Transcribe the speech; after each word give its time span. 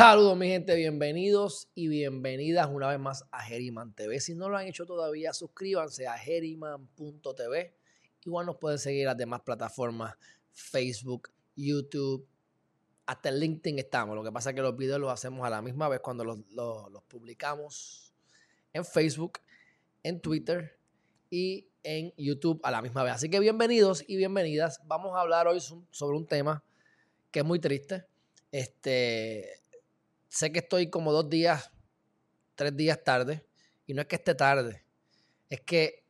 Saludos 0.00 0.34
mi 0.34 0.48
gente, 0.48 0.74
bienvenidos 0.76 1.68
y 1.74 1.88
bienvenidas 1.88 2.66
una 2.72 2.88
vez 2.88 2.98
más 2.98 3.26
a 3.30 3.42
Geriman 3.42 3.92
TV. 3.92 4.18
Si 4.18 4.34
no 4.34 4.48
lo 4.48 4.56
han 4.56 4.66
hecho 4.66 4.86
todavía, 4.86 5.34
suscríbanse 5.34 6.06
a 6.06 6.16
geriman.tv. 6.16 7.74
Igual 8.24 8.46
nos 8.46 8.56
pueden 8.56 8.78
seguir 8.78 9.04
las 9.04 9.18
demás 9.18 9.42
plataformas, 9.42 10.14
Facebook, 10.52 11.28
YouTube, 11.54 12.26
hasta 13.04 13.30
LinkedIn 13.30 13.78
estamos. 13.78 14.16
Lo 14.16 14.24
que 14.24 14.32
pasa 14.32 14.48
es 14.48 14.56
que 14.56 14.62
los 14.62 14.74
videos 14.74 14.98
los 14.98 15.12
hacemos 15.12 15.46
a 15.46 15.50
la 15.50 15.60
misma 15.60 15.86
vez 15.90 16.00
cuando 16.00 16.24
los, 16.24 16.38
los 16.48 17.02
publicamos 17.06 18.14
en 18.72 18.86
Facebook, 18.86 19.40
en 20.02 20.18
Twitter 20.22 20.78
y 21.28 21.68
en 21.82 22.14
YouTube 22.16 22.58
a 22.62 22.70
la 22.70 22.80
misma 22.80 23.02
vez. 23.02 23.12
Así 23.12 23.28
que 23.28 23.38
bienvenidos 23.38 24.02
y 24.08 24.16
bienvenidas. 24.16 24.80
Vamos 24.86 25.14
a 25.14 25.20
hablar 25.20 25.46
hoy 25.46 25.60
sobre 25.60 26.16
un 26.16 26.26
tema 26.26 26.64
que 27.30 27.40
es 27.40 27.44
muy 27.44 27.58
triste. 27.58 28.06
Este, 28.50 29.60
sé 30.30 30.52
que 30.52 30.60
estoy 30.60 30.88
como 30.88 31.12
dos 31.12 31.28
días, 31.28 31.70
tres 32.54 32.74
días 32.74 33.02
tarde, 33.04 33.44
y 33.86 33.92
no 33.92 34.00
es 34.00 34.08
que 34.08 34.16
esté 34.16 34.34
tarde, 34.34 34.84
es 35.50 35.60
que 35.60 36.06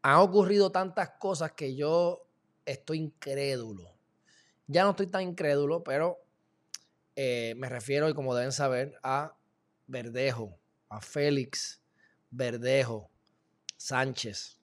han 0.00 0.20
ocurrido 0.20 0.70
tantas 0.70 1.10
cosas 1.18 1.52
que 1.52 1.74
yo 1.74 2.26
estoy 2.64 2.98
incrédulo. 2.98 3.92
Ya 4.66 4.84
no 4.84 4.90
estoy 4.90 5.08
tan 5.08 5.22
incrédulo, 5.22 5.82
pero 5.82 6.24
eh, 7.16 7.54
me 7.56 7.68
refiero, 7.68 8.08
y 8.08 8.14
como 8.14 8.34
deben 8.34 8.52
saber, 8.52 8.98
a 9.02 9.36
Verdejo, 9.86 10.58
a 10.88 11.00
Félix 11.00 11.82
Verdejo 12.30 13.10
Sánchez. 13.76 14.58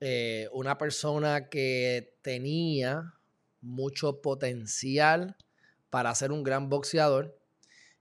Eh, 0.00 0.48
una 0.52 0.78
persona 0.78 1.48
que 1.48 2.16
tenía 2.22 3.14
mucho 3.60 4.20
potencial 4.20 5.36
para 5.90 6.14
ser 6.14 6.30
un 6.32 6.42
gran 6.42 6.68
boxeador 6.68 7.38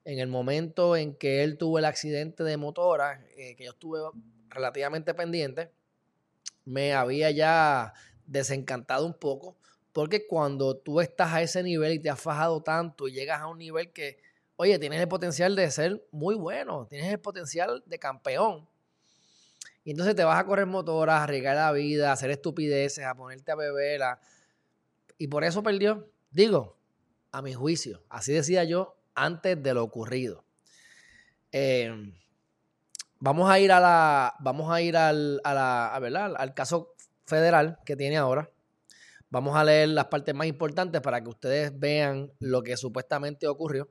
en 0.06 0.20
el 0.20 0.28
momento 0.28 0.96
en 0.96 1.16
que 1.16 1.44
él 1.44 1.58
tuvo 1.58 1.80
el 1.80 1.86
accidente 1.86 2.44
de 2.44 2.58
motora, 2.58 3.26
eh, 3.36 3.56
que 3.56 3.66
yo 3.66 3.72
estuve 3.72 4.00
relativamente 4.50 5.14
pendiente, 5.14 5.72
me 6.66 6.94
había 6.94 7.32
ya 7.32 7.94
desencantado 8.26 9.06
un 9.06 9.14
poco, 9.14 9.58
porque 9.92 10.28
cuando 10.28 10.78
tú 10.78 11.02
estás 11.02 11.34
a 11.34 11.42
ese 11.42 11.64
nivel 11.64 11.94
y 11.94 12.00
te 12.00 12.10
has 12.10 12.20
fajado 12.20 12.62
tanto 12.62 13.08
y 13.08 13.14
llegas 13.14 13.42
a 13.42 13.48
un 13.48 13.58
nivel 13.58 13.92
que, 13.92 14.18
oye, 14.56 14.78
tienes 14.80 15.00
el 15.00 15.08
potencial 15.08 15.56
de 15.56 15.70
ser 15.72 16.06
muy 16.12 16.36
bueno, 16.36 16.88
tienes 16.90 17.12
el 17.12 17.20
potencial 17.20 17.84
de 17.86 18.00
campeón. 18.00 18.68
Y 19.86 19.92
entonces 19.92 20.16
te 20.16 20.24
vas 20.24 20.40
a 20.40 20.46
correr 20.46 20.66
motoras, 20.66 21.16
a 21.16 21.24
arriesgar 21.24 21.56
la 21.58 21.72
vida, 21.74 22.10
a 22.10 22.14
hacer 22.14 22.32
estupideces, 22.32 23.04
a 23.04 23.16
ponerte 23.16 23.52
a 23.52 23.56
beber. 23.56 24.02
Y 25.18 25.28
por 25.28 25.44
eso 25.44 25.62
perdió. 25.62 26.10
Digo, 26.32 26.78
a 27.32 27.42
mi 27.42 27.54
juicio. 27.54 28.02
Así 28.08 28.32
decía 28.32 28.64
yo 28.64 28.96
antes 29.16 29.62
de 29.62 29.74
lo 29.74 29.84
ocurrido. 29.84 30.44
Em, 31.52 32.14
vamos 33.20 33.50
a 33.50 33.60
ir 33.60 33.72
a 33.72 33.80
la. 33.80 34.36
Vamos 34.40 34.72
a 34.72 34.82
ir 34.82 34.98
al, 34.98 35.40
a 35.44 35.54
la, 35.54 36.26
al 36.26 36.54
caso 36.54 36.96
federal 37.26 37.80
que 37.86 37.96
tiene 37.96 38.18
ahora. 38.18 38.50
Vamos 39.30 39.56
a 39.56 39.64
leer 39.64 39.90
las 39.90 40.06
partes 40.06 40.36
más 40.36 40.48
importantes 40.48 41.02
para 41.02 41.22
que 41.22 41.30
ustedes 41.30 41.80
vean 41.80 42.32
lo 42.40 42.62
que 42.62 42.78
supuestamente 42.78 43.48
ocurrió. 43.48 43.90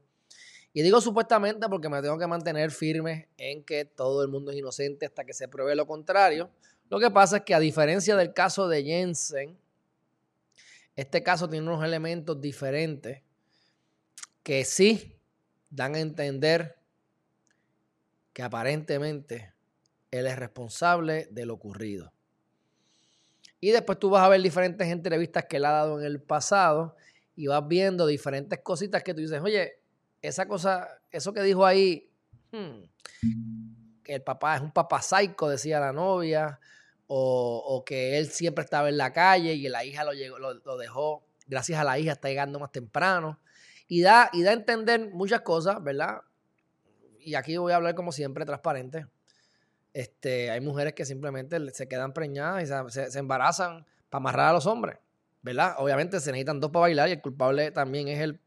Y 0.73 0.83
digo 0.83 1.01
supuestamente 1.01 1.69
porque 1.69 1.89
me 1.89 2.01
tengo 2.01 2.17
que 2.17 2.27
mantener 2.27 2.71
firme 2.71 3.29
en 3.37 3.65
que 3.65 3.85
todo 3.85 4.23
el 4.23 4.29
mundo 4.29 4.53
es 4.53 4.59
inocente 4.59 5.05
hasta 5.05 5.25
que 5.25 5.35
se 5.35 5.49
pruebe 5.49 5.75
lo 5.75 5.87
contrario. 5.87 6.51
Lo 6.89 7.01
que 7.01 7.11
pasa 7.11 7.39
es 7.39 7.43
que 7.43 7.55
a 7.55 7.61
diferencia 7.61 8.17
del 8.17 8.33
caso 8.33 8.69
de 8.69 8.85
Jensen, 8.85 9.59
este 10.95 11.23
caso 11.23 11.49
tiene 11.49 11.67
unos 11.67 11.85
elementos 11.85 12.41
diferentes 12.41 13.23
que 14.43 14.65
sí 14.65 15.12
dan 15.73 15.95
a 15.95 16.01
entender 16.01 16.77
que 18.33 18.43
aparentemente 18.43 19.55
él 20.11 20.27
es 20.27 20.39
responsable 20.39 21.29
de 21.31 21.47
lo 21.47 21.55
ocurrido. 21.55 22.13
Y 23.59 23.71
después 23.71 23.99
tú 23.99 24.11
vas 24.11 24.23
a 24.23 24.29
ver 24.29 24.43
diferentes 24.43 24.87
entrevistas 24.89 25.47
que 25.47 25.57
él 25.57 25.65
ha 25.65 25.71
dado 25.71 25.99
en 25.99 26.05
el 26.05 26.21
pasado 26.21 26.95
y 27.35 27.47
vas 27.47 27.67
viendo 27.67 28.07
diferentes 28.07 28.59
cositas 28.61 29.03
que 29.03 29.15
tú 29.15 29.21
dices, 29.21 29.41
oye, 29.41 29.79
esa 30.21 30.47
cosa, 30.47 30.89
eso 31.11 31.33
que 31.33 31.43
dijo 31.43 31.65
ahí, 31.65 32.11
hmm, 32.51 32.83
que 34.03 34.15
el 34.17 34.23
papá 34.23 34.57
es 34.57 34.63
un 34.63 34.73
papá 34.73 35.01
psycho, 35.01 35.49
decía 35.49 35.81
la 35.81 35.93
novia, 35.93 36.61
o, 37.07 37.83
que 37.85 38.19
él 38.19 38.31
siempre 38.31 38.65
estaba 38.65 38.89
en 38.89 38.97
la 38.97 39.13
calle 39.13 39.55
y 39.55 39.69
la 39.69 39.85
hija 39.85 40.05
lo, 40.05 40.13
llegó, 40.13 40.39
lo 40.39 40.77
dejó, 40.77 41.25
gracias 41.47 41.79
a 41.79 41.85
la 41.85 41.99
hija 41.99 42.13
está 42.13 42.29
llegando 42.29 42.59
más 42.59 42.73
temprano. 42.73 43.39
Y 43.93 44.01
da, 44.01 44.31
y 44.33 44.43
da 44.43 44.53
a 44.53 44.55
entender 44.55 45.11
muchas 45.11 45.43
cosas, 45.43 45.85
¿verdad? 45.85 46.23
Y 47.21 47.35
aquí 47.35 47.59
voy 47.59 47.75
a 47.75 47.77
hablar 47.77 47.95
como 47.95 48.11
siempre, 48.11 48.47
transparente. 48.47 49.07
Este, 49.93 50.51
hay 50.51 50.63
mujeres 50.63 50.95
que 50.95 51.05
simplemente 51.05 51.59
se 51.75 51.87
quedan 51.89 52.15
preñadas 52.15 52.63
y 52.63 52.91
se, 52.91 53.19
embarazan 53.19 53.85
para 54.09 54.23
amarrar 54.23 54.49
a 54.49 54.53
los 54.55 54.65
hombres, 54.65 54.97
¿verdad? 55.43 55.75
Obviamente 55.77 56.21
se 56.21 56.33
necesitan 56.33 56.59
dos 56.59 56.71
para 56.71 56.85
bailar 56.85 57.11
y 57.11 57.13
el 57.13 57.21
culpable 57.21 57.71
también 57.71 58.09
es 58.09 58.21
el, 58.21 58.41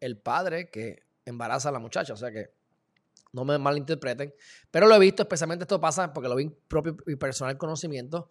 el 0.00 0.16
padre 0.16 0.70
que 0.70 1.02
embaraza 1.26 1.68
a 1.68 1.72
la 1.72 1.78
muchacha. 1.78 2.14
O 2.14 2.16
sea 2.16 2.30
que 2.30 2.54
no 3.32 3.44
me 3.44 3.58
malinterpreten. 3.58 4.34
Pero 4.70 4.86
lo 4.86 4.94
he 4.94 4.98
visto, 4.98 5.24
especialmente 5.24 5.64
esto 5.64 5.82
pasa 5.82 6.14
porque 6.14 6.30
lo 6.30 6.36
vi 6.36 6.44
en 6.44 6.56
propio 6.66 6.96
y 7.08 7.16
personal 7.16 7.58
conocimiento 7.58 8.30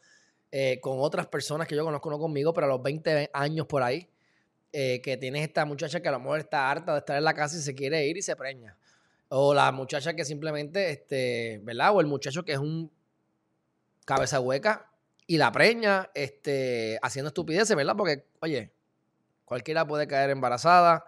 eh, 0.51 0.79
con 0.81 1.01
otras 1.01 1.27
personas 1.27 1.67
que 1.67 1.75
yo 1.75 1.85
conozco, 1.85 2.09
no 2.09 2.17
conmigo, 2.17 2.51
pero 2.51 2.65
a 2.65 2.69
los 2.69 2.81
20 2.81 3.29
años 3.31 3.67
por 3.67 3.83
ahí. 3.83 4.09
Eh, 4.73 5.01
que 5.01 5.17
tienes 5.17 5.43
esta 5.43 5.65
muchacha 5.65 6.01
que 6.01 6.07
a 6.07 6.13
lo 6.13 6.19
mejor 6.19 6.39
está 6.39 6.71
harta 6.71 6.93
de 6.93 6.99
estar 6.99 7.17
en 7.17 7.25
la 7.25 7.33
casa 7.33 7.57
y 7.57 7.59
se 7.61 7.75
quiere 7.75 8.05
ir 8.07 8.15
y 8.17 8.21
se 8.21 8.35
preña. 8.37 8.77
O 9.27 9.53
la 9.53 9.71
muchacha 9.71 10.13
que 10.13 10.23
simplemente, 10.23 10.91
este, 10.91 11.59
¿verdad? 11.63 11.93
O 11.93 11.99
el 11.99 12.07
muchacho 12.07 12.43
que 12.43 12.53
es 12.53 12.57
un 12.57 12.91
cabeza 14.05 14.39
hueca 14.39 14.89
y 15.27 15.37
la 15.37 15.51
preña, 15.51 16.09
este, 16.13 16.99
haciendo 17.01 17.27
estupideces, 17.27 17.75
¿verdad? 17.75 17.95
Porque, 17.97 18.25
oye, 18.39 18.73
cualquiera 19.45 19.85
puede 19.85 20.07
caer 20.07 20.29
embarazada, 20.29 21.05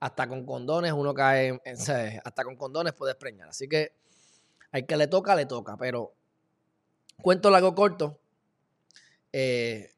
hasta 0.00 0.28
con 0.28 0.44
condones 0.44 0.92
uno 0.92 1.14
cae, 1.14 1.60
en, 1.64 1.76
hasta 2.24 2.44
con 2.44 2.56
condones 2.56 2.92
puedes 2.92 3.16
preñar. 3.16 3.48
Así 3.48 3.68
que 3.68 3.92
al 4.72 4.84
que 4.84 4.96
le 4.96 5.06
toca, 5.06 5.34
le 5.34 5.46
toca. 5.46 5.76
Pero 5.76 6.12
cuento 7.22 7.50
largo 7.50 7.74
corto, 7.74 8.20
eh, 9.32 9.95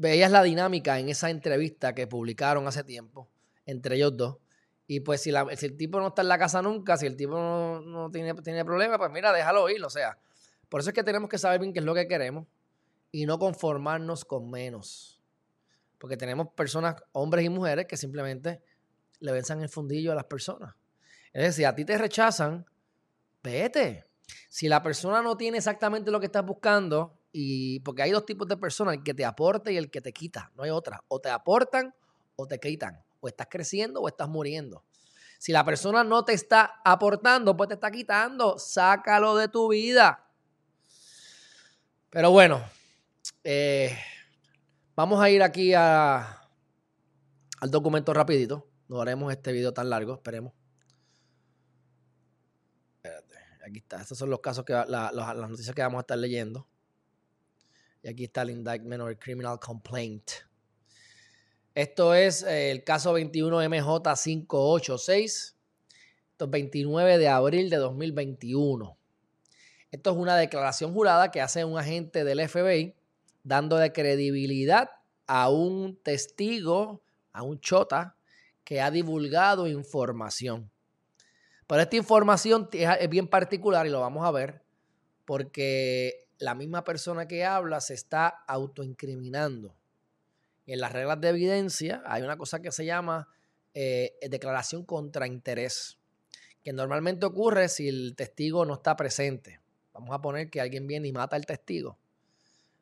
veías 0.00 0.30
la 0.30 0.42
dinámica 0.42 0.98
en 0.98 1.10
esa 1.10 1.28
entrevista 1.28 1.94
que 1.94 2.06
publicaron 2.06 2.66
hace 2.66 2.82
tiempo 2.84 3.28
entre 3.66 3.96
ellos 3.96 4.16
dos. 4.16 4.38
Y 4.86 5.00
pues 5.00 5.22
si, 5.22 5.30
el 5.30 5.76
tipo 5.76 6.00
no 6.00 6.08
está 6.08 6.22
en 6.22 6.28
la 6.28 6.38
casa 6.38 6.62
nunca, 6.62 6.96
si 6.96 7.06
el 7.06 7.16
tipo 7.16 7.36
no, 7.36 8.10
tiene, 8.10 8.34
tiene 8.34 8.64
problemas, 8.64 8.98
pues 8.98 9.10
mira, 9.12 9.32
déjalo 9.32 9.68
ir. 9.68 9.84
O 9.84 9.90
sea, 9.90 10.18
por 10.68 10.80
eso 10.80 10.90
es 10.90 10.94
que 10.94 11.04
tenemos 11.04 11.28
que 11.28 11.38
saber 11.38 11.60
bien 11.60 11.72
qué 11.72 11.78
es 11.78 11.84
lo 11.84 11.94
que 11.94 12.08
queremos 12.08 12.46
y 13.12 13.26
no 13.26 13.38
conformarnos 13.38 14.24
con 14.24 14.50
menos. 14.50 15.20
Porque 15.98 16.16
tenemos 16.16 16.48
personas, 16.54 16.96
hombres 17.12 17.44
y 17.44 17.50
mujeres, 17.50 17.86
que 17.86 17.96
simplemente 17.96 18.62
le 19.20 19.32
vensan 19.32 19.60
el 19.60 19.68
fundillo 19.68 20.12
a 20.12 20.14
las 20.14 20.24
personas. 20.24 20.74
Es 21.32 21.44
decir, 21.44 21.66
a 21.66 21.74
ti 21.74 21.84
te 21.84 21.96
rechazan, 21.96 22.66
vete. 23.42 24.06
Si 24.48 24.66
la 24.66 24.82
persona 24.82 25.22
no 25.22 25.36
tiene 25.36 25.58
exactamente 25.58 26.10
lo 26.10 26.18
que 26.18 26.26
estás 26.26 26.44
buscando, 26.44 27.19
y 27.32 27.80
porque 27.80 28.02
hay 28.02 28.10
dos 28.10 28.26
tipos 28.26 28.48
de 28.48 28.56
personas, 28.56 28.94
el 28.94 29.02
que 29.02 29.14
te 29.14 29.24
aporta 29.24 29.70
y 29.70 29.76
el 29.76 29.90
que 29.90 30.00
te 30.00 30.12
quita, 30.12 30.50
no 30.56 30.64
hay 30.64 30.70
otra. 30.70 31.04
O 31.08 31.20
te 31.20 31.30
aportan 31.30 31.94
o 32.36 32.46
te 32.46 32.58
quitan. 32.58 33.02
O 33.20 33.28
estás 33.28 33.46
creciendo 33.50 34.00
o 34.00 34.08
estás 34.08 34.28
muriendo. 34.28 34.84
Si 35.38 35.52
la 35.52 35.64
persona 35.64 36.04
no 36.04 36.24
te 36.24 36.32
está 36.32 36.80
aportando, 36.84 37.56
pues 37.56 37.68
te 37.68 37.74
está 37.74 37.90
quitando, 37.90 38.58
sácalo 38.58 39.36
de 39.36 39.48
tu 39.48 39.68
vida. 39.68 40.26
Pero 42.10 42.30
bueno, 42.30 42.62
eh, 43.44 43.96
vamos 44.96 45.20
a 45.22 45.30
ir 45.30 45.42
aquí 45.42 45.72
a, 45.72 46.48
al 47.60 47.70
documento 47.70 48.12
rapidito. 48.12 48.68
No 48.88 49.00
haremos 49.00 49.32
este 49.32 49.52
video 49.52 49.72
tan 49.72 49.88
largo, 49.88 50.14
esperemos. 50.14 50.52
Espérate, 52.96 53.36
aquí 53.64 53.78
está. 53.78 54.00
Estos 54.00 54.18
son 54.18 54.28
los 54.28 54.40
casos 54.40 54.64
que 54.64 54.72
las 54.72 55.36
noticias 55.36 55.74
que 55.74 55.82
vamos 55.82 55.98
a 55.98 56.00
estar 56.00 56.18
leyendo. 56.18 56.66
Y 58.02 58.08
aquí 58.08 58.24
está 58.24 58.42
el 58.42 58.50
indictment 58.50 59.02
o 59.02 59.08
el 59.08 59.18
criminal 59.18 59.58
complaint. 59.58 60.30
Esto 61.74 62.14
es 62.14 62.42
eh, 62.42 62.70
el 62.70 62.84
caso 62.84 63.18
21MJ586. 63.18 65.54
Esto 66.32 66.44
es 66.44 66.50
29 66.50 67.18
de 67.18 67.28
abril 67.28 67.70
de 67.70 67.76
2021. 67.76 68.96
Esto 69.90 70.10
es 70.10 70.16
una 70.16 70.36
declaración 70.36 70.94
jurada 70.94 71.30
que 71.30 71.40
hace 71.40 71.64
un 71.64 71.78
agente 71.78 72.24
del 72.24 72.48
FBI 72.48 72.94
dando 73.42 73.78
credibilidad 73.92 74.90
a 75.26 75.50
un 75.50 75.96
testigo, 75.96 77.02
a 77.32 77.42
un 77.42 77.60
chota, 77.60 78.16
que 78.64 78.80
ha 78.80 78.90
divulgado 78.90 79.66
información. 79.66 80.70
Pero 81.66 81.82
esta 81.82 81.96
información 81.96 82.68
es 82.72 83.08
bien 83.08 83.28
particular 83.28 83.86
y 83.86 83.90
lo 83.90 84.00
vamos 84.00 84.26
a 84.26 84.30
ver 84.30 84.62
porque 85.24 86.28
la 86.40 86.54
misma 86.54 86.82
persona 86.84 87.28
que 87.28 87.44
habla 87.44 87.80
se 87.80 87.94
está 87.94 88.28
autoincriminando. 88.48 89.76
En 90.66 90.80
las 90.80 90.92
reglas 90.92 91.20
de 91.20 91.28
evidencia 91.28 92.02
hay 92.06 92.22
una 92.22 92.36
cosa 92.36 92.60
que 92.60 92.72
se 92.72 92.84
llama 92.84 93.28
eh, 93.74 94.16
declaración 94.28 94.84
contra 94.84 95.26
interés, 95.26 95.98
que 96.64 96.72
normalmente 96.72 97.26
ocurre 97.26 97.68
si 97.68 97.88
el 97.88 98.14
testigo 98.16 98.64
no 98.64 98.74
está 98.74 98.96
presente. 98.96 99.60
Vamos 99.92 100.14
a 100.14 100.20
poner 100.20 100.48
que 100.50 100.60
alguien 100.60 100.86
viene 100.86 101.08
y 101.08 101.12
mata 101.12 101.36
al 101.36 101.44
testigo. 101.44 101.98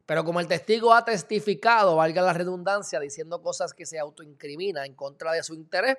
Pero 0.07 0.25
como 0.25 0.41
el 0.41 0.47
testigo 0.47 0.95
ha 0.95 1.05
testificado, 1.05 1.97
valga 1.97 2.23
la 2.23 2.33
redundancia, 2.33 3.01
diciendo 3.01 3.43
cosas 3.43 3.75
que 3.75 3.87
se 3.87 3.99
autoincrimina 3.99 4.87
en 4.87 4.95
contra 4.95 5.33
de 5.33 5.43
su 5.43 5.55
interés, 5.55 5.97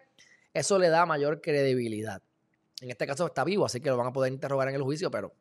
eso 0.53 0.79
le 0.79 0.89
da 0.89 1.05
mayor 1.05 1.41
credibilidad. 1.41 2.21
En 2.81 2.89
este 2.89 3.05
caso 3.05 3.27
está 3.27 3.43
vivo, 3.43 3.65
así 3.65 3.81
que 3.81 3.89
lo 3.89 3.97
van 3.97 4.07
a 4.07 4.13
poder 4.13 4.31
interrogar 4.31 4.69
en 4.69 4.75
el 4.75 4.81
juicio, 4.81 5.11
pero 5.11 5.33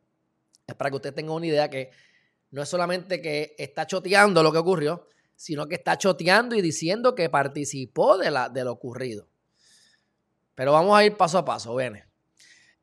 es 0.67 0.75
para 0.75 0.91
que 0.91 0.97
usted 0.97 1.15
tenga 1.15 1.33
una 1.33 1.47
idea 1.47 1.71
que 1.71 1.91
no 2.51 2.63
es 2.63 2.69
solamente 2.69 3.21
que 3.21 3.55
está 3.59 3.87
choteando 3.87 4.43
lo 4.43 4.53
que 4.53 4.59
ocurrió, 4.59 5.07
sino 5.37 5.69
que 5.69 5.77
está 5.77 5.97
choteando 5.97 6.57
y 6.57 6.63
diciendo 6.63 7.15
que 7.15 7.31
participó 7.31 8.19
de, 8.19 8.31
la, 8.31 8.49
de 8.49 8.65
lo 8.65 8.73
ocurrido. 8.73 9.29
Pero 10.55 10.73
vamos 10.73 10.99
a 10.99 11.05
ir 11.05 11.17
paso 11.17 11.39
a 11.39 11.45
paso, 11.45 11.75
ven. 11.75 12.03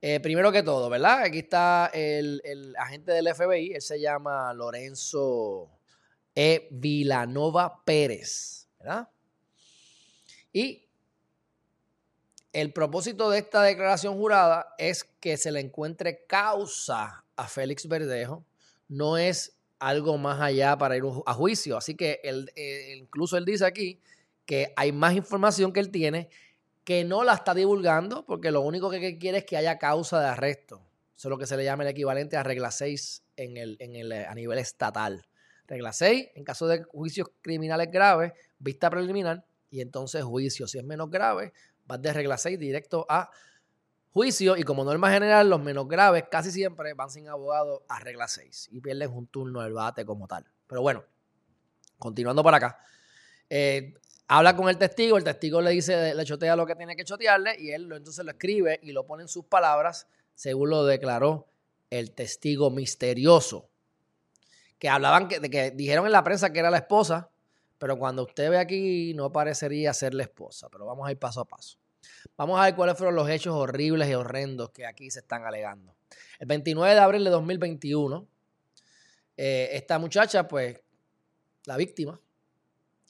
Eh, 0.02 0.20
primero 0.20 0.52
que 0.52 0.64
todo, 0.64 0.90
¿verdad? 0.90 1.24
Aquí 1.24 1.40
está 1.40 1.90
el, 1.94 2.42
el, 2.46 2.76
agente 2.78 3.12
del 3.12 3.34
FBI, 3.34 3.74
él 3.74 3.82
se 3.82 4.00
llama 4.00 4.54
Lorenzo 4.54 5.72
E. 6.36 6.68
Vilanova 6.72 7.84
Pérez, 7.84 8.70
¿verdad? 8.80 9.10
Y 10.54 10.88
el 12.54 12.72
propósito 12.72 13.30
de 13.30 13.40
esta 13.40 13.64
declaración 13.64 14.16
jurada 14.16 14.74
es 14.78 15.04
que 15.04 15.36
se 15.36 15.52
le 15.52 15.60
encuentre 15.60 16.26
causa 16.26 17.26
a 17.36 17.48
Félix 17.50 17.88
Verdejo, 17.88 18.46
no 18.88 19.18
es 19.18 19.55
algo 19.80 20.18
más 20.18 20.42
allá 20.42 20.78
para 20.78 20.98
ir 20.98 21.04
a 21.26 21.34
juicio. 21.34 21.78
Así 21.78 21.96
que 21.96 22.20
él, 22.24 22.52
eh, 22.56 22.96
incluso 22.98 23.38
él 23.38 23.46
dice 23.46 23.66
aquí 23.66 24.00
que 24.46 24.74
hay 24.76 24.92
más 24.92 25.16
información 25.16 25.74
que 25.74 25.80
él 25.80 25.90
tiene 25.90 26.30
que 26.84 27.04
no 27.04 27.24
la 27.24 27.34
está 27.34 27.54
divulgando 27.54 28.26
porque 28.26 28.52
lo 28.52 28.62
único 28.62 28.90
que 28.90 29.18
quiere 29.18 29.40
es 29.40 29.46
que 29.46 29.58
haya 29.58 29.78
causa 29.80 30.20
de 30.22 30.28
arresto. 30.28 30.86
Eso 31.18 31.28
es 31.28 31.30
lo 31.30 31.38
que 31.38 31.48
se 31.48 31.58
le 31.58 31.64
llama 31.64 31.84
el 31.84 31.90
equivalente 31.90 32.38
a 32.38 32.44
regla 32.44 32.72
6 32.72 33.24
en 33.38 33.58
el, 33.58 33.78
en 33.80 33.96
el, 33.96 34.12
a 34.12 34.36
nivel 34.36 34.60
estatal. 34.60 35.26
Regla 35.68 35.94
6, 35.94 36.30
en 36.36 36.44
caso 36.44 36.68
de 36.68 36.84
juicios 36.84 37.30
criminales 37.42 37.90
graves, 37.90 38.34
vista 38.60 38.90
preliminar 38.90 39.44
y 39.72 39.82
entonces 39.82 40.24
juicio. 40.24 40.68
Si 40.68 40.78
es 40.78 40.84
menos 40.84 41.10
grave, 41.10 41.54
vas 41.86 42.02
de 42.02 42.14
regla 42.14 42.38
6 42.38 42.60
directo 42.60 43.06
a 43.10 43.32
juicio 44.16 44.56
y 44.56 44.64
como 44.64 44.86
norma 44.86 45.12
general, 45.12 45.50
los 45.50 45.62
menos 45.62 45.90
graves 45.90 46.24
casi 46.32 46.50
siempre 46.50 46.94
van 46.94 47.10
sin 47.10 47.28
abogado 47.28 47.84
a 47.90 48.00
regla 48.00 48.30
6 48.30 48.70
y 48.72 48.80
pierden 48.80 49.12
un 49.12 49.28
turno 49.28 49.62
del 49.62 49.74
bate 49.74 50.06
como 50.06 50.26
tal. 50.26 50.46
Pero 50.68 50.82
bueno, 50.82 51.04
continuando 52.00 52.42
por 52.42 52.56
acá. 52.56 52.80
Eh, 53.50 53.94
habla 54.30 54.56
con 54.56 54.70
el 54.70 54.78
testigo, 54.78 55.18
el 55.18 55.26
testigo 55.26 55.62
le 55.62 55.72
dice, 55.72 56.16
le 56.16 56.24
chotea 56.24 56.56
lo 56.56 56.66
que 56.66 56.78
tiene 56.78 56.96
que 56.96 57.04
chotearle 57.04 57.58
y 57.60 57.72
él 57.72 57.92
entonces 57.92 58.24
lo 58.24 58.32
escribe 58.32 58.80
y 58.82 58.94
lo 58.94 59.06
pone 59.06 59.24
en 59.24 59.28
sus 59.28 59.44
palabras 59.48 60.08
según 60.34 60.70
lo 60.70 60.86
declaró 60.86 61.50
el 61.90 62.14
testigo 62.14 62.70
misterioso. 62.70 63.70
Que 64.80 64.88
hablaban, 64.88 65.28
que 65.28 65.72
dijeron 65.72 66.06
en 66.06 66.14
la 66.14 66.24
prensa 66.24 66.54
que 66.54 66.60
era 66.60 66.72
la 66.72 66.78
esposa, 66.78 67.30
pero 67.78 68.00
cuando 68.00 68.24
usted 68.24 68.50
ve 68.50 68.60
aquí 68.60 69.14
no 69.14 69.34
parecería 69.34 69.94
ser 69.94 70.14
la 70.14 70.24
esposa, 70.24 70.70
pero 70.70 70.86
vamos 70.86 71.06
a 71.06 71.12
ir 71.12 71.20
paso 71.20 71.42
a 71.42 71.46
paso. 71.46 71.78
Vamos 72.38 72.60
a 72.60 72.66
ver 72.66 72.76
cuáles 72.76 72.98
fueron 72.98 73.16
los 73.16 73.30
hechos 73.30 73.56
horribles 73.56 74.10
y 74.10 74.14
horrendos 74.14 74.72
que 74.72 74.86
aquí 74.86 75.10
se 75.10 75.20
están 75.20 75.46
alegando. 75.46 75.96
El 76.40 76.48
29 76.48 76.94
de 76.94 77.00
abril 77.00 77.24
de 77.24 77.30
2021, 77.30 78.28
eh, 79.38 79.70
esta 79.72 80.00
muchacha, 80.00 80.48
pues, 80.48 80.82
la 81.66 81.78
víctima, 81.78 82.20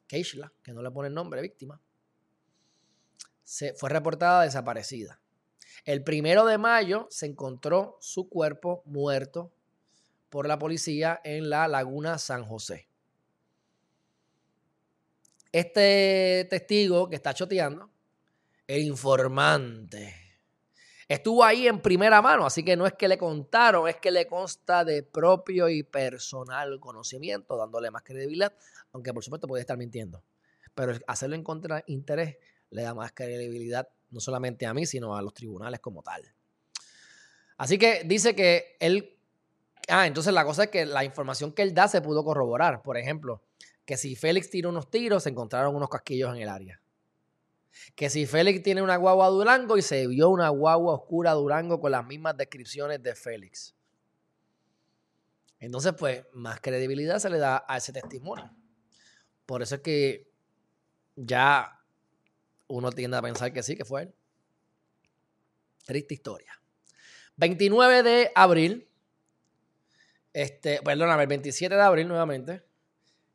Keishla, 0.07 0.51
que 0.61 0.73
no 0.73 0.81
le 0.81 0.91
pone 0.91 1.07
el 1.07 1.13
nombre, 1.13 1.41
víctima, 1.41 1.81
se 3.43 3.73
fue 3.73 3.89
reportada 3.89 4.43
desaparecida. 4.43 5.19
El 5.85 6.03
primero 6.03 6.45
de 6.45 6.57
mayo 6.57 7.07
se 7.09 7.25
encontró 7.25 7.97
su 8.01 8.29
cuerpo 8.29 8.81
muerto 8.85 9.51
por 10.29 10.47
la 10.47 10.57
policía 10.57 11.21
en 11.23 11.49
la 11.49 11.67
laguna 11.67 12.17
San 12.17 12.43
José. 12.43 12.87
Este 15.51 16.45
testigo 16.49 17.07
que 17.07 17.15
está 17.15 17.33
choteando 17.33 17.89
el 18.67 18.81
informante. 18.81 20.13
Estuvo 21.07 21.43
ahí 21.43 21.67
en 21.67 21.81
primera 21.81 22.21
mano, 22.21 22.47
así 22.47 22.63
que 22.63 22.75
no 22.75 22.87
es 22.87 22.93
que 22.93 23.07
le 23.07 23.17
contaron, 23.17 23.87
es 23.87 23.97
que 23.97 24.09
le 24.09 24.25
consta 24.25 24.83
de 24.83 25.03
propio 25.03 25.69
y 25.69 25.83
personal 25.83 26.79
conocimiento, 26.79 27.57
dándole 27.57 27.91
más 27.91 28.01
credibilidad, 28.01 28.53
aunque 28.91 29.13
por 29.13 29.23
supuesto 29.23 29.47
puede 29.47 29.61
estar 29.61 29.77
mintiendo. 29.77 30.23
Pero 30.73 30.93
hacerlo 31.05 31.35
en 31.35 31.43
contra 31.43 31.83
interés 31.85 32.37
le 32.71 32.81
da 32.81 32.95
más 32.95 33.11
credibilidad 33.11 33.87
no 34.09 34.19
solamente 34.19 34.65
a 34.65 34.73
mí, 34.73 34.85
sino 34.85 35.15
a 35.15 35.21
los 35.21 35.33
tribunales 35.33 35.79
como 35.79 36.01
tal. 36.01 36.23
Así 37.57 37.77
que 37.77 38.03
dice 38.05 38.35
que 38.35 38.75
él... 38.79 39.17
Ah, 39.87 40.07
entonces 40.07 40.33
la 40.33 40.43
cosa 40.43 40.63
es 40.63 40.69
que 40.69 40.85
la 40.85 41.03
información 41.03 41.51
que 41.51 41.61
él 41.61 41.73
da 41.73 41.87
se 41.87 42.01
pudo 42.01 42.23
corroborar. 42.23 42.81
Por 42.81 42.97
ejemplo, 42.97 43.43
que 43.85 43.97
si 43.97 44.15
Félix 44.15 44.49
tiró 44.49 44.69
unos 44.69 44.89
tiros, 44.89 45.23
se 45.23 45.29
encontraron 45.29 45.75
unos 45.75 45.89
casquillos 45.89 46.35
en 46.35 46.41
el 46.41 46.49
área. 46.49 46.81
Que 47.95 48.09
si 48.09 48.25
Félix 48.25 48.63
tiene 48.63 48.81
una 48.81 48.97
guagua 48.97 49.27
Durango 49.27 49.77
y 49.77 49.81
se 49.81 50.07
vio 50.07 50.29
una 50.29 50.49
guagua 50.49 50.93
oscura 50.93 51.31
Durango 51.33 51.79
con 51.79 51.91
las 51.91 52.05
mismas 52.05 52.37
descripciones 52.37 53.01
de 53.01 53.15
Félix. 53.15 53.75
Entonces, 55.59 55.93
pues, 55.97 56.25
más 56.33 56.59
credibilidad 56.61 57.19
se 57.19 57.29
le 57.29 57.37
da 57.37 57.65
a 57.67 57.77
ese 57.77 57.93
testimonio. 57.93 58.51
Por 59.45 59.61
eso 59.61 59.75
es 59.75 59.81
que 59.81 60.31
ya 61.15 61.81
uno 62.67 62.91
tiende 62.91 63.17
a 63.17 63.21
pensar 63.21 63.53
que 63.53 63.63
sí, 63.63 63.75
que 63.75 63.85
fue 63.85 64.03
él. 64.03 64.15
Triste 65.85 66.13
historia. 66.13 66.59
29 67.37 68.03
de 68.03 68.31
abril, 68.33 68.89
este, 70.33 70.81
perdóname, 70.81 71.23
el 71.23 71.29
27 71.29 71.75
de 71.75 71.81
abril 71.81 72.07
nuevamente, 72.07 72.63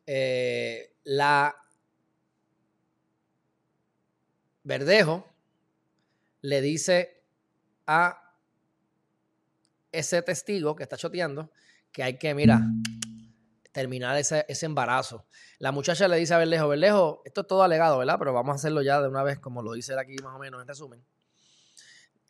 eh, 0.06 0.94
la 1.04 1.54
Verdejo 4.62 5.26
le 6.42 6.60
dice 6.60 7.22
a 7.86 8.34
ese 9.92 10.22
testigo 10.22 10.76
que 10.76 10.82
está 10.82 10.96
choteando 10.96 11.50
que 11.92 12.02
hay 12.02 12.18
que, 12.18 12.34
mira, 12.34 12.60
terminar 13.72 14.16
ese, 14.16 14.46
embarazo. 14.62 15.26
La 15.58 15.72
muchacha 15.72 16.06
le 16.08 16.16
dice 16.16 16.34
a 16.34 16.38
Verdejo, 16.38 16.68
Verdejo, 16.68 17.22
esto 17.24 17.40
es 17.42 17.46
todo 17.46 17.62
alegado, 17.62 17.98
¿verdad? 17.98 18.16
Pero 18.18 18.32
vamos 18.32 18.52
a 18.52 18.56
hacerlo 18.56 18.82
ya 18.82 19.00
de 19.00 19.08
una 19.08 19.22
vez, 19.22 19.38
como 19.38 19.62
lo 19.62 19.72
dice 19.72 19.92
él 19.92 19.98
aquí 19.98 20.16
más 20.22 20.34
o 20.34 20.38
menos 20.38 20.60
en 20.60 20.68
resumen. 20.68 21.04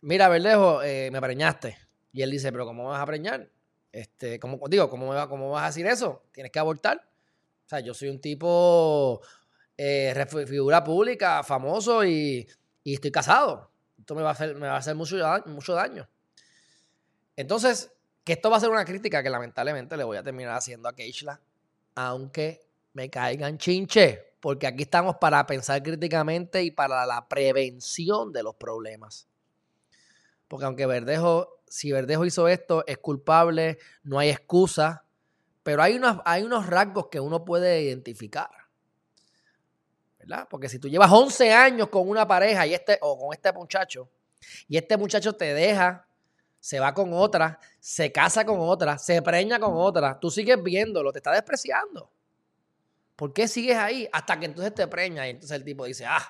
Mira, 0.03 0.29
Verdejo, 0.29 0.83
eh, 0.83 1.11
me 1.13 1.21
preñaste. 1.21 1.77
Y 2.13 2.23
él 2.23 2.31
dice, 2.31 2.51
pero 2.53 2.67
¿cómo 2.67 2.89
vas 2.89 3.01
a 3.01 3.07
preñar? 3.07 3.51
Este, 3.93 4.41
¿cómo, 4.41 4.59
digo, 4.69 4.89
¿cómo, 4.89 5.13
¿cómo 5.29 5.51
vas 5.51 5.65
a 5.65 5.67
decir 5.67 5.87
eso? 5.87 6.23
Tienes 6.33 6.51
que 6.51 6.59
abortar. 6.59 7.09
O 7.67 7.69
sea, 7.69 7.81
yo 7.81 7.95
soy 7.95 8.09
un 8.09 8.21
tipo 8.21 9.21
eh, 9.83 10.27
figura 10.47 10.85
pública, 10.85 11.43
famoso 11.43 12.05
y, 12.05 12.47
estoy 12.85 13.11
casado. 13.11 13.71
Esto 13.99 14.15
me 14.15 14.21
va 14.21 14.29
a 14.29 14.77
hacer, 14.77 14.95
mucho 14.95 15.17
daño. 15.75 16.07
Entonces, 17.35 17.91
que 18.23 18.35
esto 18.35 18.51
va 18.51 18.59
a 18.59 18.61
ser 18.61 18.69
una 18.69 18.85
crítica 18.85 19.23
que 19.23 19.31
lamentablemente 19.31 19.97
le 19.97 20.05
voy 20.05 20.19
a 20.19 20.23
terminar 20.23 20.55
haciendo 20.55 20.87
a 20.87 20.95
Keishla, 20.95 21.41
aunque 21.95 22.61
me 22.93 23.09
caigan 23.09 23.57
chinche, 23.57 24.35
porque 24.41 24.67
aquí 24.67 24.83
estamos 24.83 25.17
para 25.17 25.47
pensar 25.47 25.83
críticamente 25.83 26.63
y 26.63 26.71
para 26.71 27.07
la 27.07 27.27
prevención 27.27 28.33
de 28.33 28.43
los 28.43 28.57
problemas. 28.57 29.29
Porque 30.47 30.67
aunque 30.67 30.85
Verdejo, 30.85 31.63
si 31.67 31.91
Verdejo 31.91 32.27
hizo 32.27 32.49
esto, 32.49 32.85
es 32.87 32.99
culpable, 32.99 33.79
no 34.03 34.19
hay 34.19 34.29
excusa, 34.29 35.07
pero 35.63 35.83
hay 35.83 35.95
unos, 35.95 36.19
hay 36.27 36.43
unos 36.43 36.67
rasgos 36.67 37.07
que 37.07 37.21
uno 37.21 37.47
puede 37.47 37.81
identificar. 37.81 38.60
¿Verdad? 40.21 40.47
Porque 40.51 40.69
si 40.69 40.79
tú 40.79 40.89
llevas 40.89 41.11
11 41.11 41.53
años 41.53 41.89
con 41.89 42.09
una 42.09 42.29
pareja 42.29 42.67
y 42.67 42.75
este, 42.75 42.99
o 43.01 43.19
con 43.19 43.33
este 43.33 43.53
muchacho, 43.53 44.11
y 44.69 44.77
este 44.77 44.97
muchacho 44.97 45.35
te 45.35 45.55
deja, 45.55 46.07
se 46.59 46.79
va 46.79 46.93
con 46.93 47.13
otra, 47.15 47.59
se 47.79 48.13
casa 48.13 48.45
con 48.45 48.59
otra, 48.61 48.99
se 48.99 49.23
preña 49.23 49.59
con 49.59 49.73
otra, 49.75 50.19
tú 50.21 50.31
sigues 50.31 50.63
viéndolo, 50.63 51.11
te 51.11 51.19
está 51.19 51.33
despreciando. 51.33 52.13
¿Por 53.17 53.33
qué 53.33 53.49
sigues 53.49 53.77
ahí? 53.77 54.09
Hasta 54.13 54.39
que 54.39 54.47
entonces 54.47 54.75
te 54.75 54.87
preña 54.87 55.27
y 55.27 55.31
entonces 55.31 55.57
el 55.57 55.65
tipo 55.65 55.87
dice, 55.87 56.05
ah, 56.07 56.27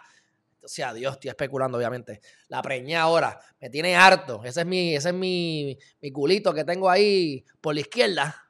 entonces 0.55 0.85
adiós, 0.85 1.15
estoy 1.15 1.31
especulando 1.31 1.79
obviamente. 1.79 2.21
La 2.49 2.63
preñé 2.63 2.97
ahora, 2.97 3.41
me 3.61 3.71
tiene 3.71 3.97
harto, 3.97 4.43
ese 4.45 4.61
es 4.61 4.67
mi, 4.67 4.95
ese 4.95 5.09
es 5.09 5.15
mi, 5.15 5.77
mi 6.01 6.13
culito 6.13 6.55
que 6.55 6.65
tengo 6.65 6.89
ahí 6.89 7.45
por 7.61 7.75
la 7.75 7.81
izquierda. 7.81 8.45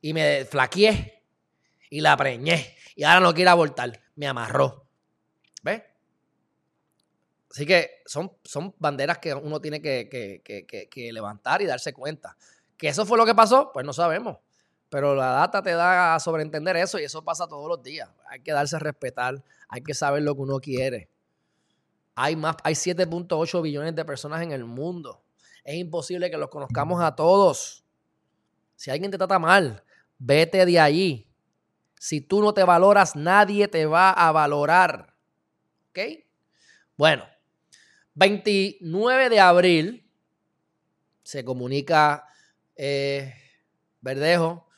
Y 0.00 0.12
me 0.12 0.44
flaqueé 0.44 1.24
y 1.90 2.00
la 2.00 2.16
preñé 2.16 2.75
y 2.96 3.04
ahora 3.04 3.20
no 3.20 3.32
quiere 3.32 3.50
abortar 3.50 4.00
me 4.16 4.26
amarró. 4.26 4.84
¿Ves? 5.62 5.82
Así 7.50 7.64
que 7.64 8.02
son, 8.04 8.32
son 8.42 8.74
banderas 8.78 9.18
que 9.18 9.32
uno 9.32 9.60
tiene 9.60 9.80
que, 9.80 11.10
levantar 11.12 11.62
y 11.62 11.66
darse 11.66 11.92
cuenta. 11.92 12.36
¿Que 12.76 12.88
eso 12.88 13.06
fue 13.06 13.16
lo 13.16 13.24
que 13.24 13.34
pasó? 13.34 13.70
Pues 13.72 13.86
no 13.86 13.92
sabemos. 13.92 14.38
Pero 14.88 15.14
la 15.14 15.30
data 15.30 15.62
te 15.62 15.72
da 15.72 16.14
a 16.14 16.20
sobreentender 16.20 16.76
eso 16.76 16.98
y 16.98 17.04
eso 17.04 17.24
pasa 17.24 17.46
todos 17.46 17.68
los 17.68 17.82
días. 17.82 18.10
Hay 18.28 18.40
que 18.40 18.52
darse 18.52 18.76
a 18.76 18.78
respetar, 18.78 19.42
hay 19.68 19.82
que 19.82 19.94
saber 19.94 20.22
lo 20.22 20.34
que 20.34 20.42
uno 20.42 20.58
quiere. 20.58 21.08
Hay, 22.14 22.36
más, 22.36 22.56
hay 22.62 22.74
7.8 22.74 23.62
billones 23.62 23.94
de 23.94 24.04
personas 24.04 24.42
en 24.42 24.52
el 24.52 24.64
mundo. 24.64 25.22
Es 25.64 25.76
imposible 25.76 26.30
que 26.30 26.36
los 26.36 26.48
conozcamos 26.48 27.02
a 27.02 27.14
todos. 27.14 27.84
Si 28.76 28.90
alguien 28.90 29.10
te 29.10 29.18
trata 29.18 29.38
mal, 29.38 29.82
vete 30.18 30.64
de 30.64 30.78
allí. 30.78 31.26
Si 31.98 32.20
tú 32.20 32.40
no 32.40 32.54
te 32.54 32.64
valoras, 32.64 33.16
nadie 33.16 33.68
te 33.68 33.86
va 33.86 34.10
a 34.10 34.32
valorar. 34.32 35.14
¿Ok? 35.90 35.98
Bueno, 36.96 37.24
29 38.14 39.28
de 39.28 39.40
abril 39.40 40.10
se 41.22 41.44
comunica 41.44 42.28
eh, 42.74 43.34
Verdejo 44.00 44.68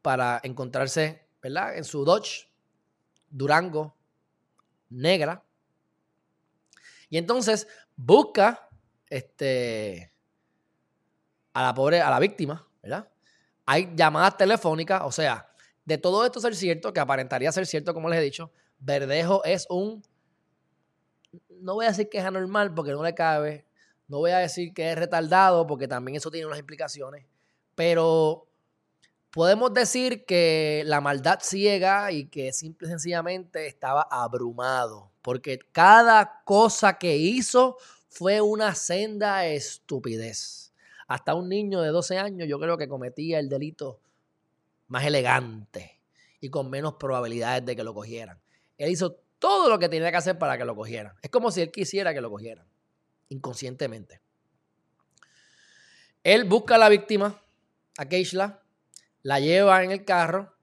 para 0.00 0.40
encontrarse, 0.42 1.28
¿verdad? 1.42 1.76
En 1.76 1.84
su 1.84 2.04
Dodge 2.04 2.48
Durango 3.30 3.96
negra. 4.90 5.44
Y 7.10 7.18
entonces 7.18 7.66
busca 7.96 8.68
este, 9.08 10.12
a 11.52 11.62
la 11.62 11.74
pobre, 11.74 12.00
a 12.00 12.10
la 12.10 12.18
víctima, 12.18 12.66
¿verdad? 12.82 13.08
Hay 13.66 13.92
llamadas 13.94 14.36
telefónicas, 14.36 15.02
o 15.04 15.12
sea, 15.12 15.48
de 15.84 15.98
todo 15.98 16.24
esto 16.24 16.40
ser 16.40 16.54
cierto, 16.54 16.92
que 16.92 17.00
aparentaría 17.00 17.50
ser 17.52 17.66
cierto, 17.66 17.94
como 17.94 18.08
les 18.08 18.18
he 18.18 18.22
dicho, 18.22 18.50
Verdejo 18.78 19.44
es 19.44 19.66
un, 19.70 20.02
no 21.60 21.74
voy 21.74 21.86
a 21.86 21.88
decir 21.88 22.08
que 22.08 22.18
es 22.18 22.24
anormal 22.24 22.74
porque 22.74 22.92
no 22.92 23.02
le 23.02 23.14
cabe, 23.14 23.66
no 24.08 24.18
voy 24.18 24.32
a 24.32 24.38
decir 24.38 24.72
que 24.74 24.90
es 24.90 24.98
retardado 24.98 25.66
porque 25.66 25.88
también 25.88 26.16
eso 26.16 26.30
tiene 26.30 26.46
unas 26.46 26.58
implicaciones, 26.58 27.26
pero 27.74 28.46
podemos 29.30 29.72
decir 29.72 30.24
que 30.24 30.82
la 30.86 31.00
maldad 31.00 31.40
ciega 31.42 32.12
y 32.12 32.26
que 32.26 32.52
simple 32.52 32.86
y 32.86 32.90
sencillamente 32.90 33.66
estaba 33.66 34.06
abrumado, 34.10 35.10
porque 35.22 35.58
cada 35.72 36.42
cosa 36.44 36.98
que 36.98 37.16
hizo 37.16 37.78
fue 38.08 38.40
una 38.40 38.74
senda 38.74 39.46
estupidez. 39.46 40.63
Hasta 41.06 41.34
un 41.34 41.48
niño 41.48 41.80
de 41.80 41.88
12 41.88 42.18
años 42.18 42.48
yo 42.48 42.58
creo 42.58 42.78
que 42.78 42.88
cometía 42.88 43.38
el 43.38 43.48
delito 43.48 44.00
más 44.88 45.04
elegante 45.04 46.00
y 46.40 46.50
con 46.50 46.70
menos 46.70 46.94
probabilidades 46.94 47.64
de 47.64 47.76
que 47.76 47.84
lo 47.84 47.94
cogieran. 47.94 48.40
Él 48.78 48.90
hizo 48.90 49.20
todo 49.38 49.68
lo 49.68 49.78
que 49.78 49.88
tenía 49.88 50.10
que 50.10 50.16
hacer 50.16 50.38
para 50.38 50.56
que 50.56 50.64
lo 50.64 50.74
cogieran. 50.74 51.14
Es 51.22 51.30
como 51.30 51.50
si 51.50 51.60
él 51.60 51.70
quisiera 51.70 52.14
que 52.14 52.20
lo 52.20 52.30
cogieran, 52.30 52.66
inconscientemente. 53.28 54.20
Él 56.22 56.44
busca 56.44 56.76
a 56.76 56.78
la 56.78 56.88
víctima, 56.88 57.42
a 57.98 58.06
Keishla, 58.06 58.62
la 59.22 59.40
lleva 59.40 59.82
en 59.84 59.90
el 59.90 60.04
carro, 60.04 60.54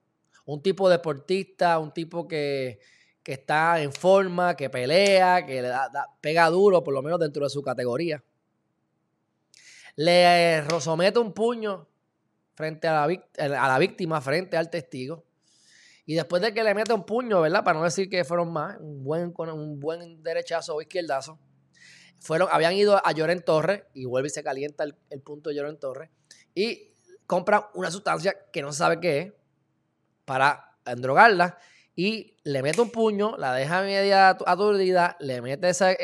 un 0.45 0.61
tipo 0.61 0.89
deportista, 0.89 1.77
un 1.79 1.93
tipo 1.93 2.27
que, 2.27 2.79
que 3.23 3.33
está 3.33 3.81
en 3.81 3.93
forma, 3.93 4.55
que 4.55 4.69
pelea, 4.69 5.45
que 5.45 5.61
le 5.61 5.67
da, 5.67 5.89
pega 6.19 6.49
duro, 6.49 6.83
por 6.83 6.93
lo 6.93 7.01
menos 7.01 7.19
dentro 7.19 7.43
de 7.43 7.49
su 7.49 7.61
categoría. 7.61 8.23
Le 9.95 10.63
somete 10.79 11.19
un 11.19 11.33
puño 11.33 11.87
frente 12.55 12.87
a 12.87 13.07
la, 13.07 13.63
a 13.63 13.67
la 13.67 13.79
víctima, 13.79 14.21
frente 14.21 14.57
al 14.57 14.69
testigo. 14.69 15.23
Y 16.05 16.15
después 16.15 16.41
de 16.41 16.53
que 16.53 16.63
le 16.63 16.73
mete 16.73 16.93
un 16.93 17.05
puño, 17.05 17.41
¿verdad? 17.41 17.63
Para 17.63 17.79
no 17.79 17.85
decir 17.85 18.09
que 18.09 18.23
fueron 18.23 18.51
más, 18.51 18.77
un 18.79 19.03
buen, 19.03 19.33
un 19.37 19.79
buen 19.79 20.21
derechazo 20.23 20.75
o 20.75 20.81
izquierdazo, 20.81 21.39
fueron, 22.19 22.49
habían 22.51 22.73
ido 22.73 22.99
a 23.05 23.11
Lloren 23.11 23.43
Torres, 23.43 23.83
y 23.93 24.05
vuelve 24.05 24.27
y 24.27 24.31
se 24.31 24.43
calienta 24.43 24.83
el, 24.83 25.21
punto 25.21 25.49
de 25.49 25.55
Lloren 25.55 25.79
Torres, 25.79 26.09
y 26.53 26.93
compran 27.25 27.63
una 27.75 27.91
sustancia 27.91 28.35
que 28.51 28.61
no 28.61 28.73
sabe 28.73 28.99
qué 28.99 29.19
es 29.19 29.33
para 30.25 30.77
endrogarla 30.85 31.57
y 31.95 32.37
le 32.43 32.61
mete 32.61 32.81
un 32.81 32.89
puño, 32.89 33.37
la 33.37 33.53
deja 33.53 33.81
media 33.81 34.29
aturdida, 34.29 35.17
le 35.19 35.41
mete 35.41 35.69
ese, 35.69 35.97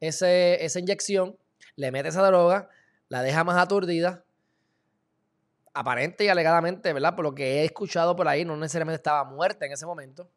esa 0.00 0.78
inyección, 0.78 1.36
le 1.76 1.90
mete 1.90 2.08
esa 2.08 2.26
droga, 2.26 2.68
la 3.12 3.20
deja 3.22 3.44
más 3.44 3.58
aturdida. 3.58 4.24
Aparente 5.74 6.24
y 6.24 6.28
alegadamente, 6.28 6.94
¿verdad? 6.94 7.14
Por 7.14 7.26
lo 7.26 7.34
que 7.34 7.60
he 7.60 7.64
escuchado 7.66 8.16
por 8.16 8.26
ahí, 8.26 8.46
no 8.46 8.56
necesariamente 8.56 8.96
estaba 8.96 9.22
muerta 9.24 9.66
en 9.66 9.72
ese 9.72 9.84
momento. 9.84 10.30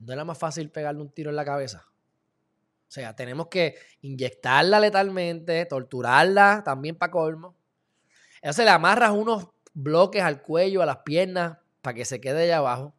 No 0.00 0.12
era 0.12 0.24
más 0.24 0.36
fácil 0.36 0.68
pegarle 0.68 1.00
un 1.00 1.12
tiro 1.12 1.30
en 1.30 1.36
la 1.36 1.44
cabeza. 1.44 1.86
O 1.86 2.90
sea, 2.90 3.14
tenemos 3.14 3.46
que 3.46 3.76
inyectarla 4.00 4.80
letalmente, 4.80 5.64
torturarla 5.66 6.62
también 6.64 6.98
para 6.98 7.12
colmo. 7.12 7.54
Entonces 8.38 8.64
le 8.64 8.72
amarras 8.72 9.12
unos 9.12 9.46
bloques 9.74 10.24
al 10.24 10.42
cuello, 10.42 10.82
a 10.82 10.86
las 10.86 10.98
piernas, 11.04 11.58
para 11.82 11.94
que 11.94 12.04
se 12.04 12.20
quede 12.20 12.42
allá 12.42 12.56
abajo. 12.56 12.96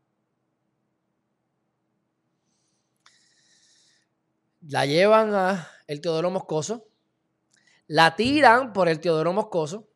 La 4.62 4.86
llevan 4.86 5.36
a 5.36 5.68
el 5.88 6.00
Teodoro 6.00 6.32
Moscoso. 6.32 6.88
La 7.88 8.16
tiran 8.16 8.74
por 8.74 8.88
el 8.88 9.00
Teodoro 9.00 9.34
Moscoso. 9.34 9.88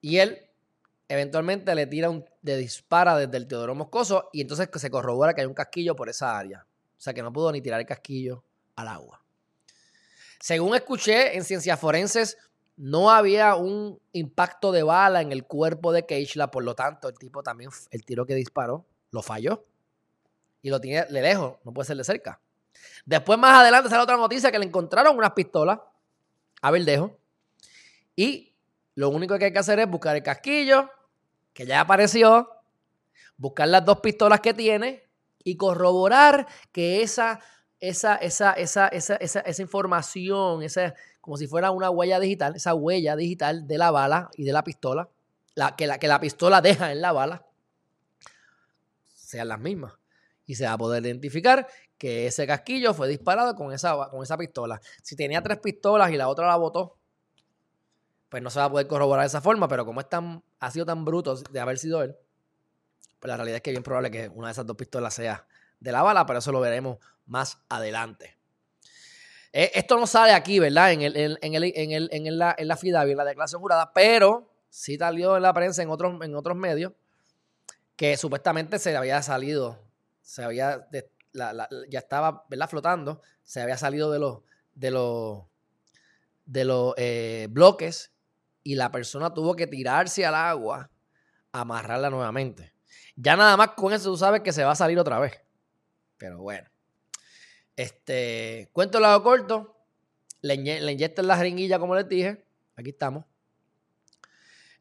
Y 0.00 0.18
él 0.18 0.48
eventualmente 1.08 1.74
le 1.74 1.86
tira 1.86 2.10
un, 2.10 2.24
le 2.42 2.56
dispara 2.56 3.16
desde 3.16 3.36
el 3.36 3.46
Teodoro 3.46 3.74
Moscoso 3.74 4.28
y 4.32 4.40
entonces 4.40 4.68
se 4.74 4.90
corrobora 4.90 5.34
que 5.34 5.42
hay 5.42 5.46
un 5.46 5.54
casquillo 5.54 5.94
por 5.94 6.08
esa 6.08 6.38
área. 6.38 6.66
O 6.96 7.00
sea 7.00 7.14
que 7.14 7.22
no 7.22 7.32
pudo 7.32 7.52
ni 7.52 7.60
tirar 7.60 7.80
el 7.80 7.86
casquillo 7.86 8.44
al 8.76 8.88
agua. 8.88 9.22
Según 10.40 10.74
escuché 10.74 11.36
en 11.36 11.44
ciencias 11.44 11.78
forenses, 11.78 12.38
no 12.76 13.10
había 13.10 13.54
un 13.54 14.00
impacto 14.12 14.72
de 14.72 14.82
bala 14.82 15.20
en 15.20 15.30
el 15.30 15.44
cuerpo 15.44 15.92
de 15.92 16.06
Keishla, 16.06 16.50
por 16.50 16.64
lo 16.64 16.74
tanto, 16.74 17.08
el 17.08 17.18
tipo 17.18 17.42
también, 17.42 17.70
el 17.90 18.04
tiro 18.04 18.26
que 18.26 18.34
disparó, 18.34 18.84
lo 19.10 19.22
falló 19.22 19.64
y 20.62 20.70
lo 20.70 20.80
tiene 20.80 21.04
de 21.04 21.22
lejos, 21.22 21.58
no 21.64 21.72
puede 21.72 21.86
ser 21.86 21.96
de 21.96 22.04
cerca. 22.04 22.40
Después, 23.04 23.38
más 23.38 23.60
adelante, 23.60 23.88
sale 23.88 24.02
otra 24.02 24.16
noticia 24.16 24.50
que 24.50 24.58
le 24.58 24.66
encontraron 24.66 25.16
unas 25.16 25.32
pistolas 25.32 25.78
a 26.60 26.70
Verdejo. 26.70 27.18
Y 28.16 28.54
lo 28.94 29.08
único 29.08 29.38
que 29.38 29.46
hay 29.46 29.52
que 29.52 29.58
hacer 29.58 29.78
es 29.78 29.88
buscar 29.88 30.16
el 30.16 30.22
casquillo, 30.22 30.90
que 31.52 31.66
ya 31.66 31.80
apareció, 31.80 32.48
buscar 33.36 33.68
las 33.68 33.84
dos 33.84 34.00
pistolas 34.00 34.40
que 34.40 34.54
tiene 34.54 35.04
y 35.44 35.56
corroborar 35.56 36.46
que 36.70 37.02
esa, 37.02 37.40
esa, 37.80 38.16
esa, 38.16 38.52
esa, 38.52 38.88
esa, 38.88 39.16
esa, 39.16 39.40
esa 39.40 39.62
información, 39.62 40.62
esa, 40.62 40.94
como 41.20 41.36
si 41.36 41.46
fuera 41.46 41.70
una 41.70 41.90
huella 41.90 42.20
digital, 42.20 42.54
esa 42.56 42.74
huella 42.74 43.16
digital 43.16 43.66
de 43.66 43.78
la 43.78 43.90
bala 43.90 44.30
y 44.36 44.44
de 44.44 44.52
la 44.52 44.62
pistola, 44.62 45.08
la, 45.54 45.74
que, 45.76 45.86
la, 45.86 45.98
que 45.98 46.08
la 46.08 46.20
pistola 46.20 46.60
deja 46.60 46.92
en 46.92 47.00
la 47.00 47.12
bala, 47.12 47.44
sean 49.14 49.48
las 49.48 49.58
mismas 49.58 49.94
y 50.46 50.54
se 50.54 50.64
va 50.64 50.74
a 50.74 50.78
poder 50.78 51.04
identificar 51.04 51.66
que 52.02 52.26
ese 52.26 52.48
casquillo 52.48 52.94
fue 52.94 53.06
disparado 53.06 53.54
con 53.54 53.72
esa, 53.72 54.08
con 54.10 54.24
esa 54.24 54.36
pistola. 54.36 54.80
Si 55.04 55.14
tenía 55.14 55.40
tres 55.40 55.60
pistolas 55.60 56.10
y 56.10 56.16
la 56.16 56.26
otra 56.26 56.48
la 56.48 56.56
botó, 56.56 56.96
pues 58.28 58.42
no 58.42 58.50
se 58.50 58.58
va 58.58 58.64
a 58.64 58.70
poder 58.72 58.88
corroborar 58.88 59.22
de 59.22 59.28
esa 59.28 59.40
forma, 59.40 59.68
pero 59.68 59.86
como 59.86 60.00
es 60.00 60.08
tan, 60.08 60.42
ha 60.58 60.70
sido 60.72 60.84
tan 60.84 61.04
bruto 61.04 61.36
de 61.36 61.60
haber 61.60 61.78
sido 61.78 62.02
él, 62.02 62.16
pues 63.20 63.28
la 63.28 63.36
realidad 63.36 63.58
es 63.58 63.62
que 63.62 63.70
es 63.70 63.74
bien 63.74 63.84
probable 63.84 64.10
que 64.10 64.28
una 64.30 64.48
de 64.48 64.50
esas 64.50 64.66
dos 64.66 64.76
pistolas 64.76 65.14
sea 65.14 65.46
de 65.78 65.92
la 65.92 66.02
bala, 66.02 66.26
pero 66.26 66.40
eso 66.40 66.50
lo 66.50 66.58
veremos 66.58 66.98
más 67.26 67.60
adelante. 67.68 68.36
Eh, 69.52 69.70
esto 69.72 69.96
no 69.96 70.08
sale 70.08 70.32
aquí, 70.32 70.58
¿verdad? 70.58 70.90
En, 70.90 71.02
el, 71.02 71.16
en, 71.16 71.54
el, 71.54 71.72
en, 71.76 71.92
el, 71.92 72.08
en, 72.10 72.36
la, 72.36 72.52
en 72.58 72.66
la 72.66 72.78
en 72.82 73.16
la 73.16 73.24
declaración 73.24 73.60
jurada, 73.60 73.92
pero 73.92 74.50
sí 74.70 74.96
salió 74.96 75.36
en 75.36 75.42
la 75.44 75.54
prensa, 75.54 75.84
en 75.84 75.90
otros, 75.90 76.20
en 76.20 76.34
otros 76.34 76.56
medios, 76.56 76.94
que 77.94 78.16
supuestamente 78.16 78.80
se 78.80 78.96
había 78.96 79.22
salido 79.22 79.78
se 80.22 80.42
había, 80.42 80.88
ya 81.32 81.98
estaba 81.98 82.44
¿verdad? 82.48 82.68
flotando, 82.68 83.20
se 83.42 83.60
había 83.60 83.76
salido 83.76 84.10
de 84.10 84.18
los, 84.18 84.40
de 84.74 84.90
los, 84.90 85.44
de 86.44 86.64
los 86.64 86.94
eh, 86.96 87.48
bloques 87.50 88.12
y 88.62 88.74
la 88.74 88.90
persona 88.90 89.32
tuvo 89.32 89.56
que 89.56 89.66
tirarse 89.66 90.24
al 90.24 90.34
agua, 90.34 90.90
amarrarla 91.52 92.10
nuevamente. 92.10 92.74
Ya 93.16 93.36
nada 93.36 93.56
más 93.56 93.70
con 93.70 93.92
eso 93.92 94.10
tú 94.10 94.16
sabes 94.16 94.42
que 94.42 94.52
se 94.52 94.64
va 94.64 94.72
a 94.72 94.76
salir 94.76 94.98
otra 94.98 95.18
vez. 95.18 95.40
Pero 96.18 96.38
bueno. 96.38 96.68
Este, 97.76 98.70
cuento 98.72 98.98
el 98.98 99.02
lado 99.02 99.22
corto. 99.22 99.76
Le, 100.40 100.56
le 100.56 100.92
inyectan 100.92 101.26
la 101.26 101.36
jeringuilla, 101.36 101.78
como 101.78 101.94
les 101.94 102.08
dije. 102.08 102.44
Aquí 102.76 102.90
estamos. 102.90 103.24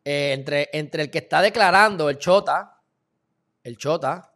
Eh, 0.04 0.34
entre, 0.34 0.70
entre 0.74 1.04
el 1.04 1.12
que 1.12 1.20
está 1.20 1.42
declarando, 1.42 2.10
el 2.10 2.18
chota, 2.18 2.82
el 3.64 3.78
chota, 3.78 4.31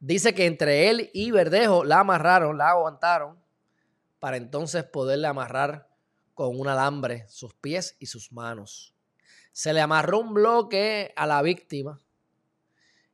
Dice 0.00 0.34
que 0.34 0.46
entre 0.46 0.90
él 0.90 1.10
y 1.12 1.30
Verdejo 1.30 1.84
la 1.84 2.00
amarraron, 2.00 2.56
la 2.56 2.70
aguantaron, 2.70 3.38
para 4.20 4.36
entonces 4.36 4.84
poderle 4.84 5.26
amarrar 5.26 5.88
con 6.34 6.58
un 6.58 6.68
alambre 6.68 7.26
sus 7.28 7.54
pies 7.54 7.96
y 7.98 8.06
sus 8.06 8.32
manos. 8.32 8.94
Se 9.52 9.72
le 9.72 9.80
amarró 9.80 10.20
un 10.20 10.34
bloque 10.34 11.12
a 11.16 11.26
la 11.26 11.42
víctima 11.42 12.00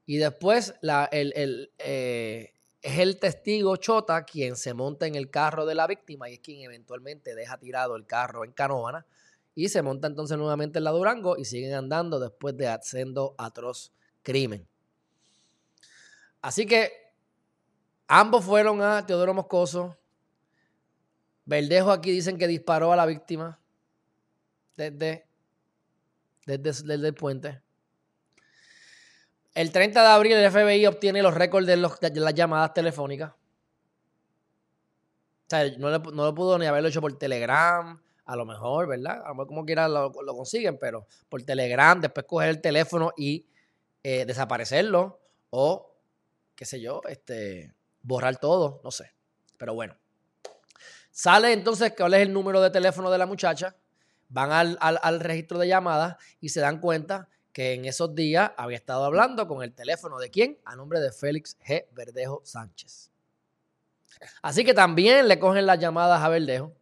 y 0.04 0.18
después 0.18 0.74
eh, 0.82 2.52
es 2.82 2.98
el 2.98 3.18
testigo 3.18 3.76
Chota 3.76 4.24
quien 4.24 4.56
se 4.56 4.74
monta 4.74 5.06
en 5.06 5.14
el 5.14 5.30
carro 5.30 5.64
de 5.64 5.74
la 5.74 5.86
víctima 5.86 6.28
y 6.28 6.34
es 6.34 6.40
quien 6.40 6.60
eventualmente 6.60 7.34
deja 7.34 7.58
tirado 7.58 7.96
el 7.96 8.06
carro 8.06 8.44
en 8.44 8.52
Canóvana 8.52 9.06
y 9.54 9.68
se 9.68 9.80
monta 9.80 10.06
entonces 10.06 10.36
nuevamente 10.36 10.78
en 10.78 10.84
la 10.84 10.90
Durango 10.90 11.38
y 11.38 11.46
siguen 11.46 11.74
andando 11.74 12.20
después 12.20 12.56
de 12.56 12.68
haciendo 12.68 13.34
atroz 13.38 13.92
crimen. 14.22 14.68
Así 16.44 16.66
que 16.66 16.92
ambos 18.06 18.44
fueron 18.44 18.82
a 18.82 19.06
Teodoro 19.06 19.32
Moscoso. 19.32 19.96
Verdejo 21.46 21.90
aquí 21.90 22.10
dicen 22.10 22.36
que 22.36 22.46
disparó 22.46 22.92
a 22.92 22.96
la 22.96 23.06
víctima 23.06 23.58
desde, 24.76 25.26
desde, 26.44 26.94
el 26.94 27.14
puente. 27.14 27.62
El 29.54 29.72
30 29.72 30.02
de 30.02 30.06
abril 30.06 30.32
el 30.34 30.50
FBI 30.50 30.84
obtiene 30.84 31.22
los 31.22 31.32
récords 31.32 31.66
de, 31.66 31.78
las 31.78 32.34
llamadas 32.34 32.74
telefónicas. 32.74 33.30
O 33.30 33.36
sea, 35.48 35.66
no, 35.78 35.88
lo 35.88 36.34
pudo 36.34 36.58
ni 36.58 36.66
haberlo 36.66 36.90
hecho 36.90 37.00
por 37.00 37.16
Telegram, 37.16 37.98
a 38.26 38.36
lo 38.36 38.44
mejor, 38.44 38.86
¿verdad? 38.86 39.22
A 39.24 39.28
lo 39.28 39.34
mejor 39.34 39.46
como 39.46 39.64
quiera 39.64 39.88
lo, 39.88 40.12
consiguen, 40.12 40.76
pero 40.78 41.06
por 41.30 41.42
Telegram, 41.42 41.98
después 41.98 42.26
coger 42.26 42.50
el 42.50 42.60
teléfono 42.60 43.14
y 43.16 43.46
eh, 44.02 44.26
desaparecerlo 44.26 45.22
o, 45.48 45.93
qué 46.54 46.64
sé 46.64 46.80
yo, 46.80 47.00
este, 47.08 47.74
borrar 48.02 48.36
todo, 48.38 48.80
no 48.84 48.90
sé. 48.90 49.12
Pero 49.58 49.74
bueno. 49.74 49.96
Sale 51.10 51.52
entonces 51.52 51.92
cuál 51.96 52.14
es 52.14 52.22
el 52.22 52.32
número 52.32 52.60
de 52.60 52.70
teléfono 52.70 53.10
de 53.10 53.18
la 53.18 53.26
muchacha, 53.26 53.76
van 54.28 54.50
al, 54.50 54.78
al 54.80 55.20
registro 55.20 55.58
de 55.58 55.68
llamadas 55.68 56.16
y 56.40 56.48
se 56.48 56.60
dan 56.60 56.80
cuenta 56.80 57.28
que 57.52 57.74
en 57.74 57.84
esos 57.84 58.14
días 58.16 58.50
había 58.56 58.76
estado 58.76 59.04
hablando 59.04 59.46
con 59.46 59.62
el 59.62 59.72
teléfono 59.72 60.18
de 60.18 60.28
quién? 60.28 60.58
A 60.64 60.74
nombre 60.74 60.98
de 60.98 61.12
Félix 61.12 61.56
G. 61.60 61.86
Verdejo 61.92 62.42
Sánchez. 62.44 63.12
Así 64.42 64.64
que 64.64 64.74
también 64.74 65.28
le 65.28 65.38
cogen 65.38 65.66
las 65.66 65.78
llamadas 65.78 66.20
a 66.20 66.28
Verdejo 66.28 66.72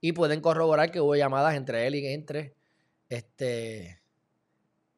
y 0.00 0.12
pueden 0.12 0.40
corroborar 0.40 0.90
que 0.90 1.00
hubo 1.00 1.14
llamadas 1.14 1.54
entre 1.54 1.86
él 1.86 1.94
y 1.94 2.06
entre 2.08 2.54
este 3.08 4.02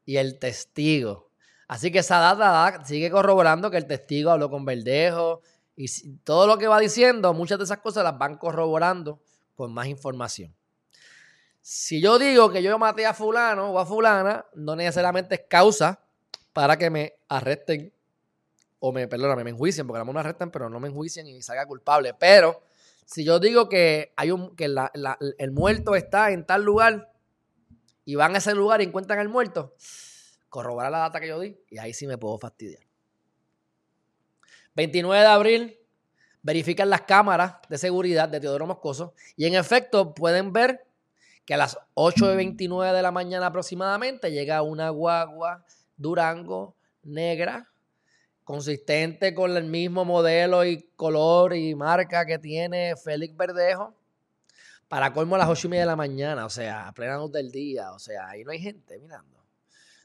y 0.05 0.17
el 0.17 0.39
testigo. 0.39 1.31
Así 1.73 1.91
que 1.91 2.01
esa 2.01 2.19
data 2.19 2.85
sigue 2.85 3.11
corroborando 3.11 3.71
que 3.71 3.79
el 3.79 3.87
testigo 3.87 4.31
habló 4.31 4.51
con 4.51 4.67
Verdejo 4.67 5.41
y 5.75 5.89
todo 6.19 6.47
lo 6.47 6.59
que 6.59 6.69
va 6.69 6.79
diciendo, 6.79 7.33
muchas 7.33 7.57
de 7.57 7.65
esas 7.65 7.79
cosas 7.79 8.05
las 8.05 8.19
van 8.19 8.37
corroborando 8.37 9.23
con 9.55 9.73
más 9.73 9.87
información. 9.87 10.55
Si 11.63 11.99
yo 12.03 12.19
digo 12.19 12.51
que 12.51 12.63
yo 12.63 12.79
maté 12.79 13.07
a 13.07 13.15
fulano 13.15 13.71
o 13.71 13.79
a 13.79 13.87
fulana, 13.87 14.45
no 14.55 14.77
necesariamente 14.77 15.37
es 15.37 15.41
causa 15.49 15.99
para 16.53 16.77
que 16.77 16.91
me 16.91 17.15
arresten 17.31 17.91
o 18.79 18.93
me, 18.93 19.09
perdóname, 19.09 19.43
me 19.43 19.51
enjuicien, 19.53 19.87
porque 19.87 20.03
a 20.03 20.05
lo 20.05 20.13
me 20.13 20.21
arrestan, 20.21 20.51
pero 20.51 20.69
no 20.69 20.79
me 20.79 20.89
enjuicien 20.89 21.27
y 21.27 21.41
salga 21.41 21.65
culpable. 21.65 22.13
Pero 22.13 22.61
si 23.07 23.25
yo 23.25 23.39
digo 23.39 23.71
que 23.71 24.13
hay 24.17 24.31
un 24.31 24.55
que 24.57 24.67
el 24.67 25.51
muerto 25.53 25.95
está 25.95 26.33
en 26.33 26.45
tal 26.45 26.65
lugar 26.65 27.11
y 28.05 28.15
van 28.15 28.35
a 28.35 28.39
ese 28.39 28.55
lugar 28.55 28.83
y 28.83 28.85
encuentran 28.85 29.21
al 29.21 29.31
muerto, 29.31 29.75
corroborar 30.53 30.93
la 30.93 30.99
data 30.99 31.19
que 31.19 31.29
yo 31.29 31.41
di 31.41 31.57
y 31.71 31.79
ahí 31.79 31.95
sí 31.95 32.07
me 32.07 32.19
puedo 32.19 32.37
fastidiar. 32.37 32.83
29 34.75 35.23
de 35.23 35.27
abril, 35.27 35.79
verifican 36.43 36.91
las 36.91 37.01
cámaras 37.01 37.55
de 37.71 37.79
seguridad 37.79 38.29
de 38.29 38.39
Teodoro 38.39 38.67
Moscoso 38.67 39.15
y 39.35 39.47
en 39.47 39.55
efecto 39.55 40.13
pueden 40.13 40.53
ver 40.53 40.85
que 41.47 41.55
a 41.55 41.57
las 41.57 41.79
8.29 41.95 42.93
de 42.93 43.01
la 43.01 43.11
mañana 43.11 43.47
aproximadamente 43.47 44.31
llega 44.31 44.61
una 44.61 44.91
guagua 44.91 45.65
Durango 45.97 46.77
negra 47.03 47.73
consistente 48.45 49.33
con 49.33 49.57
el 49.57 49.65
mismo 49.65 50.05
modelo 50.05 50.67
y 50.67 50.83
color 50.97 51.57
y 51.57 51.75
marca 51.75 52.27
que 52.27 52.39
tiene 52.39 52.95
Félix 52.97 53.35
Verdejo, 53.35 53.95
para 54.87 55.15
colmo 55.15 55.37
a 55.37 55.39
las 55.39 55.49
ocho 55.49 55.69
y 55.69 55.71
media 55.71 55.85
de 55.85 55.87
la 55.87 55.97
mañana, 55.97 56.45
o 56.45 56.51
sea, 56.51 56.89
a 56.89 56.93
plena 56.93 57.17
luz 57.17 57.33
del 57.33 57.51
día, 57.51 57.93
o 57.93 57.99
sea, 57.99 58.29
ahí 58.29 58.45
no 58.45 58.51
hay 58.51 58.59
gente 58.59 58.99
mirando. 58.99 59.42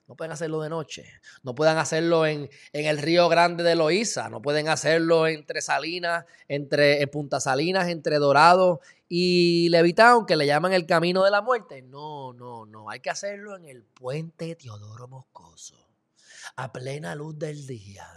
No 0.08 0.16
pueden 0.16 0.32
hacerlo 0.32 0.62
de 0.62 0.70
noche. 0.70 1.06
No 1.44 1.54
pueden 1.54 1.78
hacerlo 1.78 2.26
en, 2.26 2.50
el 2.72 2.98
Río 2.98 3.28
Grande 3.28 3.64
de 3.64 3.76
Loíza. 3.76 4.30
No 4.30 4.42
pueden 4.42 4.70
hacerlo 4.70 5.28
entre 5.28 5.62
Salinas, 5.62 6.26
entre 6.48 7.06
Punta 7.08 7.42
Salinas, 7.42 7.90
entre 7.90 8.18
Dorado 8.18 8.80
y 9.10 9.68
Levitown, 9.70 10.26
que 10.26 10.38
le 10.38 10.46
llaman 10.46 10.72
el 10.72 10.86
Camino 10.86 11.24
de 11.24 11.32
la 11.32 11.42
Muerte. 11.42 11.82
No, 11.82 12.32
no, 12.34 12.66
no. 12.66 12.90
Hay 12.90 13.02
que 13.02 13.10
hacerlo 13.10 13.58
en 13.58 13.66
el 13.66 13.84
puente 13.84 14.56
Teodoro 14.56 15.08
Moscoso. 15.10 15.88
A 16.56 16.72
plena 16.72 17.14
luz 17.14 17.38
del 17.38 17.68
día 17.68 18.08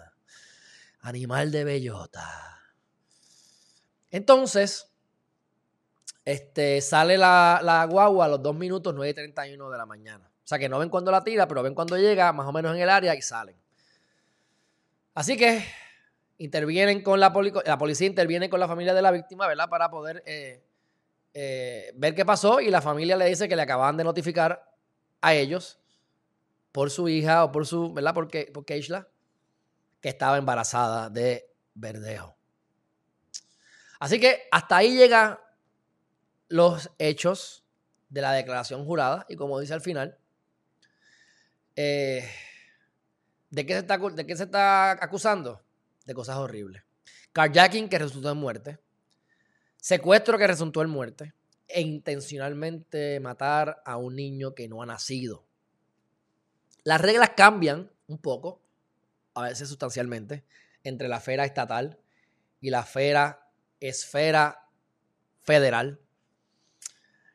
animal 1.00 1.50
de 1.50 1.64
bellota. 1.64 2.60
Entonces, 4.10 4.88
este, 6.24 6.80
sale 6.80 7.16
la, 7.16 7.86
guagua 7.90 8.26
a 8.26 8.28
los 8.28 8.42
2 8.42 8.54
minutos 8.54 8.94
9.31 8.94 9.70
de 9.70 9.78
la 9.78 9.86
mañana. 9.86 10.29
O 10.50 10.52
sea 10.52 10.58
que 10.58 10.68
no 10.68 10.80
ven 10.80 10.88
cuando 10.88 11.12
la 11.12 11.22
tira, 11.22 11.46
pero 11.46 11.62
ven 11.62 11.76
cuando 11.76 11.96
llega, 11.96 12.32
más 12.32 12.44
o 12.44 12.50
menos 12.50 12.74
en 12.74 12.82
el 12.82 12.90
área, 12.90 13.14
y 13.14 13.22
salen. 13.22 13.54
Así 15.14 15.36
que 15.36 15.64
intervienen 16.38 17.04
con 17.04 17.20
la, 17.20 17.32
la 17.64 17.78
policía, 17.78 18.08
interviene 18.08 18.50
con 18.50 18.58
la 18.58 18.66
familia 18.66 18.92
de 18.92 19.00
la 19.00 19.12
víctima, 19.12 19.46
¿verdad? 19.46 19.68
Para 19.68 19.88
poder 19.92 20.24
eh, 20.26 20.60
eh, 21.34 21.92
ver 21.94 22.16
qué 22.16 22.24
pasó 22.24 22.60
y 22.60 22.68
la 22.68 22.82
familia 22.82 23.16
le 23.16 23.26
dice 23.26 23.48
que 23.48 23.54
le 23.54 23.62
acaban 23.62 23.96
de 23.96 24.02
notificar 24.02 24.74
a 25.20 25.34
ellos 25.34 25.78
por 26.72 26.90
su 26.90 27.08
hija 27.08 27.44
o 27.44 27.52
por 27.52 27.64
su, 27.64 27.92
¿verdad? 27.92 28.12
Porque, 28.12 28.50
porque 28.52 28.76
Isla 28.76 29.06
que 30.00 30.08
estaba 30.08 30.36
embarazada 30.36 31.10
de 31.10 31.48
Verdejo. 31.74 32.36
Así 34.00 34.18
que 34.18 34.48
hasta 34.50 34.78
ahí 34.78 34.96
llegan 34.96 35.38
los 36.48 36.90
hechos 36.98 37.62
de 38.08 38.20
la 38.20 38.32
declaración 38.32 38.84
jurada 38.84 39.26
y 39.28 39.36
como 39.36 39.60
dice 39.60 39.74
al 39.74 39.80
final, 39.80 40.19
eh, 41.76 42.28
¿de, 43.50 43.66
qué 43.66 43.74
se 43.74 43.78
está, 43.80 43.98
¿de 43.98 44.26
qué 44.26 44.36
se 44.36 44.44
está 44.44 44.92
acusando? 44.92 45.62
De 46.04 46.14
cosas 46.14 46.36
horribles. 46.36 46.82
Carjacking 47.32 47.88
que 47.88 47.98
resultó 47.98 48.30
en 48.30 48.38
muerte, 48.38 48.78
secuestro 49.76 50.36
que 50.38 50.46
resultó 50.46 50.82
en 50.82 50.90
muerte 50.90 51.34
e 51.68 51.80
intencionalmente 51.80 53.20
matar 53.20 53.82
a 53.84 53.96
un 53.96 54.16
niño 54.16 54.54
que 54.54 54.68
no 54.68 54.82
ha 54.82 54.86
nacido. 54.86 55.44
Las 56.82 57.00
reglas 57.00 57.30
cambian 57.36 57.90
un 58.08 58.18
poco 58.18 58.60
a 59.34 59.42
veces 59.42 59.68
sustancialmente, 59.68 60.44
entre 60.84 61.08
la 61.08 61.18
esfera 61.18 61.44
estatal 61.44 61.98
y 62.60 62.70
la 62.70 62.80
esfera, 62.80 63.48
esfera 63.80 64.68
federal. 65.42 66.00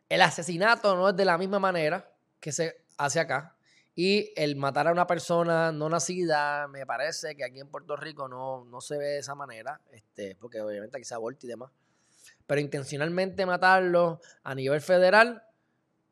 El 0.09 0.21
asesinato 0.21 0.95
no 0.95 1.09
es 1.09 1.15
de 1.15 1.25
la 1.25 1.37
misma 1.37 1.59
manera 1.59 2.11
que 2.39 2.51
se 2.51 2.85
hace 2.97 3.19
acá. 3.19 3.54
Y 3.95 4.33
el 4.35 4.57
matar 4.57 4.89
a 4.89 4.91
una 4.91 5.07
persona 5.07 5.71
no 5.71 5.87
nacida, 5.87 6.67
me 6.67 6.85
parece 6.85 7.35
que 7.35 7.45
aquí 7.45 7.61
en 7.61 7.69
Puerto 7.69 7.95
Rico 7.95 8.27
no, 8.27 8.65
no 8.65 8.81
se 8.81 8.97
ve 8.97 9.05
de 9.05 9.19
esa 9.19 9.35
manera, 9.35 9.79
este, 9.91 10.35
porque 10.35 10.59
obviamente 10.59 10.97
aquí 10.97 11.05
se 11.05 11.15
aborta 11.15 11.45
y 11.45 11.49
demás. 11.49 11.71
Pero 12.45 12.59
intencionalmente 12.59 13.45
matarlo 13.45 14.19
a 14.43 14.53
nivel 14.53 14.81
federal, 14.81 15.43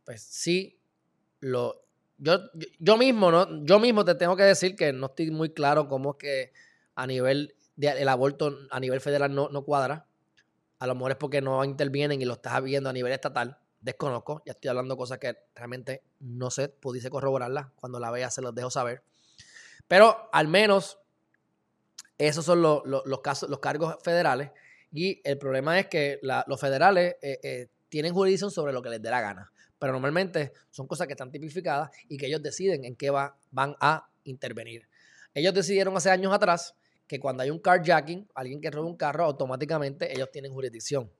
pues 0.05 0.23
sí, 0.23 0.79
lo, 1.41 1.83
yo, 2.17 2.39
yo 2.79 2.97
mismo, 2.97 3.31
¿no? 3.31 3.65
Yo 3.65 3.79
mismo 3.79 4.05
te 4.05 4.15
tengo 4.15 4.37
que 4.37 4.43
decir 4.43 4.77
que 4.77 4.93
no 4.93 5.07
estoy 5.07 5.29
muy 5.29 5.49
claro 5.53 5.89
cómo 5.89 6.11
es 6.11 6.17
que 6.17 6.53
a 6.95 7.05
nivel 7.05 7.55
del 7.75 8.07
aborto 8.07 8.59
a 8.69 8.79
nivel 8.79 9.01
federal 9.01 9.33
no, 9.33 9.49
no 9.49 9.63
cuadra. 9.63 10.07
A 10.79 10.87
lo 10.87 10.95
mejor 10.95 11.11
es 11.11 11.17
porque 11.17 11.41
no 11.41 11.63
intervienen 11.63 12.21
y 12.21 12.25
lo 12.25 12.33
estás 12.33 12.61
viendo 12.63 12.89
a 12.89 12.93
nivel 12.93 13.11
estatal. 13.11 13.57
Desconozco, 13.83 14.41
ya 14.45 14.53
estoy 14.53 14.69
hablando 14.69 14.97
cosas 14.97 15.19
que 15.19 15.35
realmente 15.53 16.03
no 16.19 16.49
sé, 16.49 16.69
pudiese 16.69 17.09
corroborarlas. 17.09 17.67
Cuando 17.75 17.99
la 17.99 18.09
vea 18.09 18.31
se 18.31 18.41
los 18.41 18.55
dejo 18.55 18.71
saber. 18.71 19.03
Pero 19.87 20.29
al 20.31 20.47
menos 20.47 20.99
esos 22.17 22.45
son 22.45 22.61
los, 22.61 22.81
casos, 23.21 23.49
los 23.49 23.59
cargos 23.59 23.97
federales. 24.03 24.51
Y 24.91 25.21
el 25.23 25.37
problema 25.37 25.79
es 25.79 25.87
que 25.87 26.19
los 26.21 26.59
federales 26.59 27.17
eh, 27.21 27.39
eh, 27.43 27.69
tienen 27.89 28.13
jurisdicción 28.13 28.49
sobre 28.49 28.73
lo 28.73 28.81
que 28.81 28.89
les 28.89 29.01
dé 29.01 29.09
la 29.09 29.21
gana 29.21 29.51
pero 29.83 29.91
normalmente 29.91 30.53
son 30.69 30.87
cosas 30.87 31.07
que 31.07 31.13
están 31.13 31.29
tipificadas 31.29 31.91
y 32.07 32.15
que 32.15 32.27
ellos 32.27 32.41
deciden 32.41 32.85
en 32.85 32.95
qué 32.95 33.09
va, 33.09 33.37
van 33.51 33.75
a 33.81 34.07
intervenir. 34.23 34.87
Ellos 35.33 35.53
decidieron 35.53 35.97
hace 35.97 36.09
años 36.09 36.31
atrás 36.31 36.73
que 37.05 37.19
cuando 37.19 37.43
hay 37.43 37.49
un 37.49 37.59
carjacking, 37.59 38.29
alguien 38.33 38.61
que 38.61 38.71
roba 38.71 38.87
un 38.87 38.95
carro, 38.95 39.25
automáticamente 39.25 40.13
ellos 40.13 40.31
tienen 40.31 40.53
jurisdicción. 40.53 41.11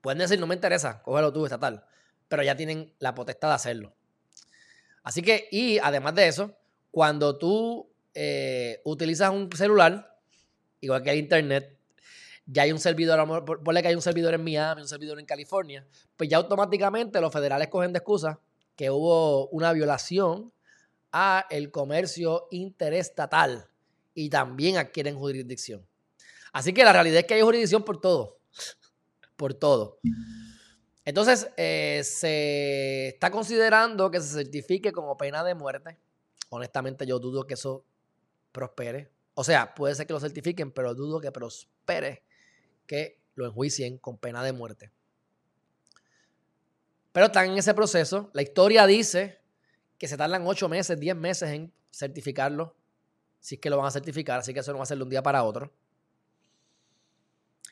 Pueden 0.00 0.18
decir, 0.20 0.40
no 0.40 0.46
me 0.46 0.54
interesa, 0.54 1.02
cógelo 1.02 1.30
tú, 1.30 1.44
estatal, 1.44 1.84
pero 2.28 2.42
ya 2.42 2.56
tienen 2.56 2.92
la 2.98 3.14
potestad 3.14 3.48
de 3.48 3.54
hacerlo. 3.54 3.94
Así 5.02 5.22
que, 5.22 5.48
y 5.50 5.78
además 5.78 6.14
de 6.14 6.28
eso, 6.28 6.56
cuando 6.90 7.38
tú 7.38 7.88
eh, 8.14 8.80
utilizas 8.84 9.30
un 9.30 9.50
celular, 9.52 10.18
igual 10.80 11.02
que 11.02 11.10
el 11.10 11.18
internet, 11.18 11.76
ya 12.46 12.62
hay 12.62 12.72
un 12.72 12.78
servidor, 12.78 13.18
a 13.18 13.44
ponle 13.44 13.82
que 13.82 13.88
hay 13.88 13.94
un 13.94 14.02
servidor 14.02 14.34
en 14.34 14.42
Miami, 14.42 14.82
un 14.82 14.88
servidor 14.88 15.18
en 15.18 15.26
California, 15.26 15.84
pues 16.16 16.30
ya 16.30 16.36
automáticamente 16.38 17.20
los 17.20 17.32
federales 17.32 17.68
cogen 17.68 17.92
de 17.92 17.98
excusa 17.98 18.40
que 18.76 18.90
hubo 18.90 19.48
una 19.48 19.72
violación 19.72 20.52
a 21.12 21.46
el 21.50 21.70
comercio 21.70 22.46
interestatal 22.50 23.68
y 24.14 24.28
también 24.28 24.76
adquieren 24.76 25.16
jurisdicción. 25.16 25.86
Así 26.52 26.72
que 26.72 26.84
la 26.84 26.92
realidad 26.92 27.18
es 27.18 27.26
que 27.26 27.34
hay 27.34 27.42
jurisdicción 27.42 27.84
por 27.84 28.00
todo, 28.00 28.38
por 29.36 29.54
todo. 29.54 29.98
Entonces, 31.06 31.48
eh, 31.56 32.02
se 32.04 33.08
está 33.08 33.30
considerando 33.30 34.10
que 34.10 34.20
se 34.20 34.42
certifique 34.42 34.90
como 34.90 35.16
pena 35.16 35.44
de 35.44 35.54
muerte. 35.54 35.96
Honestamente, 36.50 37.06
yo 37.06 37.20
dudo 37.20 37.46
que 37.46 37.54
eso 37.54 37.84
prospere. 38.50 39.12
O 39.34 39.44
sea, 39.44 39.72
puede 39.72 39.94
ser 39.94 40.08
que 40.08 40.12
lo 40.12 40.18
certifiquen, 40.18 40.72
pero 40.72 40.94
dudo 40.94 41.20
que 41.20 41.30
prospere 41.30 42.24
que 42.86 43.20
lo 43.36 43.46
enjuicien 43.46 43.98
con 43.98 44.18
pena 44.18 44.42
de 44.42 44.52
muerte. 44.52 44.90
Pero 47.12 47.26
están 47.26 47.50
en 47.50 47.58
ese 47.58 47.72
proceso. 47.72 48.28
La 48.32 48.42
historia 48.42 48.84
dice 48.84 49.38
que 49.98 50.08
se 50.08 50.16
tardan 50.16 50.44
8 50.44 50.68
meses, 50.68 50.98
10 50.98 51.14
meses 51.14 51.50
en 51.50 51.72
certificarlo, 51.92 52.74
si 53.38 53.54
es 53.54 53.60
que 53.60 53.70
lo 53.70 53.76
van 53.76 53.86
a 53.86 53.90
certificar, 53.92 54.40
así 54.40 54.52
que 54.52 54.58
eso 54.58 54.72
no 54.72 54.78
va 54.78 54.82
a 54.82 54.86
ser 54.86 54.98
de 54.98 55.04
un 55.04 55.10
día 55.10 55.22
para 55.22 55.44
otro. 55.44 55.72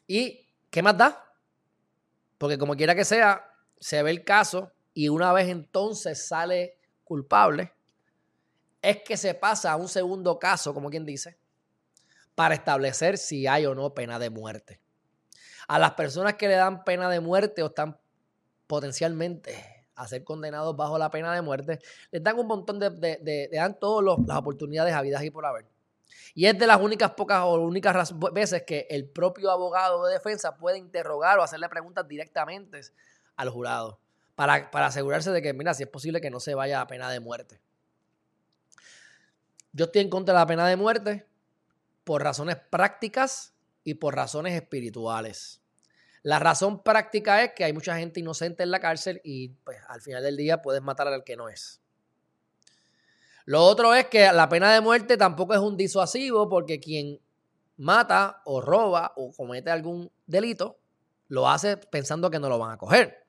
¿Y 0.07 0.47
qué 0.70 0.83
más 0.83 0.97
da? 0.97 1.34
Porque 2.44 2.59
como 2.59 2.76
quiera 2.76 2.94
que 2.94 3.07
sea, 3.07 3.42
se 3.80 4.02
ve 4.02 4.11
el 4.11 4.22
caso 4.22 4.70
y 4.92 5.09
una 5.09 5.33
vez 5.33 5.48
entonces 5.48 6.28
sale 6.28 6.76
culpable, 7.02 7.72
es 8.83 8.98
que 9.02 9.16
se 9.16 9.33
pasa 9.33 9.72
a 9.72 9.76
un 9.76 9.88
segundo 9.88 10.38
caso, 10.38 10.74
como 10.74 10.90
quien 10.90 11.07
dice, 11.07 11.38
para 12.35 12.54
establecer 12.54 13.16
si 13.16 13.46
hay 13.46 13.64
o 13.64 13.74
no 13.74 13.94
pena 13.94 14.18
de 14.18 14.28
muerte. 14.28 14.78
A 15.68 15.78
las 15.78 15.92
personas 15.92 16.35
que 16.35 16.48
le 16.48 16.57
dan 16.57 16.85
pena 16.85 17.09
de 17.09 17.20
muerte 17.20 17.62
o 17.62 17.68
están 17.68 17.98
potencialmente 18.66 19.87
a 19.94 20.07
ser 20.07 20.22
condenados 20.22 20.76
bajo 20.76 20.98
la 20.98 21.09
pena 21.09 21.35
de 21.35 21.40
muerte, 21.40 21.78
les 22.11 22.22
dan 22.22 22.38
un 22.38 22.46
montón 22.46 22.78
de, 22.78 22.90
de, 22.90 23.48
dan 23.54 23.78
todas 23.80 24.18
las 24.26 24.37
oportunidades 24.37 24.92
habidas 24.92 25.24
y 25.24 25.30
por 25.30 25.46
haber. 25.46 25.74
Y 26.35 26.46
es 26.46 26.59
de 26.59 26.66
las 26.66 26.81
únicas 26.81 27.12
pocas 27.12 27.40
o 27.42 27.55
únicas 27.55 28.14
veces 28.33 28.62
que 28.62 28.87
el 28.90 29.09
propio 29.09 29.50
abogado 29.50 30.07
de 30.07 30.14
defensa 30.14 30.57
puede 30.57 30.79
interrogar 30.79 31.38
o 31.38 31.42
hacerle 31.42 31.68
preguntas 31.68 32.07
directamente 32.09 32.81
al 33.37 33.50
jurado 33.50 34.00
para, 34.35 34.70
para 34.70 34.87
asegurarse 34.87 35.31
de 35.31 35.42
que, 35.42 35.53
mira, 35.53 35.74
si 35.74 35.85
es 35.85 35.88
posible 35.88 36.20
que 36.20 36.31
no 36.31 36.40
se 36.40 36.55
vaya 36.55 36.81
a 36.81 36.87
pena 36.87 37.11
de 37.11 37.20
muerte. 37.20 37.61
Yo 39.72 39.87
estoy 39.87 40.03
en 40.03 40.11
contra 40.11 40.35
de 40.35 40.40
la 40.40 40.46
pena 40.46 40.68
de 40.68 40.77
muerte 40.77 41.27
por 42.05 42.22
razones 42.22 42.57
prácticas 42.70 43.55
y 43.83 43.94
por 43.94 44.14
razones 44.14 44.55
espirituales. 44.55 45.61
La 46.22 46.38
razón 46.38 46.83
práctica 46.83 47.42
es 47.42 47.53
que 47.53 47.64
hay 47.64 47.72
mucha 47.72 47.96
gente 47.98 48.20
inocente 48.20 48.62
en 48.62 48.70
la 48.70 48.81
cárcel 48.81 49.20
y 49.24 49.48
pues, 49.48 49.79
al 49.88 50.00
final 50.00 50.22
del 50.22 50.37
día 50.37 50.62
puedes 50.62 50.81
matar 50.81 51.07
al 51.09 51.22
que 51.22 51.37
no 51.37 51.48
es. 51.48 51.83
Lo 53.46 53.62
otro 53.62 53.94
es 53.94 54.07
que 54.07 54.33
la 54.33 54.48
pena 54.48 54.72
de 54.72 54.80
muerte 54.80 55.16
tampoco 55.16 55.54
es 55.54 55.61
un 55.61 55.76
disuasivo 55.76 56.48
porque 56.48 56.80
quien 56.80 57.20
mata 57.76 58.40
o 58.44 58.61
roba 58.61 59.12
o 59.16 59.33
comete 59.33 59.70
algún 59.70 60.11
delito 60.26 60.78
lo 61.28 61.48
hace 61.48 61.76
pensando 61.76 62.30
que 62.30 62.38
no 62.38 62.48
lo 62.48 62.59
van 62.59 62.72
a 62.72 62.78
coger. 62.78 63.26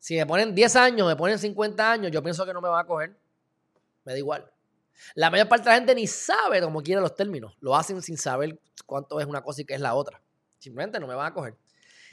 Si 0.00 0.16
me 0.16 0.26
ponen 0.26 0.54
10 0.54 0.76
años, 0.76 1.06
me 1.06 1.16
ponen 1.16 1.38
50 1.38 1.90
años, 1.90 2.10
yo 2.10 2.22
pienso 2.22 2.44
que 2.44 2.52
no 2.52 2.60
me 2.60 2.68
van 2.68 2.84
a 2.84 2.86
coger. 2.86 3.16
Me 4.04 4.12
da 4.12 4.18
igual. 4.18 4.50
La 5.14 5.30
mayor 5.30 5.48
parte 5.48 5.64
de 5.64 5.70
la 5.70 5.76
gente 5.76 5.94
ni 5.94 6.06
sabe 6.06 6.60
cómo 6.60 6.82
quiere 6.82 7.00
los 7.00 7.14
términos. 7.14 7.56
Lo 7.60 7.74
hacen 7.74 8.02
sin 8.02 8.18
saber 8.18 8.60
cuánto 8.86 9.20
es 9.20 9.26
una 9.26 9.42
cosa 9.42 9.62
y 9.62 9.64
qué 9.64 9.74
es 9.74 9.80
la 9.80 9.94
otra. 9.94 10.20
Simplemente 10.58 11.00
no 11.00 11.06
me 11.06 11.14
van 11.14 11.26
a 11.26 11.34
coger. 11.34 11.56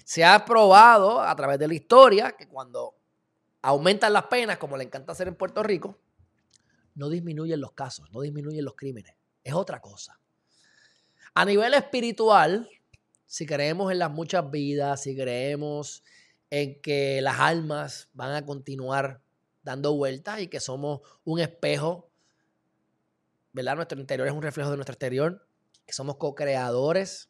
Se 0.05 0.23
ha 0.23 0.45
probado 0.45 1.21
a 1.21 1.35
través 1.35 1.59
de 1.59 1.67
la 1.67 1.73
historia 1.73 2.31
que 2.31 2.47
cuando 2.47 2.95
aumentan 3.61 4.13
las 4.13 4.23
penas, 4.23 4.57
como 4.57 4.77
le 4.77 4.83
encanta 4.83 5.11
hacer 5.11 5.27
en 5.27 5.35
Puerto 5.35 5.61
Rico, 5.61 5.97
no 6.95 7.09
disminuyen 7.09 7.59
los 7.59 7.73
casos, 7.73 8.11
no 8.11 8.21
disminuyen 8.21 8.63
los 8.65 8.75
crímenes. 8.75 9.15
Es 9.43 9.53
otra 9.53 9.79
cosa. 9.79 10.19
A 11.33 11.45
nivel 11.45 11.73
espiritual, 11.73 12.69
si 13.25 13.45
creemos 13.45 13.91
en 13.91 13.99
las 13.99 14.11
muchas 14.11 14.51
vidas, 14.51 15.03
si 15.03 15.15
creemos 15.15 16.03
en 16.49 16.81
que 16.81 17.21
las 17.21 17.39
almas 17.39 18.09
van 18.13 18.35
a 18.35 18.45
continuar 18.45 19.21
dando 19.63 19.95
vueltas 19.95 20.41
y 20.41 20.47
que 20.47 20.59
somos 20.59 20.99
un 21.23 21.39
espejo, 21.39 22.11
¿verdad? 23.53 23.77
Nuestro 23.77 23.99
interior 23.99 24.27
es 24.27 24.33
un 24.33 24.41
reflejo 24.41 24.69
de 24.69 24.75
nuestro 24.75 24.93
exterior, 24.93 25.47
que 25.85 25.93
somos 25.93 26.17
co-creadores. 26.17 27.29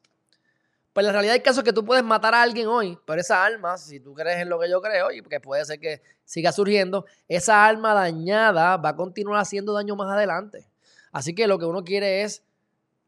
Pues 0.93 1.06
la 1.06 1.13
realidad 1.13 1.34
hay 1.34 1.41
casos 1.41 1.63
que 1.63 1.71
tú 1.71 1.86
puedes 1.86 2.04
matar 2.04 2.36
a 2.36 2.41
alguien 2.41 2.67
hoy, 2.67 2.97
pero 3.06 3.21
esa 3.21 3.45
alma, 3.45 3.77
si 3.77 4.01
tú 4.01 4.13
crees 4.13 4.39
en 4.41 4.49
lo 4.49 4.60
que 4.60 4.69
yo 4.69 4.82
creo, 4.82 5.12
y 5.12 5.21
que 5.21 5.39
puede 5.39 5.63
ser 5.63 5.80
que 5.80 6.01
siga 6.25 6.51
surgiendo, 6.51 7.06
esa 7.30 7.65
alma 7.65 7.93
dañada 7.93 8.75
va 8.75 8.89
a 8.89 8.95
continuar 8.95 9.39
haciendo 9.39 9.73
daño 9.73 9.95
más 9.95 10.12
adelante. 10.12 10.67
Así 11.13 11.34
que 11.34 11.47
lo 11.47 11.58
que 11.60 11.65
uno 11.65 11.84
quiere 11.84 12.23
es 12.23 12.43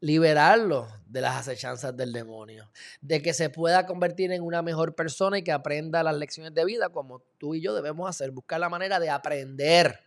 liberarlo 0.00 0.88
de 1.06 1.20
las 1.20 1.36
acechanzas 1.36 1.96
del 1.96 2.12
demonio, 2.12 2.70
de 3.00 3.22
que 3.22 3.32
se 3.32 3.50
pueda 3.50 3.86
convertir 3.86 4.32
en 4.32 4.42
una 4.42 4.62
mejor 4.62 4.94
persona 4.94 5.38
y 5.38 5.42
que 5.42 5.52
aprenda 5.52 6.02
las 6.02 6.16
lecciones 6.16 6.54
de 6.54 6.64
vida 6.64 6.88
como 6.88 7.20
tú 7.38 7.54
y 7.54 7.62
yo 7.62 7.74
debemos 7.74 8.08
hacer, 8.08 8.30
buscar 8.30 8.60
la 8.60 8.68
manera 8.68 8.98
de 8.98 9.10
aprender 9.10 10.00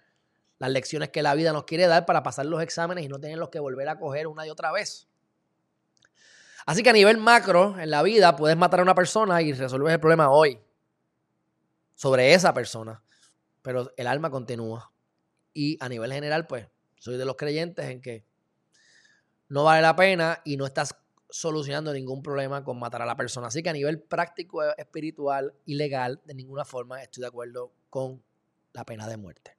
las 0.59 0.71
lecciones 0.71 1.09
que 1.09 1.21
la 1.21 1.35
vida 1.35 1.53
nos 1.53 1.65
quiere 1.65 1.87
dar 1.87 2.05
para 2.05 2.23
pasar 2.23 2.45
los 2.47 2.61
exámenes 2.61 3.05
y 3.05 3.07
no 3.07 3.19
tenerlos 3.19 3.49
que 3.49 3.59
volver 3.59 3.89
a 3.89 3.99
coger 3.99 4.27
una 4.27 4.45
y 4.45 4.49
otra 4.49 4.71
vez. 4.71 5.07
Así 6.67 6.84
que 6.84 6.89
a 6.89 6.93
nivel 6.93 7.17
macro, 7.17 7.80
en 7.80 7.89
la 7.89 8.03
vida, 8.03 8.36
puedes 8.36 8.58
matar 8.58 8.82
a 8.82 8.84
una 8.84 8.93
persona 8.93 9.41
y 9.41 9.53
resolver 9.53 9.93
el 9.93 10.01
problema 10.01 10.30
hoy 10.30 10.60
sobre 11.95 12.34
esa 12.34 12.53
persona, 12.53 13.01
pero 13.62 13.93
el 13.95 14.06
alma 14.06 14.30
continúa. 14.30 14.91
Y 15.53 15.77
a 15.82 15.88
nivel 15.88 16.12
general, 16.12 16.45
pues, 16.45 16.67
soy 16.99 17.15
de 17.15 17.23
los 17.23 17.38
creyentes 17.38 17.86
en 17.86 18.01
que 18.01 18.25
no 19.47 19.63
vale 19.63 19.82
la 19.82 19.95
pena 19.95 20.41
y 20.43 20.58
no 20.58 20.65
estás 20.65 20.93
solucionando 21.30 21.93
ningún 21.93 22.21
problema 22.21 22.65
con 22.65 22.77
matar 22.77 23.01
a 23.01 23.06
la 23.06 23.15
persona. 23.15 23.47
Así 23.47 23.63
que 23.63 23.69
a 23.69 23.73
nivel 23.73 24.01
práctico, 24.01 24.62
espiritual 24.75 25.53
y 25.63 25.75
legal, 25.75 26.21
de 26.25 26.34
ninguna 26.34 26.65
forma 26.65 27.01
estoy 27.01 27.21
de 27.21 27.27
acuerdo 27.27 27.71
con 27.89 28.21
la 28.73 28.84
pena 28.84 29.08
de 29.08 29.15
muerte, 29.15 29.58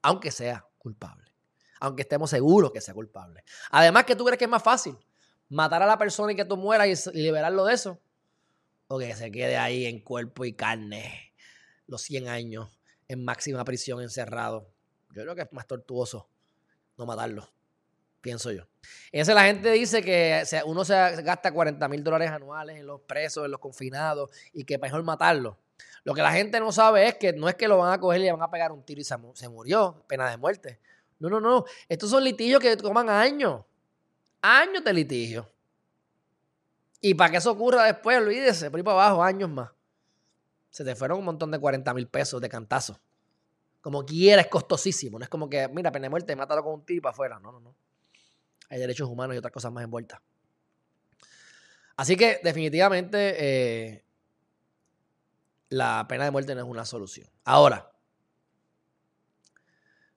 aunque 0.00 0.30
sea 0.30 0.66
culpable, 0.78 1.30
aunque 1.80 2.00
estemos 2.00 2.30
seguros 2.30 2.72
que 2.72 2.80
sea 2.80 2.94
culpable. 2.94 3.44
Además 3.72 4.04
que 4.04 4.16
tú 4.16 4.24
crees 4.24 4.38
que 4.38 4.46
es 4.46 4.50
más 4.50 4.62
fácil 4.62 4.96
matar 5.48 5.82
a 5.82 5.86
la 5.86 5.98
persona 5.98 6.32
y 6.32 6.36
que 6.36 6.44
tú 6.44 6.56
mueras 6.56 7.06
y 7.12 7.18
liberarlo 7.18 7.64
de 7.64 7.74
eso, 7.74 8.00
o 8.88 8.98
que 8.98 9.14
se 9.14 9.30
quede 9.30 9.56
ahí 9.56 9.86
en 9.86 10.00
cuerpo 10.00 10.44
y 10.44 10.52
carne 10.52 11.32
los 11.86 12.02
100 12.02 12.28
años 12.28 12.78
en 13.08 13.24
máxima 13.24 13.64
prisión 13.64 14.00
encerrado. 14.00 14.68
Yo 15.10 15.22
creo 15.22 15.34
que 15.34 15.42
es 15.42 15.52
más 15.52 15.66
tortuoso 15.66 16.28
no 16.96 17.06
matarlo 17.06 17.48
pienso 18.26 18.50
yo. 18.50 18.64
Ese 19.12 19.34
la 19.34 19.44
gente 19.44 19.70
dice 19.70 20.02
que 20.02 20.42
uno 20.64 20.84
se 20.84 20.94
gasta 21.22 21.52
40 21.52 21.88
mil 21.88 22.02
dólares 22.02 22.28
anuales 22.28 22.76
en 22.76 22.84
los 22.84 23.00
presos, 23.02 23.44
en 23.44 23.52
los 23.52 23.60
confinados, 23.60 24.30
y 24.52 24.64
que 24.64 24.78
mejor 24.78 25.04
matarlo. 25.04 25.56
Lo 26.02 26.12
que 26.12 26.22
la 26.22 26.32
gente 26.32 26.58
no 26.58 26.72
sabe 26.72 27.06
es 27.06 27.14
que 27.14 27.32
no 27.32 27.48
es 27.48 27.54
que 27.54 27.68
lo 27.68 27.78
van 27.78 27.92
a 27.92 28.00
coger 28.00 28.20
y 28.20 28.24
le 28.24 28.32
van 28.32 28.42
a 28.42 28.50
pegar 28.50 28.72
un 28.72 28.82
tiro 28.82 29.00
y 29.00 29.04
se, 29.04 29.48
murió, 29.48 30.02
pena 30.08 30.28
de 30.28 30.38
muerte. 30.38 30.80
No, 31.20 31.30
no, 31.30 31.40
no. 31.40 31.66
Estos 31.88 32.10
son 32.10 32.24
litigios 32.24 32.60
que 32.60 32.76
toman 32.76 33.08
años. 33.08 33.64
Años 34.42 34.84
de 34.84 34.92
litigio. 34.92 35.50
Y 37.00 37.14
para 37.14 37.30
que 37.30 37.36
eso 37.38 37.50
ocurra 37.50 37.84
después, 37.84 38.18
olvídese, 38.18 38.70
por 38.70 38.78
ahí 38.78 38.84
para 38.84 39.04
abajo, 39.04 39.22
años 39.22 39.50
más. 39.50 39.70
Se 40.70 40.84
te 40.84 40.94
fueron 40.94 41.18
un 41.18 41.24
montón 41.24 41.50
de 41.50 41.58
40 41.58 41.94
mil 41.94 42.08
pesos 42.08 42.40
de 42.40 42.48
cantazo. 42.48 43.00
Como 43.80 44.04
quiera, 44.04 44.42
es 44.42 44.48
costosísimo. 44.48 45.18
No 45.18 45.24
es 45.24 45.28
como 45.28 45.48
que, 45.48 45.68
mira, 45.68 45.92
pena 45.92 46.04
de 46.04 46.10
muerte, 46.10 46.34
mátalo 46.36 46.62
con 46.62 46.74
un 46.74 46.84
tiro 46.84 47.02
para 47.02 47.12
afuera. 47.12 47.38
No, 47.38 47.52
no, 47.52 47.60
no 47.60 47.74
hay 48.68 48.78
derechos 48.78 49.08
humanos 49.08 49.34
y 49.34 49.38
otras 49.38 49.52
cosas 49.52 49.72
más 49.72 49.84
envueltas. 49.84 50.20
Así 51.96 52.16
que 52.16 52.40
definitivamente 52.42 53.34
eh, 53.38 54.04
la 55.70 56.06
pena 56.08 56.24
de 56.24 56.30
muerte 56.30 56.54
no 56.54 56.62
es 56.62 56.66
una 56.66 56.84
solución. 56.84 57.28
Ahora, 57.44 57.90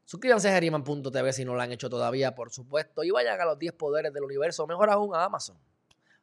suscríbanse 0.10 0.50
a 0.50 0.54
Geriman.tv 0.54 1.34
si 1.34 1.46
no 1.46 1.54
lo 1.54 1.62
han 1.62 1.72
hecho 1.72 1.88
todavía, 1.88 2.34
por 2.34 2.50
supuesto, 2.50 3.04
y 3.04 3.12
vayan 3.12 3.40
a 3.40 3.46
los 3.46 3.60
10 3.60 3.74
poderes 3.74 4.12
del 4.12 4.24
universo, 4.24 4.66
mejor 4.66 4.90
aún 4.90 5.14
a 5.14 5.24
Amazon, 5.24 5.56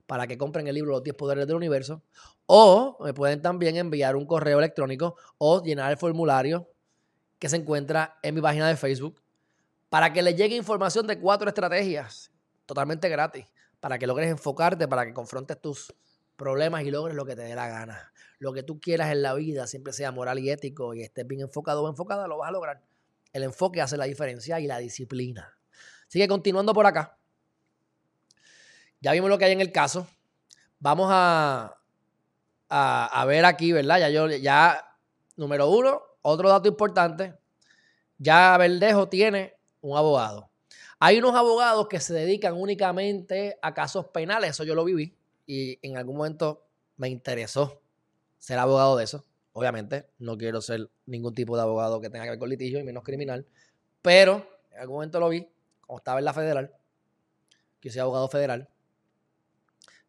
para 0.09 0.27
que 0.27 0.37
compren 0.37 0.66
el 0.66 0.75
libro 0.75 0.90
Los 0.90 1.05
10 1.05 1.14
poderes 1.14 1.46
del 1.46 1.55
universo. 1.55 2.03
O 2.46 2.96
me 2.99 3.14
pueden 3.14 3.40
también 3.40 3.77
enviar 3.77 4.16
un 4.16 4.27
correo 4.27 4.59
electrónico 4.59 5.14
o 5.38 5.62
llenar 5.62 5.92
el 5.92 5.99
formulario 5.99 6.68
que 7.38 7.49
se 7.49 7.55
encuentra 7.55 8.18
en 8.25 8.35
mi 8.35 8.40
página 8.40 8.66
de 8.66 8.75
Facebook 8.75 9.22
para 9.88 10.12
que 10.12 10.20
le 10.20 10.35
llegue 10.35 10.57
información 10.57 11.07
de 11.07 11.20
cuatro 11.20 11.49
estrategias 11.49 12.33
totalmente 12.66 13.09
gratis, 13.09 13.46
para 13.79 14.01
que 14.01 14.09
logres 14.09 14.29
enfocarte, 14.29 14.88
para 14.88 15.07
que 15.07 15.14
confrontes 15.14 15.61
tus 15.61 15.94
problemas 16.35 16.83
y 16.83 16.90
logres 16.90 17.14
lo 17.14 17.25
que 17.25 17.37
te 17.37 17.42
dé 17.42 17.55
la 17.55 17.68
gana. 17.68 18.12
Lo 18.40 18.53
que 18.53 18.64
tú 18.64 18.81
quieras 18.81 19.12
en 19.12 19.22
la 19.22 19.35
vida, 19.35 19.68
siempre 19.68 19.92
sea 19.92 20.11
moral 20.11 20.40
y 20.40 20.51
ético 20.51 20.92
y 20.92 21.03
estés 21.03 21.25
bien 21.25 21.42
enfocado 21.42 21.85
o 21.85 21.88
enfocada, 21.88 22.27
lo 22.27 22.38
vas 22.38 22.49
a 22.49 22.53
lograr. 22.53 22.83
El 23.32 23.42
enfoque 23.42 23.80
hace 23.80 23.96
la 23.96 24.04
diferencia 24.04 24.60
y 24.60 24.66
la 24.66 24.78
disciplina. 24.78 25.56
Sigue 26.08 26.28
continuando 26.28 26.72
por 26.72 26.86
acá. 26.86 27.18
Ya 29.00 29.12
vimos 29.12 29.28
lo 29.30 29.38
que 29.38 29.44
hay 29.44 29.52
en 29.52 29.60
el 29.60 29.72
caso. 29.72 30.08
Vamos 30.78 31.08
a, 31.10 31.78
a, 32.68 33.06
a 33.06 33.24
ver 33.24 33.44
aquí, 33.44 33.72
¿verdad? 33.72 33.98
Ya 33.98 34.10
yo, 34.10 34.28
ya, 34.28 34.98
número 35.36 35.68
uno, 35.70 36.02
otro 36.22 36.48
dato 36.48 36.68
importante. 36.68 37.34
Ya 38.18 38.56
Verdejo 38.56 39.08
tiene 39.08 39.56
un 39.80 39.96
abogado. 39.96 40.50
Hay 40.98 41.18
unos 41.18 41.34
abogados 41.34 41.88
que 41.88 42.00
se 42.00 42.14
dedican 42.14 42.54
únicamente 42.54 43.58
a 43.60 43.74
casos 43.74 44.06
penales, 44.08 44.50
eso 44.50 44.64
yo 44.64 44.74
lo 44.74 44.84
viví 44.84 45.14
y 45.46 45.78
en 45.86 45.96
algún 45.96 46.16
momento 46.16 46.66
me 46.96 47.08
interesó 47.08 47.82
ser 48.38 48.58
abogado 48.58 48.96
de 48.96 49.04
eso. 49.04 49.24
Obviamente, 49.59 50.11
no 50.19 50.37
quiero 50.37 50.61
ser 50.61 50.90
ningún 51.07 51.35
tipo 51.35 51.57
de 51.57 51.62
abogado 51.62 51.99
que 51.99 52.11
tenga 52.11 52.25
que 52.25 52.31
ver 52.33 52.38
con 52.38 52.51
litigio 52.51 52.79
y 52.79 52.85
menos 52.85 53.03
criminal, 53.03 53.47
pero 54.03 54.47
en 54.71 54.81
algún 54.81 54.97
momento 54.97 55.19
lo 55.19 55.31
vi, 55.31 55.49
como 55.81 55.97
estaba 55.97 56.19
en 56.19 56.27
la 56.27 56.35
federal, 56.35 56.75
que 57.81 57.90
soy 57.90 58.01
abogado 58.01 58.29
federal, 58.29 58.69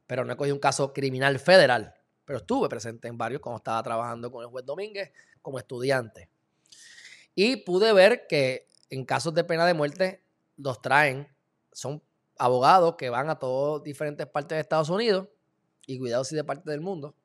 pero 0.06 0.26
no 0.26 0.34
he 0.34 0.36
cogido 0.36 0.54
un 0.54 0.60
caso 0.60 0.92
criminal 0.92 1.40
federal, 1.40 1.96
pero 2.26 2.40
estuve 2.40 2.68
presente 2.68 3.08
en 3.08 3.18
varios 3.18 3.40
cuando 3.40 3.60
estaba 3.60 3.82
trabajando 3.84 4.30
con 4.34 4.44
el 4.44 4.50
juez 4.50 4.66
Domínguez 4.66 5.14
como 5.42 5.60
estudiante. 5.60 6.30
Y 7.34 7.56
pude 7.56 7.94
ver 7.94 8.28
que 8.28 8.68
en 8.90 9.06
casos 9.06 9.34
de 9.34 9.46
pena 9.46 9.66
de 9.66 9.74
muerte 9.74 10.26
los 10.58 10.82
traen, 10.82 11.26
son 11.72 12.04
abogados 12.38 12.96
que 12.98 13.10
van 13.10 13.30
a 13.30 13.40
todas 13.40 13.82
diferentes 13.82 14.28
partes 14.28 14.58
de 14.58 14.60
Estados 14.60 14.90
Unidos 14.90 15.30
y 15.86 15.98
cuidado 16.00 16.26
si 16.26 16.36
de 16.36 16.44
parte 16.44 16.70
del 16.70 16.82
mundo, 16.82 17.16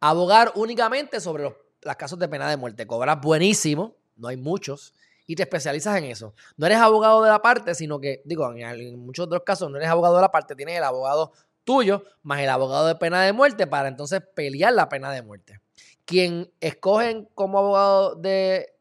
abogar 0.00 0.52
únicamente 0.54 1.20
sobre 1.20 1.44
los, 1.44 1.54
casos 1.96 2.18
de 2.18 2.28
pena 2.28 2.48
de 2.48 2.56
muerte. 2.56 2.86
Cobras 2.86 3.20
buenísimo, 3.20 3.96
no 4.16 4.28
hay 4.28 4.36
muchos, 4.36 4.94
y 5.26 5.36
te 5.36 5.42
especializas 5.42 5.96
en 5.98 6.04
eso. 6.04 6.34
No 6.56 6.66
eres 6.66 6.78
abogado 6.78 7.22
de 7.22 7.30
la 7.30 7.40
parte, 7.40 7.74
sino 7.74 8.00
que, 8.00 8.22
digo, 8.24 8.52
en, 8.52 8.98
muchos 8.98 9.26
otros 9.26 9.42
casos 9.44 9.70
no 9.70 9.76
eres 9.76 9.88
abogado 9.88 10.16
de 10.16 10.22
la 10.22 10.30
parte, 10.30 10.54
tienes 10.54 10.76
el 10.76 10.84
abogado 10.84 11.32
tuyo 11.64 12.02
más 12.22 12.40
el 12.40 12.48
abogado 12.48 12.86
de 12.86 12.94
pena 12.94 13.22
de 13.22 13.34
muerte 13.34 13.66
para 13.66 13.88
entonces 13.88 14.22
pelear 14.34 14.72
la 14.72 14.88
pena 14.88 15.12
de 15.12 15.20
muerte. 15.20 15.60
Quien 16.06 16.50
escogen 16.60 17.28
como 17.34 17.58
abogado 17.58 18.14
de 18.14 18.74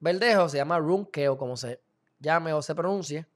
Verdejo 0.00 0.48
se 0.48 0.56
llama 0.56 0.78
Runke 0.78 1.28
o 1.28 1.36
como 1.36 1.58
se 1.58 1.80
llame 2.20 2.54
o 2.54 2.62
se 2.62 2.74
pronuncie. 2.74 3.26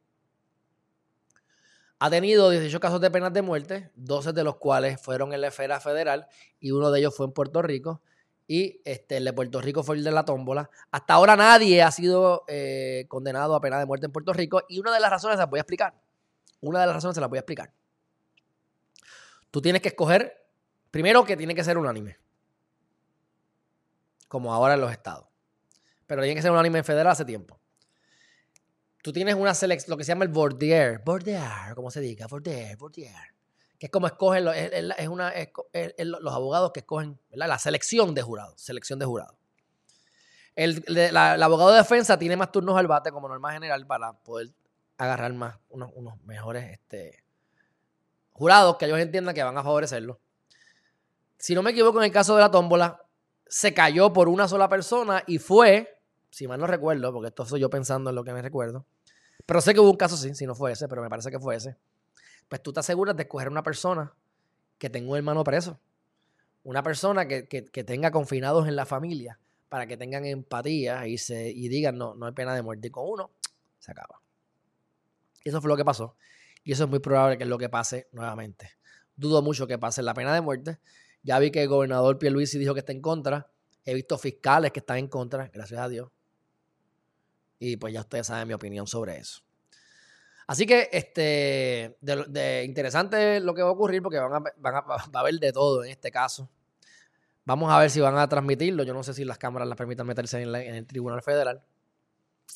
Ha 2.00 2.10
tenido 2.10 2.50
18 2.50 2.78
casos 2.78 3.00
de 3.00 3.10
penas 3.10 3.32
de 3.32 3.42
muerte, 3.42 3.90
12 3.96 4.32
de 4.32 4.44
los 4.44 4.56
cuales 4.56 5.00
fueron 5.00 5.32
en 5.32 5.40
la 5.40 5.48
esfera 5.48 5.80
federal 5.80 6.28
y 6.60 6.70
uno 6.70 6.90
de 6.92 7.00
ellos 7.00 7.16
fue 7.16 7.26
en 7.26 7.32
Puerto 7.32 7.60
Rico 7.60 8.02
y 8.46 8.80
este, 8.84 9.16
el 9.16 9.24
de 9.24 9.32
Puerto 9.32 9.60
Rico 9.60 9.82
fue 9.82 9.96
el 9.96 10.04
de 10.04 10.12
la 10.12 10.24
tómbola. 10.24 10.70
Hasta 10.90 11.14
ahora 11.14 11.36
nadie 11.36 11.82
ha 11.82 11.90
sido 11.90 12.44
eh, 12.46 13.04
condenado 13.08 13.54
a 13.54 13.60
pena 13.60 13.78
de 13.78 13.86
muerte 13.86 14.06
en 14.06 14.12
Puerto 14.12 14.32
Rico 14.32 14.62
y 14.68 14.78
una 14.78 14.92
de 14.92 15.00
las 15.00 15.10
razones 15.10 15.36
se 15.36 15.42
las 15.42 15.50
voy 15.50 15.58
a 15.58 15.62
explicar. 15.62 15.94
Una 16.60 16.80
de 16.80 16.86
las 16.86 16.94
razones 16.94 17.14
se 17.14 17.20
las 17.20 17.28
voy 17.28 17.38
a 17.38 17.40
explicar. 17.40 17.72
Tú 19.50 19.60
tienes 19.60 19.82
que 19.82 19.88
escoger, 19.88 20.46
primero 20.90 21.24
que 21.24 21.36
tiene 21.36 21.54
que 21.54 21.64
ser 21.64 21.78
unánime, 21.78 22.18
como 24.28 24.52
ahora 24.54 24.74
en 24.74 24.80
los 24.80 24.92
estados, 24.92 25.26
pero 26.06 26.22
tiene 26.22 26.34
que 26.34 26.42
ser 26.42 26.50
unánime 26.50 26.78
en 26.78 26.84
federal 26.84 27.12
hace 27.12 27.24
tiempo. 27.24 27.57
Tú 29.08 29.12
tienes 29.14 29.36
una 29.36 29.54
selección, 29.54 29.90
lo 29.90 29.96
que 29.96 30.04
se 30.04 30.08
llama 30.08 30.26
el 30.26 30.30
bordier, 30.30 31.00
bordier, 31.02 31.74
como 31.74 31.90
se 31.90 31.98
diga, 31.98 32.26
bordier, 32.26 32.76
bordier 32.76 33.14
que 33.78 33.86
es 33.86 33.90
como 33.90 34.06
escogen, 34.06 34.46
es, 34.48 35.08
una, 35.08 35.32
los 35.96 36.34
abogados 36.34 36.72
que 36.72 36.80
escogen 36.80 37.18
la 37.30 37.58
selección 37.58 38.14
de 38.14 38.20
jurados, 38.20 38.60
selección 38.60 38.98
de 38.98 39.06
jurados. 39.06 39.34
El, 40.54 41.16
abogado 41.16 41.70
de 41.70 41.78
defensa 41.78 42.18
tiene 42.18 42.36
más 42.36 42.52
turnos 42.52 42.76
al 42.76 42.86
bate 42.86 43.10
como 43.10 43.30
norma 43.30 43.50
general 43.50 43.86
para 43.86 44.12
poder 44.12 44.50
agarrar 44.98 45.32
más 45.32 45.56
unos, 45.70 45.90
mejores 46.26 46.70
este, 46.70 47.24
jurados 48.32 48.76
que 48.76 48.84
ellos 48.84 48.98
entiendan 48.98 49.34
que 49.34 49.42
van 49.42 49.56
a 49.56 49.62
favorecerlo. 49.62 50.20
Si 51.38 51.54
no 51.54 51.62
me 51.62 51.70
equivoco, 51.70 51.98
en 52.00 52.04
el 52.04 52.12
caso 52.12 52.36
de 52.36 52.42
la 52.42 52.50
tómbola, 52.50 53.00
se 53.46 53.72
cayó 53.72 54.12
por 54.12 54.28
una 54.28 54.48
sola 54.48 54.68
persona 54.68 55.24
y 55.26 55.38
fue, 55.38 55.98
si 56.28 56.46
mal 56.46 56.60
no 56.60 56.66
recuerdo, 56.66 57.10
porque 57.10 57.28
esto 57.28 57.46
soy 57.46 57.60
yo 57.60 57.70
pensando 57.70 58.10
en 58.10 58.16
lo 58.16 58.22
que 58.22 58.34
me 58.34 58.42
recuerdo, 58.42 58.84
pero 59.46 59.60
sé 59.60 59.74
que 59.74 59.80
hubo 59.80 59.90
un 59.90 59.96
caso 59.96 60.16
sí, 60.16 60.34
si 60.34 60.46
no 60.46 60.54
fue 60.54 60.72
ese, 60.72 60.88
pero 60.88 61.02
me 61.02 61.08
parece 61.08 61.30
que 61.30 61.38
fue 61.38 61.56
ese 61.56 61.76
pues 62.48 62.62
tú 62.62 62.72
te 62.72 62.80
aseguras 62.80 63.16
de 63.16 63.24
escoger 63.24 63.48
una 63.48 63.62
persona 63.62 64.12
que 64.78 64.90
tenga 64.90 65.10
un 65.10 65.16
hermano 65.16 65.44
preso. 65.44 65.78
Una 66.64 66.82
persona 66.82 67.26
que, 67.28 67.42
tenga 67.86 68.10
confinados 68.10 68.66
en 68.68 68.76
la 68.76 68.84
familia 68.84 69.38
para 69.68 69.86
que 69.86 69.96
tengan 69.96 70.24
empatía 70.24 71.06
y, 71.06 71.18
se, 71.18 71.50
y 71.50 71.68
digan, 71.68 71.96
no, 71.96 72.14
no 72.14 72.26
hay 72.26 72.32
pena 72.32 72.54
de 72.54 72.62
muerte. 72.62 72.90
Con 72.90 73.04
uno, 73.08 73.30
se 73.78 73.92
acaba. 73.92 74.20
Eso 75.44 75.60
fue 75.60 75.68
lo 75.68 75.76
que 75.76 75.84
pasó. 75.84 76.16
Y 76.64 76.72
eso 76.72 76.84
es 76.84 76.90
muy 76.90 76.98
probable 76.98 77.38
que 77.38 77.44
es 77.44 77.50
lo 77.50 77.58
que 77.58 77.68
pase 77.68 78.08
nuevamente. 78.12 78.70
Dudo 79.16 79.42
mucho 79.42 79.66
que 79.66 79.78
pase 79.78 80.02
la 80.02 80.14
pena 80.14 80.34
de 80.34 80.40
muerte. 80.40 80.78
Ya 81.22 81.38
vi 81.38 81.50
que 81.50 81.62
el 81.62 81.68
gobernador 81.68 82.18
Pierluisi 82.18 82.58
dijo 82.58 82.74
que 82.74 82.80
está 82.80 82.92
en 82.92 83.00
contra. 83.00 83.50
He 83.84 83.94
visto 83.94 84.18
fiscales 84.18 84.72
que 84.72 84.80
están 84.80 84.98
en 84.98 85.08
contra, 85.08 85.48
gracias 85.48 85.80
a 85.80 85.88
Dios. 85.88 86.10
Y 87.58 87.76
pues 87.76 87.92
ya 87.92 88.00
ustedes 88.00 88.26
saben 88.26 88.48
mi 88.48 88.54
opinión 88.54 88.86
sobre 88.86 89.18
eso. 89.18 89.42
Así 90.46 90.64
que 90.64 90.88
este, 90.92 91.98
de, 92.00 92.64
interesante 92.64 93.38
lo 93.40 93.54
que 93.54 93.62
va 93.62 93.68
a 93.68 93.72
ocurrir 93.72 94.02
porque 94.02 94.18
van 94.18 94.32
a, 94.32 94.52
van 94.56 94.74
a, 94.74 94.80
va 94.80 94.96
a 95.12 95.18
haber 95.20 95.34
de 95.34 95.52
todo 95.52 95.84
en 95.84 95.90
este 95.90 96.10
caso. 96.10 96.48
Vamos 97.48 97.72
a 97.72 97.78
ver 97.78 97.90
si 97.90 97.98
van 98.00 98.18
a 98.18 98.28
transmitirlo. 98.28 98.82
Yo 98.82 98.92
no 98.92 99.02
sé 99.02 99.14
si 99.14 99.24
las 99.24 99.38
cámaras 99.38 99.66
las 99.66 99.78
permitan 99.78 100.06
meterse 100.06 100.42
en, 100.42 100.54
el 100.54 100.86
Tribunal 100.86 101.22
Federal. 101.22 101.62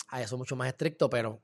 A 0.09 0.21
eso 0.21 0.37
mucho 0.37 0.55
más 0.55 0.69
estricto, 0.69 1.09
pero 1.09 1.41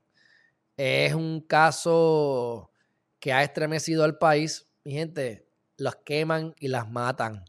es 0.77 1.15
un 1.15 1.41
caso 1.41 2.71
que 3.19 3.33
ha 3.33 3.43
estremecido 3.43 4.03
al 4.03 4.19
país. 4.19 4.67
Mi 4.83 4.93
gente, 4.93 5.47
los 5.77 5.95
queman 5.95 6.53
y 6.59 6.67
las 6.67 6.91
matan. 6.91 7.43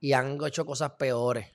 Y 0.00 0.12
han 0.12 0.38
hecho 0.44 0.66
cosas 0.66 0.90
peores 0.98 1.46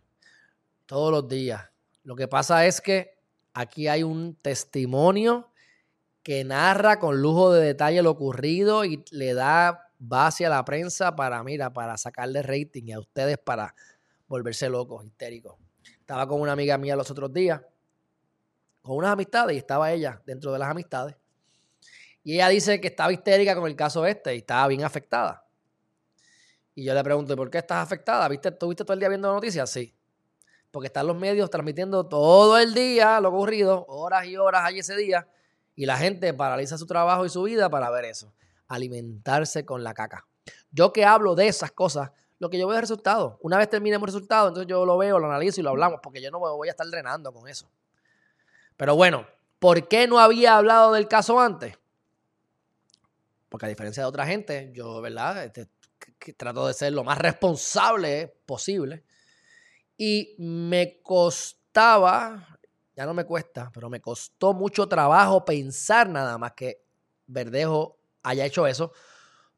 todos 0.86 1.12
los 1.12 1.28
días. 1.28 1.70
Lo 2.04 2.16
que 2.16 2.30
pasa 2.30 2.66
es 2.66 2.80
que 2.80 3.19
aquí 3.60 3.90
hay 3.90 4.04
un 4.04 4.36
testimonio 4.36 5.50
que 6.24 6.46
narra 6.46 6.98
con 6.98 7.22
lujo 7.22 7.52
de 7.52 7.66
detalle 7.66 8.02
lo 8.02 8.12
ocurrido 8.12 8.86
y 8.86 9.04
le 9.12 9.34
da 9.34 9.92
base 9.98 10.46
a 10.46 10.50
la 10.50 10.64
prensa 10.64 11.16
para, 11.16 11.44
mira, 11.44 11.74
para 11.74 11.98
sacarle 11.98 12.42
rating 12.42 12.84
y 12.86 12.92
a 12.94 13.00
ustedes 13.00 13.38
para 13.38 13.76
volverse 14.28 14.70
locos, 14.70 15.06
histéricos. 15.06 15.58
Estaba 16.00 16.26
con 16.26 16.40
una 16.40 16.54
amiga 16.54 16.78
mía 16.78 16.96
los 16.96 17.12
otros 17.12 17.34
días, 17.34 17.62
con 18.82 18.96
unas 18.96 19.12
amistades, 19.12 19.56
y 19.56 19.60
estaba 19.60 19.92
ella 19.92 20.22
dentro 20.26 20.54
de 20.54 20.60
las 20.60 20.70
amistades. 20.70 21.16
Y 22.24 22.36
ella 22.36 22.48
dice 22.48 22.80
que 22.80 22.88
estaba 22.88 23.12
histérica 23.12 23.56
con 23.56 23.68
el 23.68 23.76
caso 23.76 24.06
este 24.06 24.36
y 24.36 24.40
estaba 24.40 24.68
bien 24.70 24.86
afectada. 24.86 25.46
Y 26.76 26.86
yo 26.86 26.94
le 26.94 27.04
pregunto, 27.04 27.36
¿por 27.36 27.50
qué 27.50 27.58
estás 27.58 27.84
afectada? 27.84 28.28
¿Viste, 28.30 28.52
¿Tuviste 28.52 28.86
todo 28.86 28.94
el 28.94 29.00
día 29.00 29.10
viendo 29.10 29.34
noticias? 29.34 29.70
Sí. 29.70 29.99
Porque 30.72 30.88
están 30.88 31.08
los 31.08 31.18
medios 31.18 31.50
transmitiendo 31.50 32.08
todo 32.08 32.58
el 32.60 32.74
día 32.74 33.20
lo 33.20 33.30
ocurrido, 33.30 33.86
horas 33.88 34.26
y 34.26 34.38
horas 34.38 34.64
allí 34.66 34.80
ese 34.80 34.96
día 34.96 35.28
y 35.76 35.86
la 35.86 35.98
gente 35.98 36.34
paraliza 36.34 36.78
su 36.78 36.86
trabajo 36.86 37.26
y 37.26 37.30
su 37.30 37.42
vida 37.44 37.70
para 37.70 37.90
ver 37.90 38.06
eso. 38.06 38.34
Alimentarse 38.68 39.66
con 39.66 39.84
la 39.84 39.94
caca. 39.94 40.28
Yo 40.72 40.92
que 40.92 41.06
hablo 41.06 41.36
de 41.36 41.48
esas 41.48 41.72
cosas, 41.72 42.12
lo 42.38 42.50
que 42.50 42.58
yo 42.58 42.68
veo 42.68 42.76
es 42.76 42.82
resultado. 42.82 43.40
Una 43.42 43.58
vez 43.58 43.70
terminemos 43.70 44.08
el 44.08 44.14
resultado, 44.14 44.50
entonces 44.50 44.70
yo 44.70 44.86
lo 44.86 44.98
veo, 44.98 45.20
lo 45.20 45.28
analizo 45.28 45.60
y 45.60 45.64
lo 45.64 45.70
hablamos, 45.70 46.00
porque 46.04 46.22
yo 46.22 46.32
no 46.32 46.40
me 46.40 46.50
voy 46.50 46.68
a 46.68 46.72
estar 46.72 46.88
drenando 46.88 47.32
con 47.32 47.48
eso. 47.48 47.70
Pero 48.78 48.96
bueno, 48.96 49.26
¿por 49.60 49.88
qué 49.88 50.08
no 50.08 50.20
había 50.20 50.58
hablado 50.58 50.94
del 50.94 51.08
caso 51.08 51.40
antes? 51.40 51.78
Porque 53.50 53.66
a 53.66 53.70
diferencia 53.70 54.04
de 54.04 54.10
otra 54.10 54.26
gente, 54.26 54.72
yo, 54.74 55.02
¿verdad? 55.02 55.44
Este, 55.44 55.68
trato 56.38 56.68
de 56.68 56.74
ser 56.74 56.94
lo 56.94 57.04
más 57.04 57.18
responsable 57.18 58.36
posible. 58.46 59.04
Y 60.02 60.34
me 60.38 61.02
costaba, 61.02 62.58
ya 62.96 63.06
no 63.06 63.14
me 63.14 63.26
cuesta, 63.26 63.70
pero 63.74 63.90
me 63.90 64.00
costó 64.00 64.54
mucho 64.54 64.88
trabajo 64.88 65.44
pensar 65.44 66.08
nada 66.08 66.38
más 66.38 66.54
que 66.54 66.82
Verdejo 67.28 67.98
haya 68.24 68.46
hecho 68.46 68.66
eso. 68.66 68.94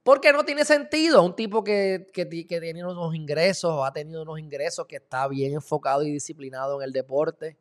Porque 0.01 0.33
no 0.33 0.43
tiene 0.43 0.65
sentido. 0.65 1.21
Un 1.21 1.35
tipo 1.35 1.63
que, 1.63 2.07
que, 2.11 2.25
tiene 2.25 2.83
unos 2.83 3.13
ingresos 3.13 3.69
o 3.71 3.85
ha 3.85 3.93
tenido 3.93 4.23
unos 4.23 4.39
ingresos, 4.39 4.87
que 4.87 4.95
está 4.95 5.27
bien 5.27 5.53
enfocado 5.53 6.01
y 6.01 6.11
disciplinado 6.11 6.81
en 6.81 6.87
el 6.87 6.91
deporte, 6.91 7.55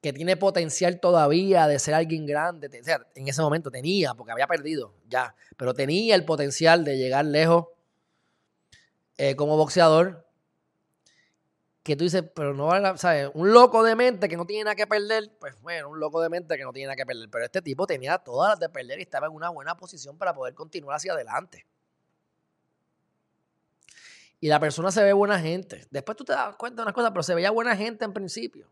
que 0.00 0.12
tiene 0.12 0.36
potencial 0.36 1.00
todavía 1.00 1.66
de 1.66 1.80
ser 1.80 1.94
alguien 1.94 2.24
grande. 2.24 2.68
O 2.68 2.84
sea, 2.84 3.04
en 3.16 3.26
ese 3.26 3.42
momento 3.42 3.68
tenía, 3.68 4.14
porque 4.14 4.30
había 4.30 4.46
perdido 4.46 4.94
ya, 5.08 5.34
pero 5.56 5.74
tenía 5.74 6.14
el 6.14 6.24
potencial 6.24 6.84
de 6.84 6.98
llegar 6.98 7.24
lejos 7.24 7.66
eh, 9.18 9.34
como 9.34 9.56
boxeador 9.56 10.24
que 11.82 11.96
tú 11.96 12.04
dices, 12.04 12.22
pero 12.34 12.54
no 12.54 12.66
vale, 12.66 12.96
¿sabes? 12.96 13.30
Un 13.34 13.52
loco 13.52 13.82
de 13.82 13.96
mente 13.96 14.28
que 14.28 14.36
no 14.36 14.46
tiene 14.46 14.64
nada 14.64 14.76
que 14.76 14.86
perder, 14.86 15.32
pues 15.40 15.60
bueno, 15.60 15.88
un 15.88 15.98
loco 15.98 16.20
de 16.20 16.28
mente 16.28 16.56
que 16.56 16.62
no 16.62 16.72
tiene 16.72 16.86
nada 16.86 16.96
que 16.96 17.06
perder. 17.06 17.28
Pero 17.28 17.44
este 17.44 17.60
tipo 17.60 17.86
tenía 17.86 18.18
todas 18.18 18.50
las 18.50 18.60
de 18.60 18.68
perder 18.68 19.00
y 19.00 19.02
estaba 19.02 19.26
en 19.26 19.32
una 19.32 19.48
buena 19.48 19.76
posición 19.76 20.16
para 20.16 20.32
poder 20.32 20.54
continuar 20.54 20.96
hacia 20.96 21.12
adelante. 21.12 21.66
Y 24.38 24.48
la 24.48 24.60
persona 24.60 24.92
se 24.92 25.02
ve 25.02 25.12
buena 25.12 25.40
gente. 25.40 25.86
Después 25.90 26.16
tú 26.16 26.24
te 26.24 26.32
das 26.32 26.54
cuenta 26.56 26.82
de 26.82 26.84
unas 26.84 26.94
cosas, 26.94 27.10
pero 27.10 27.22
se 27.22 27.34
veía 27.34 27.50
buena 27.50 27.76
gente 27.76 28.04
en 28.04 28.12
principio. 28.12 28.68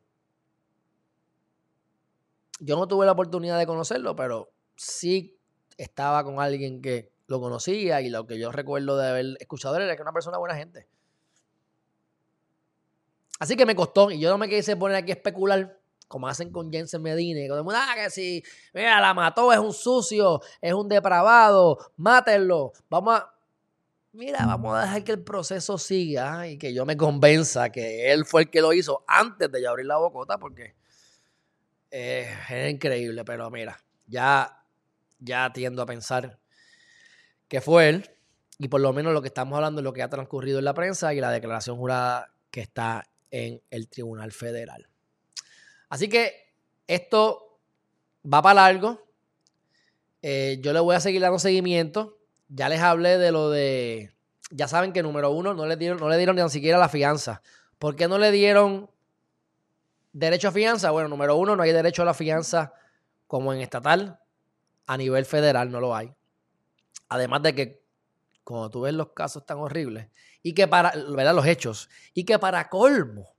Yo 2.61 2.77
no 2.77 2.87
tuve 2.87 3.07
la 3.07 3.13
oportunidad 3.13 3.59
de 3.59 3.67
conocerlo, 3.67 4.15
pero 4.15 4.53
sí 4.77 5.39
estaba 5.77 6.23
con 6.25 6.41
alguien 6.41 6.83
que 6.83 7.13
lo 7.27 7.41
conocía 7.41 8.01
y 8.03 8.11
lo 8.11 8.27
que 8.27 8.39
yo 8.39 8.53
recuerdo 8.53 8.97
de 8.97 9.09
haber 9.09 9.27
escuchado 9.41 9.77
era 9.77 9.87
que 9.87 9.93
era 9.93 10.03
una 10.03 10.13
persona 10.13 10.39
buena 10.39 10.57
gente. 10.57 10.89
Así 13.41 13.57
que 13.57 13.67
me 13.67 13.75
costó, 13.75 14.13
y 14.13 14.21
yo 14.21 14.31
no 14.31 14.39
me 14.39 14.49
quise 14.49 14.77
poner 14.77 14.99
aquí 14.99 15.11
a 15.11 15.15
especular, 15.15 15.77
como 16.07 16.29
hacen 16.29 16.53
con 16.53 16.71
Jensen 16.71 17.03
Medina, 17.03 17.41
como, 17.53 17.73
ah, 17.73 17.95
que 17.97 18.11
si, 18.11 18.45
mira, 18.73 19.01
la 19.01 19.13
mató, 19.13 19.53
es 19.53 19.59
un 19.59 19.73
sucio, 19.73 20.41
es 20.61 20.73
un 20.73 20.89
depravado, 20.89 21.79
mátenlo, 21.97 22.73
vamos 22.89 23.19
a... 23.19 23.35
Mira, 24.13 24.45
vamos 24.45 24.77
a 24.77 24.83
dejar 24.83 25.05
que 25.05 25.13
el 25.13 25.23
proceso 25.23 25.79
siga 25.79 26.47
y 26.47 26.59
que 26.59 26.73
yo 26.73 26.85
me 26.85 26.97
convenza 26.97 27.71
que 27.71 28.13
él 28.13 28.25
fue 28.25 28.43
el 28.43 28.51
que 28.51 28.61
lo 28.61 28.73
hizo 28.73 29.05
antes 29.07 29.51
de 29.51 29.67
abrir 29.67 29.87
la 29.87 29.99
bocota, 29.99 30.39
porque 30.39 30.75
es 31.91 32.71
increíble, 32.71 33.25
pero 33.25 33.51
mira, 33.51 33.81
ya 34.07 34.61
ya 35.21 35.53
tiendo 35.53 35.83
a 35.83 35.87
pensar 35.87 36.39
que 37.49 37.61
fue 37.61 37.89
él. 37.89 38.11
Y 38.59 38.69
por 38.69 38.81
lo 38.81 38.93
menos 38.93 39.13
lo 39.13 39.23
que 39.23 39.29
estamos 39.29 39.57
hablando 39.57 39.81
es 39.81 39.85
lo 39.85 39.93
que 39.93 40.03
ha 40.03 40.11
transcurrido 40.11 40.59
en 40.59 40.65
la 40.65 40.75
prensa 40.75 41.15
y 41.15 41.21
la 41.21 41.31
declaración 41.31 41.77
jurada 41.77 42.35
que 42.51 42.61
está 42.61 43.05
en 43.31 43.63
el 43.71 43.89
Tribunal 43.89 44.33
Federal. 44.33 44.89
Así 45.89 46.09
que 46.09 46.55
esto 46.87 47.61
va 48.25 48.43
para 48.43 48.55
largo. 48.55 49.07
Eh, 50.23 50.59
yo 50.61 50.73
le 50.73 50.81
voy 50.81 50.97
a 50.97 51.01
seguir 51.01 51.21
dando 51.21 51.39
seguimiento. 51.39 52.19
Ya 52.49 52.69
les 52.69 52.81
hablé 52.81 53.19
de 53.19 53.33
lo 53.33 53.51
de. 53.51 54.13
Ya 54.51 54.67
saben 54.67 54.93
que 54.93 55.03
número 55.03 55.31
uno, 55.31 55.55
no 55.55 55.67
le 55.67 55.77
dieron, 55.77 55.99
no 55.99 56.09
le 56.09 56.17
dieron 56.17 56.37
ni 56.37 56.51
siquiera 56.51 56.79
la 56.79 56.89
fianza. 56.89 57.43
¿Por 57.79 57.97
qué 57.97 58.09
no 58.09 58.19
le 58.19 58.31
dieron 58.33 58.91
derecho 60.13 60.49
a 60.49 60.53
fianza? 60.53 60.91
Bueno, 60.91 61.09
número 61.09 61.37
uno, 61.37 61.55
no 61.55 61.63
hay 61.63 61.73
derecho 61.73 62.03
a 62.03 62.05
la 62.05 62.15
fianza 62.15 62.75
como 63.27 63.53
en 63.53 63.61
estatal. 63.61 64.19
A 64.87 64.97
nivel 64.97 65.25
federal 65.25 65.71
no 65.71 65.81
lo 65.81 65.95
hay. 65.95 66.13
Además 67.09 67.43
de 67.43 67.55
que, 67.55 67.85
cuando 68.43 68.71
tú 68.71 68.81
ves 68.83 68.95
los 68.95 69.11
casos 69.11 69.47
tan 69.47 69.59
horribles, 69.59 70.09
y 70.43 70.55
que 70.55 70.67
para, 70.69 70.93
¿verdad? 71.11 71.35
Los 71.35 71.47
hechos, 71.47 71.89
y 72.15 72.25
que 72.25 72.39
para 72.39 72.69
colmo, 72.69 73.35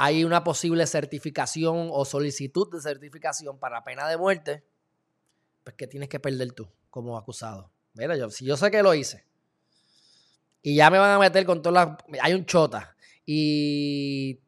hay 0.00 0.22
una 0.22 0.44
posible 0.44 0.86
certificación 0.86 1.88
o 1.90 2.04
solicitud 2.04 2.70
de 2.72 2.80
certificación 2.80 3.58
para 3.58 3.82
pena 3.82 4.08
de 4.08 4.16
muerte, 4.16 4.64
pues 5.64 5.74
que 5.74 5.88
tienes 5.88 6.08
que 6.08 6.20
perder 6.20 6.52
tú 6.52 6.68
como 6.88 7.18
acusado. 7.18 7.72
Mira, 7.94 8.16
yo, 8.16 8.30
si 8.30 8.44
yo 8.44 8.56
sé 8.56 8.70
que 8.70 8.80
lo 8.80 8.94
hice 8.94 9.26
y 10.62 10.76
ya 10.76 10.88
me 10.88 10.98
van 10.98 11.10
a 11.10 11.18
meter 11.18 11.44
con 11.44 11.62
todas 11.62 11.88
las... 11.88 12.22
Hay 12.22 12.32
un 12.32 12.46
chota 12.46 12.96
y 13.26 14.40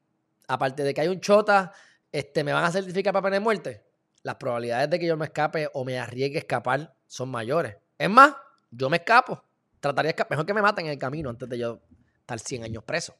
aparte 0.46 0.84
de 0.84 0.94
que 0.94 1.00
hay 1.00 1.08
un 1.08 1.20
chota, 1.20 1.72
este, 2.12 2.44
me 2.44 2.52
van 2.52 2.64
a 2.64 2.70
certificar 2.70 3.12
para 3.12 3.24
pena 3.24 3.34
de 3.34 3.40
muerte. 3.40 3.84
Las 4.22 4.36
probabilidades 4.36 4.88
de 4.88 5.00
que 5.00 5.06
yo 5.06 5.16
me 5.16 5.24
escape 5.24 5.68
o 5.72 5.84
me 5.84 5.98
arriesgue 5.98 6.36
a 6.36 6.40
escapar 6.40 6.94
son 7.08 7.28
mayores. 7.28 7.76
Es 7.98 8.08
más, 8.08 8.36
yo 8.70 8.88
me 8.88 8.98
escapo. 8.98 9.42
Trataría. 9.80 10.14
Mejor 10.28 10.46
que 10.46 10.54
me 10.54 10.62
maten 10.62 10.86
en 10.86 10.92
el 10.92 10.98
camino 10.98 11.30
antes 11.30 11.48
de 11.48 11.58
yo 11.58 11.80
estar 12.20 12.38
100 12.38 12.64
años 12.64 12.84
preso. 12.84 13.16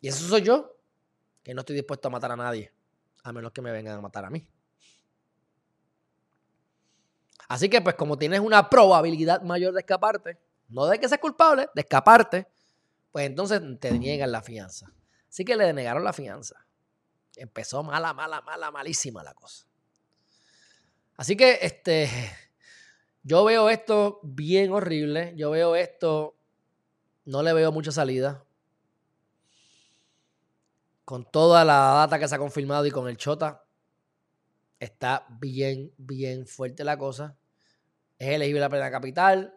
Y 0.00 0.08
eso 0.08 0.26
soy 0.28 0.42
yo 0.42 0.76
que 1.42 1.54
no 1.54 1.60
estoy 1.60 1.76
dispuesto 1.76 2.08
a 2.08 2.10
matar 2.10 2.32
a 2.32 2.36
nadie, 2.36 2.72
a 3.22 3.32
menos 3.32 3.52
que 3.52 3.62
me 3.62 3.70
vengan 3.70 3.98
a 3.98 4.00
matar 4.00 4.24
a 4.24 4.30
mí. 4.30 4.46
Así 7.48 7.68
que, 7.68 7.80
pues, 7.80 7.94
como 7.94 8.18
tienes 8.18 8.40
una 8.40 8.68
probabilidad 8.68 9.42
mayor 9.42 9.74
de 9.74 9.80
escaparte, 9.80 10.38
no 10.68 10.86
de 10.86 10.98
que 10.98 11.08
seas 11.08 11.20
culpable, 11.20 11.68
de 11.74 11.82
escaparte, 11.82 12.48
pues 13.12 13.26
entonces 13.26 13.60
te 13.80 13.92
niegan 13.98 14.32
la 14.32 14.42
fianza. 14.42 14.92
Así 15.28 15.44
que 15.44 15.56
le 15.56 15.66
denegaron 15.66 16.02
la 16.02 16.12
fianza. 16.12 16.66
Empezó 17.36 17.82
mala, 17.82 18.12
mala, 18.14 18.40
mala, 18.40 18.70
malísima 18.70 19.22
la 19.22 19.34
cosa. 19.34 19.66
Así 21.16 21.36
que, 21.36 21.58
este, 21.62 22.08
yo 23.24 23.44
veo 23.44 23.68
esto 23.68 24.20
bien 24.22 24.72
horrible. 24.72 25.34
Yo 25.36 25.50
veo 25.50 25.74
esto, 25.74 26.36
no 27.24 27.42
le 27.42 27.52
veo 27.52 27.72
mucha 27.72 27.90
salida 27.90 28.44
con 31.04 31.30
toda 31.30 31.64
la 31.64 31.74
data 31.74 32.18
que 32.18 32.28
se 32.28 32.34
ha 32.34 32.38
confirmado 32.38 32.86
y 32.86 32.90
con 32.90 33.08
el 33.08 33.16
Chota, 33.16 33.64
está 34.80 35.26
bien, 35.28 35.92
bien 35.98 36.46
fuerte 36.46 36.84
la 36.84 36.96
cosa. 36.96 37.36
Es 38.18 38.28
elegible 38.28 38.60
la 38.60 38.70
plena 38.70 38.90
capital, 38.90 39.54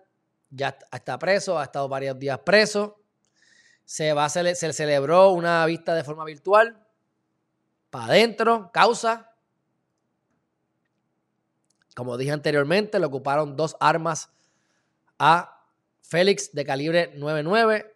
ya 0.49 0.77
está 0.91 1.17
preso, 1.17 1.57
ha 1.57 1.63
estado 1.63 1.87
varios 1.87 2.19
días 2.19 2.39
preso. 2.39 3.01
Se, 3.85 4.11
va 4.11 4.27
se 4.27 4.73
celebró 4.73 5.31
una 5.31 5.65
vista 5.65 5.95
de 5.95 6.03
forma 6.03 6.25
virtual. 6.25 6.85
Para 7.89 8.05
adentro, 8.05 8.69
causa. 8.73 9.31
Como 11.97 12.15
dije 12.15 12.31
anteriormente, 12.31 12.99
le 12.99 13.07
ocuparon 13.07 13.55
dos 13.55 13.75
armas 13.79 14.29
a 15.17 15.63
Félix 16.03 16.53
de 16.53 16.63
calibre 16.63 17.11
99 17.15 17.91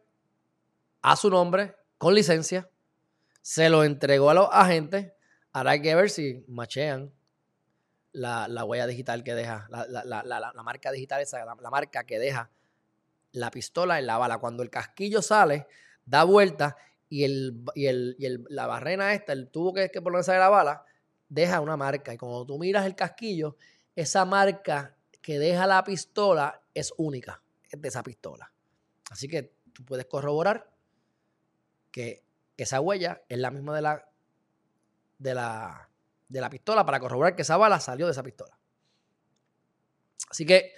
a 1.03 1.15
su 1.15 1.29
nombre, 1.29 1.75
con 1.99 2.15
licencia 2.15 2.67
se 3.43 3.69
lo 3.69 3.83
entregó 3.83 4.31
a 4.31 4.33
los 4.33 4.49
agentes. 4.51 5.13
Ahora 5.53 5.71
hay 5.71 5.83
que 5.83 5.93
ver 5.93 6.09
si 6.09 6.43
machean 6.47 7.13
la, 8.11 8.47
huella 8.65 8.87
digital 8.87 9.23
que 9.23 9.35
deja, 9.35 9.67
la, 9.69 10.63
marca 10.63 10.91
digital, 10.91 11.21
esa, 11.21 11.45
la, 11.45 11.69
marca 11.69 12.03
que 12.03 12.17
deja 12.17 12.49
la 13.33 13.51
pistola 13.51 13.99
en 13.99 14.07
la 14.07 14.17
bala. 14.17 14.39
Cuando 14.39 14.63
el 14.63 14.71
casquillo 14.71 15.21
sale, 15.21 15.67
da 16.07 16.23
vuelta 16.23 16.75
y, 17.07 17.23
el, 17.23 17.63
el, 17.75 18.45
la 18.49 18.65
barrena 18.65 19.13
esta, 19.13 19.31
el 19.33 19.49
tubo 19.49 19.75
que, 19.75 19.91
que 19.91 20.01
por 20.01 20.11
donde 20.11 20.23
sale 20.23 20.39
la 20.39 20.49
bala, 20.49 20.85
deja 21.29 21.61
una 21.61 21.77
marca. 21.77 22.15
Y 22.15 22.17
cuando 22.17 22.47
tú 22.47 22.57
miras 22.57 22.87
el 22.87 22.95
casquillo, 22.95 23.57
esa 23.95 24.25
marca 24.25 24.95
que 25.21 25.39
deja 25.39 25.67
la 25.67 25.83
pistola 25.83 26.61
es 26.73 26.93
única, 26.97 27.41
de 27.71 27.87
esa 27.87 28.03
pistola. 28.03 28.51
Así 29.09 29.27
que 29.27 29.53
tú 29.73 29.83
puedes 29.85 30.05
corroborar 30.05 30.69
que 31.91 32.23
esa 32.57 32.79
huella 32.79 33.21
es 33.27 33.37
la 33.37 33.51
misma 33.51 33.75
de 33.75 33.81
la, 33.81 34.09
de 35.17 35.35
la, 35.35 35.89
de 36.27 36.41
la 36.41 36.49
pistola 36.49 36.85
para 36.85 36.99
corroborar 36.99 37.35
que 37.35 37.41
esa 37.41 37.57
bala 37.57 37.79
salió 37.79 38.05
de 38.05 38.13
esa 38.13 38.23
pistola. 38.23 38.57
Así 40.29 40.45
que 40.45 40.73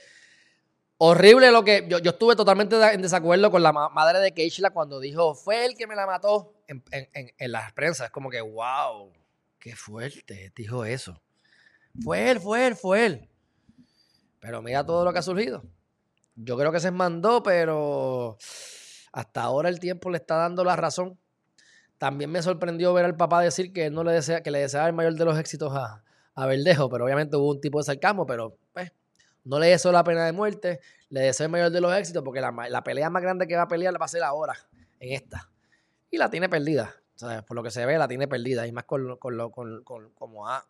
horrible 0.98 1.52
lo 1.52 1.64
que 1.64 1.88
yo, 1.88 1.98
estuve 1.98 2.36
totalmente 2.36 2.76
en 2.94 3.02
desacuerdo 3.02 3.52
con 3.52 3.62
la 3.62 3.72
madre 3.72 4.20
de 4.20 4.34
Keishla 4.34 4.72
cuando 4.72 5.00
dijo 5.00 5.36
fue 5.36 5.66
él 5.66 5.76
que 5.78 5.86
me 5.86 5.96
la 5.96 6.08
mató 6.08 6.56
en, 6.68 6.84
en, 6.92 7.52
las 7.52 7.72
prensas. 7.74 8.08
Es 8.08 8.12
como 8.12 8.30
que, 8.30 8.42
wow, 8.42 9.14
qué 9.60 9.76
fuerte, 9.76 10.52
dijo 10.56 10.86
eso. 10.86 11.22
Fue 12.02 12.32
él, 12.32 12.40
fue 12.40 12.68
él, 12.68 12.76
fue 12.76 13.06
él. 13.06 13.30
Pero 14.40 14.62
mira 14.62 14.86
todo 14.86 15.06
lo 15.06 15.14
que 15.14 15.20
ha 15.20 15.24
surgido. 15.24 15.64
Yo 16.36 16.58
creo 16.58 16.72
que 16.72 16.80
se 16.80 16.92
mandó, 16.92 17.44
pero 17.44 18.38
hasta 19.12 19.44
ahora 19.44 19.70
el 19.70 19.80
tiempo 19.80 20.10
le 20.10 20.18
está 20.18 20.36
dando 20.36 20.64
la 20.64 20.76
razón. 20.76 21.20
También 21.98 22.32
me 22.32 22.42
sorprendió 22.42 22.94
ver 22.94 23.06
al 23.06 23.16
papá 23.16 23.42
decir 23.42 23.72
que 23.72 23.90
no 23.90 24.04
le 24.04 24.12
desea, 24.12 24.42
que 24.42 24.52
le 24.52 24.60
deseaba 24.60 24.88
el 24.88 24.94
mayor 24.94 25.14
de 25.14 25.26
los 25.26 25.38
éxitos 25.38 25.74
a, 25.76 26.04
a 26.36 26.46
Verdejo, 26.46 26.90
pero 26.90 27.06
obviamente 27.06 27.38
hubo 27.38 27.52
un 27.52 27.62
tipo 27.62 27.78
de 27.78 27.86
sarcasmo, 27.86 28.26
pero 28.26 28.58
pues, 28.74 28.92
no 29.44 29.60
le 29.60 29.68
deseo 29.68 29.92
la 29.92 30.04
pena 30.04 30.26
de 30.26 30.32
muerte, 30.32 30.80
le 31.10 31.22
deseo 31.22 31.46
el 31.46 31.52
mayor 31.52 31.70
de 31.70 31.82
los 31.82 31.96
éxitos, 31.96 32.24
porque 32.24 32.42
la, 32.42 32.84
pelea 32.84 33.10
más 33.10 33.22
grande 33.22 33.48
que 33.48 33.56
va 33.56 33.64
a 33.64 33.68
pelear 33.68 33.94
la 33.94 34.00
va 34.00 34.06
a 34.06 34.10
ser 34.10 34.24
ahora, 34.24 34.56
en 35.00 35.14
esta. 35.14 35.50
Y 36.10 36.18
la 36.18 36.30
tiene 36.30 36.50
perdida. 36.50 36.96
Por 37.48 37.56
lo 37.56 37.64
que 37.64 37.72
se 37.72 37.86
ve, 37.86 37.98
la 37.98 38.08
tiene 38.08 38.28
perdida. 38.28 38.68
Y 38.68 38.72
más 38.72 38.84
con, 38.84 39.18
con, 39.18 39.52
con, 39.52 39.84
con 39.84 40.10
como 40.12 40.48
ha 40.48 40.66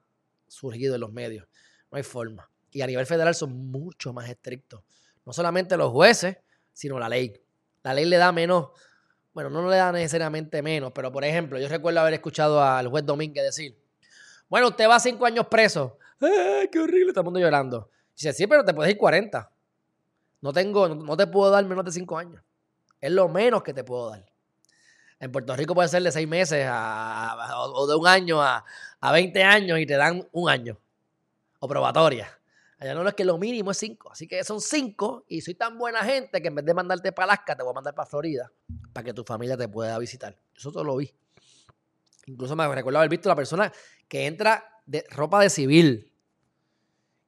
surgido 0.54 0.96
en 0.96 1.02
los 1.02 1.12
medios. 1.12 1.48
No 1.92 1.98
hay 1.98 2.04
forma. 2.04 2.50
Y 2.72 2.82
a 2.82 2.88
nivel 2.88 3.06
federal 3.06 3.36
son 3.36 3.72
mucho 3.72 4.14
más 4.14 4.30
estrictos. 4.30 4.84
No 5.26 5.34
solamente 5.34 5.78
los 5.78 5.92
jueces, 5.92 6.38
sino 6.74 7.00
la 7.00 7.10
ley. 7.10 7.34
La 7.84 7.94
ley 7.94 8.06
le 8.06 8.18
da 8.18 8.32
menos 8.32 8.72
bueno, 9.34 9.50
no 9.50 9.68
le 9.68 9.78
da 9.78 9.92
necesariamente 9.92 10.62
menos, 10.62 10.92
pero 10.94 11.12
por 11.12 11.26
ejemplo, 11.26 11.60
yo 11.60 11.68
recuerdo 11.68 12.00
haber 12.00 12.14
escuchado 12.14 12.64
al 12.64 12.88
juez 12.88 13.04
Domínguez 13.04 13.44
decir, 13.44 13.76
bueno, 14.48 14.68
usted 14.68 14.88
va 14.88 15.00
cinco 15.00 15.26
años 15.26 15.48
preso. 15.48 15.98
¡Ay, 16.20 16.68
qué 16.72 16.80
horrible! 16.80 17.12
Todo 17.12 17.22
el 17.22 17.26
mundo 17.26 17.40
llorando. 17.40 17.90
Dice, 18.16 18.32
sí, 18.32 18.46
pero 18.46 18.64
te 18.64 18.74
puedes 18.74 18.92
ir 18.92 18.98
40. 18.98 19.52
No 20.42 20.54
tengo, 20.54 20.88
no, 20.88 21.18
te 21.18 21.26
puedo 21.26 21.50
dar 21.50 21.66
menos 21.66 21.84
de 21.84 21.92
cinco 21.92 22.18
años. 22.18 22.44
Es 23.02 23.12
lo 23.12 23.28
menos 23.28 23.64
que 23.64 23.74
te 23.74 23.84
puedo 23.84 24.12
dar. 24.12 24.24
En 25.24 25.32
Puerto 25.32 25.56
Rico 25.56 25.74
puede 25.74 25.88
ser 25.88 26.04
de 26.04 26.12
seis 26.12 26.28
meses 26.28 26.68
o 26.70 27.88
de 27.88 27.96
un 27.96 28.06
año 28.06 28.42
a, 28.42 28.66
a 29.00 29.12
20 29.14 29.42
años 29.42 29.80
y 29.80 29.86
te 29.86 29.94
dan 29.94 30.28
un 30.34 30.50
año. 30.50 30.78
O 31.60 31.68
probatoria. 31.68 32.28
Allá 32.78 32.94
no 32.94 33.08
es 33.08 33.14
que 33.14 33.24
lo 33.24 33.38
mínimo 33.38 33.72
es 33.72 33.78
5. 33.78 34.12
Así 34.12 34.28
que 34.28 34.44
son 34.44 34.60
5 34.60 35.24
y 35.30 35.40
soy 35.40 35.56
tan 35.56 35.78
buena 35.78 36.04
gente 36.04 36.42
que 36.42 36.50
en 36.50 36.56
vez 36.56 36.66
de 36.66 36.74
mandarte 36.74 37.14
para 37.14 37.32
Alaska, 37.32 37.56
te 37.56 37.64
voy 37.64 37.72
a 37.72 37.76
mandar 37.76 37.96
para 37.96 38.06
Florida 38.06 38.52
para 38.92 39.06
que 39.06 39.14
tu 39.14 39.24
familia 39.24 39.56
te 39.56 39.70
pueda 39.70 39.98
visitar. 39.98 40.38
Eso 40.54 40.74
todo 40.74 40.84
lo 40.84 40.98
vi. 40.98 41.10
Incluso 42.26 42.58
me 42.58 42.68
recuerdo 42.76 43.00
haber 43.00 43.10
visto 43.10 43.30
la 43.30 43.36
persona 43.38 43.72
que 44.10 44.26
entra 44.26 44.82
de 44.86 45.06
ropa 45.10 45.40
de 45.42 45.50
civil 45.50 46.12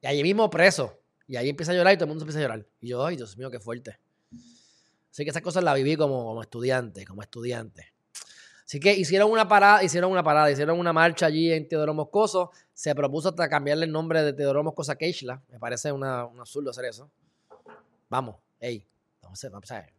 y 0.02 0.06
allí 0.06 0.22
mismo 0.22 0.50
preso. 0.50 1.00
Y 1.26 1.36
ahí 1.36 1.48
empieza 1.48 1.72
a 1.72 1.74
llorar 1.74 1.94
y 1.94 1.96
todo 1.96 2.04
el 2.04 2.08
mundo 2.10 2.24
empieza 2.24 2.40
a 2.40 2.42
llorar. 2.42 2.66
Y 2.78 2.88
yo, 2.88 3.06
ay, 3.06 3.16
Dios 3.16 3.38
mío, 3.38 3.50
qué 3.50 3.58
fuerte. 3.58 3.98
Así 5.16 5.24
que 5.24 5.30
esas 5.30 5.40
cosas 5.40 5.64
las 5.64 5.74
viví 5.74 5.96
como, 5.96 6.26
como 6.26 6.42
estudiante, 6.42 7.06
como 7.06 7.22
estudiante. 7.22 7.94
Así 8.66 8.78
que 8.78 8.92
hicieron 8.92 9.30
una 9.30 9.48
parada, 9.48 9.82
hicieron 9.82 10.12
una 10.12 10.22
parada, 10.22 10.50
hicieron 10.50 10.78
una 10.78 10.92
marcha 10.92 11.24
allí 11.24 11.50
en 11.50 11.66
Teodoro 11.66 11.94
Moscoso. 11.94 12.50
Se 12.74 12.94
propuso 12.94 13.30
hasta 13.30 13.48
cambiarle 13.48 13.86
el 13.86 13.92
nombre 13.92 14.22
de 14.22 14.34
Teodoro 14.34 14.62
Moscoso 14.62 14.92
a 14.92 14.96
Keishla. 14.96 15.42
Me 15.48 15.58
parece 15.58 15.90
una, 15.90 16.26
un 16.26 16.38
absurdo 16.38 16.68
hacer 16.68 16.84
eso. 16.84 17.10
Vamos, 18.10 18.36
vamos 19.22 19.42
a, 19.42 19.48
vamos 19.48 19.70
a 19.70 19.80
ver. 19.80 19.94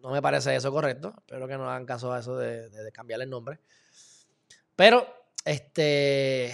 No 0.00 0.10
me 0.10 0.22
parece 0.22 0.56
eso 0.56 0.72
correcto. 0.72 1.12
Espero 1.18 1.46
que 1.46 1.58
no 1.58 1.68
hagan 1.68 1.84
caso 1.84 2.14
a 2.14 2.20
eso 2.20 2.38
de, 2.38 2.90
cambiarle 2.94 3.24
el 3.24 3.30
nombre. 3.30 3.60
Pero, 4.74 5.06
este, 5.44 6.50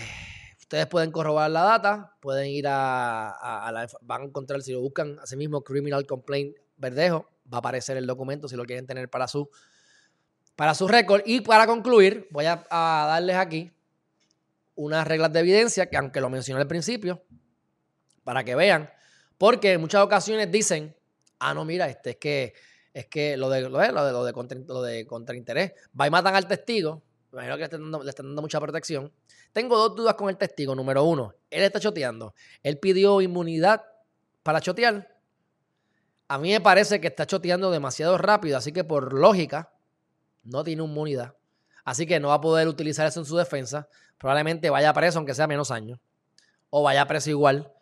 ustedes 0.59 0.88
pueden 0.88 1.12
corroborar 1.12 1.53
la 1.53 1.62
data, 1.62 2.16
pueden 2.18 2.49
ir 2.49 2.66
a, 2.66 3.30
a, 3.30 3.70
la, 3.70 3.88
van 4.01 4.22
a 4.22 4.24
encontrar, 4.24 4.61
si 4.61 4.72
lo 4.72 4.80
buscan, 4.80 5.20
así 5.20 5.36
mismo, 5.36 5.62
Criminal 5.62 6.05
Complaint 6.05 6.57
Verdejo, 6.81 7.28
va 7.53 7.59
a 7.59 7.61
aparecer 7.61 7.97
el 7.97 8.07
documento 8.07 8.49
si 8.49 8.57
lo 8.57 8.64
quieren 8.64 8.87
tener 8.87 9.09
para 9.09 9.28
su 9.28 9.49
para 10.57 10.74
su 10.74 10.87
récord. 10.89 11.22
Y 11.24 11.41
para 11.41 11.66
concluir, 11.66 12.28
voy 12.31 12.45
a, 12.45 12.66
darles 12.70 13.37
aquí 13.37 13.70
unas 14.74 15.07
reglas 15.07 15.33
de 15.33 15.41
evidencia 15.41 15.87
que 15.87 15.97
aunque 15.97 16.20
lo 16.20 16.28
mencioné 16.28 16.61
al 16.61 16.68
principio, 16.68 17.22
para 18.24 18.45
que 18.45 18.55
vean, 18.55 18.91
porque 19.39 19.72
en 19.72 19.81
muchas 19.81 20.03
ocasiones 20.03 20.51
dicen, 20.51 20.95
ah, 21.39 21.55
no, 21.55 21.64
mira, 21.64 21.89
este 21.89 22.11
es 22.11 22.16
que 22.16 22.55
es 22.93 23.07
que 23.07 23.37
lo 23.37 23.49
de 23.49 23.62
lo 23.70 23.78
de, 23.78 23.93
lo 23.93 24.24
de, 24.24 24.33
contra, 24.33 24.59
lo 24.59 24.83
de 24.83 25.07
contrainterés, 25.07 25.72
va 25.99 26.07
y 26.07 26.11
matan 26.11 26.35
al 26.35 26.47
testigo, 26.47 27.03
imagino 27.33 27.55
que 27.55 27.61
le 27.61 27.64
están, 27.64 27.83
dando, 27.83 28.03
le 28.03 28.11
están 28.11 28.26
dando 28.26 28.43
mucha 28.43 28.61
protección. 28.61 29.12
Tengo 29.53 29.76
dos 29.76 29.97
dudas 29.97 30.14
con 30.14 30.28
el 30.28 30.37
testigo. 30.37 30.74
Número 30.74 31.05
uno, 31.05 31.35
él 31.49 31.62
está 31.62 31.81
choteando. 31.81 32.35
Él 32.62 32.78
pidió 32.78 33.20
inmunidad 33.20 33.83
para 34.43 34.61
chotear. 34.61 35.20
A 36.31 36.39
mí 36.39 36.53
me 36.53 36.61
parece 36.61 37.01
que 37.01 37.09
está 37.09 37.26
choteando 37.26 37.72
demasiado 37.72 38.16
rápido, 38.16 38.57
así 38.57 38.70
que 38.70 38.85
por 38.85 39.14
lógica 39.14 39.72
no 40.45 40.62
tiene 40.62 40.85
inmunidad. 40.85 41.35
Así 41.85 42.07
que 42.07 42.20
no 42.20 42.28
va 42.28 42.35
a 42.35 42.41
poder 42.41 42.68
utilizar 42.68 43.05
eso 43.05 43.18
en 43.18 43.26
su 43.26 43.37
defensa. 43.37 43.89
Probablemente 44.16 44.70
vaya 44.70 44.93
preso, 44.93 45.18
aunque 45.18 45.35
sea 45.35 45.49
menos 45.49 45.72
años. 45.72 45.99
O 46.68 46.85
vaya 46.85 47.05
preso 47.09 47.31
igual, 47.31 47.72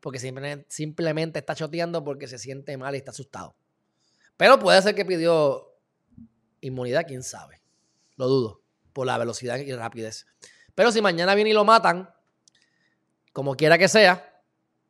porque 0.00 0.18
simplemente, 0.18 1.38
está 1.38 1.54
choteando 1.54 2.02
porque 2.02 2.28
se 2.28 2.38
siente 2.38 2.78
mal 2.78 2.94
y 2.94 2.96
está 2.96 3.10
asustado. 3.10 3.54
Pero 4.38 4.58
puede 4.58 4.80
ser 4.80 4.94
que 4.94 5.04
pidió 5.04 5.74
inmunidad, 6.62 7.04
quién 7.06 7.22
sabe. 7.22 7.60
Lo 8.16 8.26
dudo, 8.26 8.62
por 8.94 9.06
la 9.06 9.18
velocidad 9.18 9.58
y 9.58 9.70
rapidez. 9.74 10.24
Pero 10.74 10.92
si 10.92 11.02
mañana 11.02 11.34
viene 11.34 11.50
y 11.50 11.52
lo 11.52 11.66
matan, 11.66 12.08
como 13.34 13.54
quiera 13.54 13.76
que 13.76 13.86
sea, 13.86 14.37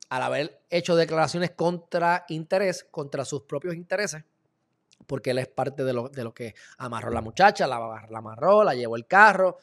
al 0.09 0.23
haber 0.23 0.63
hecho 0.71 0.97
declaraciones 0.97 1.51
contra 1.51 2.25
interés, 2.29 2.85
contra 2.91 3.25
sus 3.25 3.43
propios 3.43 3.75
intereses, 3.75 4.25
porque 5.07 5.31
él 5.31 5.39
es 5.39 5.49
parte 5.49 5.85
de 5.85 5.93
lo, 5.93 6.09
de 6.09 6.25
lo 6.25 6.35
que 6.35 6.55
amarró 6.79 7.11
la 7.11 7.21
muchacha, 7.21 7.67
la, 7.67 7.79
la, 8.09 8.19
amarró, 8.19 8.65
la 8.65 8.75
llevó 8.75 8.97
el 8.97 9.07
carro, 9.07 9.59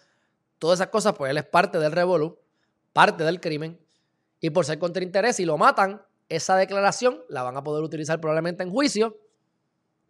todas 0.59 0.79
esas 0.79 0.89
cosas, 0.89 1.13
pues 1.13 1.31
él 1.31 1.37
es 1.37 1.45
parte 1.45 1.79
del 1.79 1.91
revolú, 1.91 2.39
parte 2.93 3.23
del 3.23 3.39
crimen, 3.39 3.79
y 4.39 4.49
por 4.51 4.65
ser 4.65 4.79
contra 4.79 5.03
interés, 5.03 5.37
si 5.37 5.45
lo 5.45 5.57
matan, 5.57 6.01
esa 6.29 6.55
declaración 6.55 7.21
la 7.29 7.43
van 7.43 7.57
a 7.57 7.63
poder 7.63 7.83
utilizar 7.83 8.19
probablemente 8.19 8.63
en 8.63 8.71
juicio, 8.71 9.17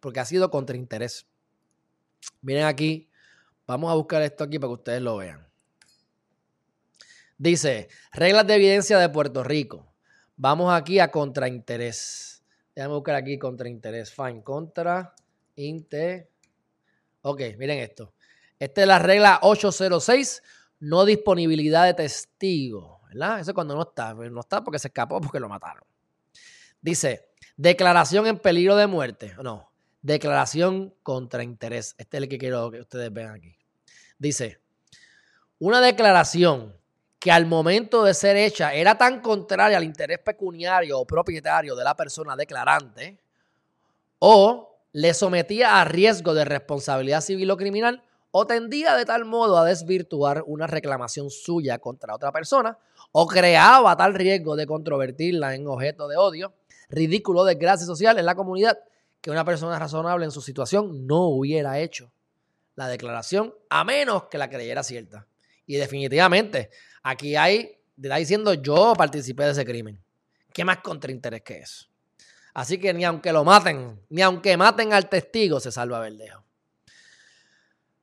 porque 0.00 0.20
ha 0.20 0.24
sido 0.24 0.50
contra 0.50 0.76
interés. 0.76 1.26
Miren 2.42 2.64
aquí, 2.64 3.08
vamos 3.66 3.90
a 3.90 3.94
buscar 3.94 4.22
esto 4.22 4.44
aquí 4.44 4.58
para 4.58 4.70
que 4.70 4.74
ustedes 4.74 5.02
lo 5.02 5.16
vean. 5.16 5.46
Dice, 7.38 7.88
reglas 8.12 8.46
de 8.46 8.54
evidencia 8.54 8.98
de 8.98 9.08
Puerto 9.08 9.42
Rico. 9.44 9.92
Vamos 10.36 10.72
aquí 10.72 10.98
a 11.00 11.10
contrainterés. 11.10 12.44
Déjame 12.74 12.94
buscar 12.94 13.14
aquí 13.14 13.38
contrainterés. 13.38 14.12
Fine, 14.12 14.42
contra 14.42 15.14
Inter. 15.56 16.30
Ok, 17.22 17.40
miren 17.58 17.78
esto. 17.78 18.12
Esta 18.58 18.82
es 18.82 18.86
la 18.86 18.98
regla 18.98 19.38
806, 19.42 20.42
no 20.80 21.04
disponibilidad 21.04 21.84
de 21.86 21.94
testigo. 21.94 23.00
¿Verdad? 23.08 23.40
Eso 23.40 23.52
es 23.52 23.54
cuando 23.54 23.74
no 23.74 23.82
está. 23.82 24.12
No 24.12 24.40
está 24.40 24.62
porque 24.62 24.78
se 24.78 24.88
escapó 24.88 25.20
porque 25.20 25.40
lo 25.40 25.48
mataron. 25.48 25.84
Dice, 26.80 27.30
declaración 27.56 28.26
en 28.26 28.38
peligro 28.38 28.76
de 28.76 28.86
muerte. 28.86 29.34
No, 29.42 29.72
declaración 30.02 30.94
contra 31.02 31.42
interés. 31.42 31.94
Este 31.98 32.18
es 32.18 32.22
el 32.22 32.28
que 32.28 32.38
quiero 32.38 32.70
que 32.70 32.80
ustedes 32.80 33.12
vean 33.12 33.36
aquí. 33.36 33.56
Dice, 34.18 34.60
una 35.58 35.80
declaración 35.80 36.76
que 37.26 37.32
al 37.32 37.44
momento 37.44 38.04
de 38.04 38.14
ser 38.14 38.36
hecha 38.36 38.72
era 38.72 38.96
tan 38.96 39.20
contraria 39.20 39.78
al 39.78 39.82
interés 39.82 40.20
pecuniario 40.20 41.00
o 41.00 41.04
propietario 41.04 41.74
de 41.74 41.82
la 41.82 41.96
persona 41.96 42.36
declarante 42.36 43.18
o 44.20 44.76
le 44.92 45.12
sometía 45.12 45.80
a 45.80 45.84
riesgo 45.84 46.34
de 46.34 46.44
responsabilidad 46.44 47.20
civil 47.20 47.50
o 47.50 47.56
criminal 47.56 48.04
o 48.30 48.46
tendía 48.46 48.94
de 48.94 49.04
tal 49.04 49.24
modo 49.24 49.58
a 49.58 49.64
desvirtuar 49.64 50.44
una 50.46 50.68
reclamación 50.68 51.28
suya 51.28 51.80
contra 51.80 52.14
otra 52.14 52.30
persona 52.30 52.78
o 53.10 53.26
creaba 53.26 53.96
tal 53.96 54.14
riesgo 54.14 54.54
de 54.54 54.68
controvertirla 54.68 55.56
en 55.56 55.66
objeto 55.66 56.06
de 56.06 56.16
odio, 56.16 56.54
ridículo, 56.88 57.42
desgracia 57.42 57.86
social 57.86 58.20
en 58.20 58.26
la 58.26 58.36
comunidad 58.36 58.78
que 59.20 59.32
una 59.32 59.44
persona 59.44 59.80
razonable 59.80 60.26
en 60.26 60.30
su 60.30 60.42
situación 60.42 61.08
no 61.08 61.24
hubiera 61.24 61.80
hecho 61.80 62.08
la 62.76 62.86
declaración 62.86 63.52
a 63.68 63.82
menos 63.82 64.26
que 64.26 64.38
la 64.38 64.48
creyera 64.48 64.84
cierta. 64.84 65.26
Y 65.66 65.76
definitivamente, 65.76 66.70
aquí 67.02 67.36
hay, 67.36 67.78
está 68.00 68.16
diciendo 68.16 68.54
yo 68.54 68.94
participé 68.96 69.44
de 69.44 69.50
ese 69.50 69.64
crimen. 69.64 70.00
¿Qué 70.52 70.64
más 70.64 70.78
contrainterés 70.78 71.42
que 71.42 71.58
eso? 71.58 71.86
Así 72.54 72.78
que 72.78 72.94
ni 72.94 73.04
aunque 73.04 73.32
lo 73.32 73.44
maten, 73.44 74.00
ni 74.08 74.22
aunque 74.22 74.56
maten 74.56 74.94
al 74.94 75.10
testigo, 75.10 75.60
se 75.60 75.70
salva 75.70 76.00
Verdejo. 76.00 76.42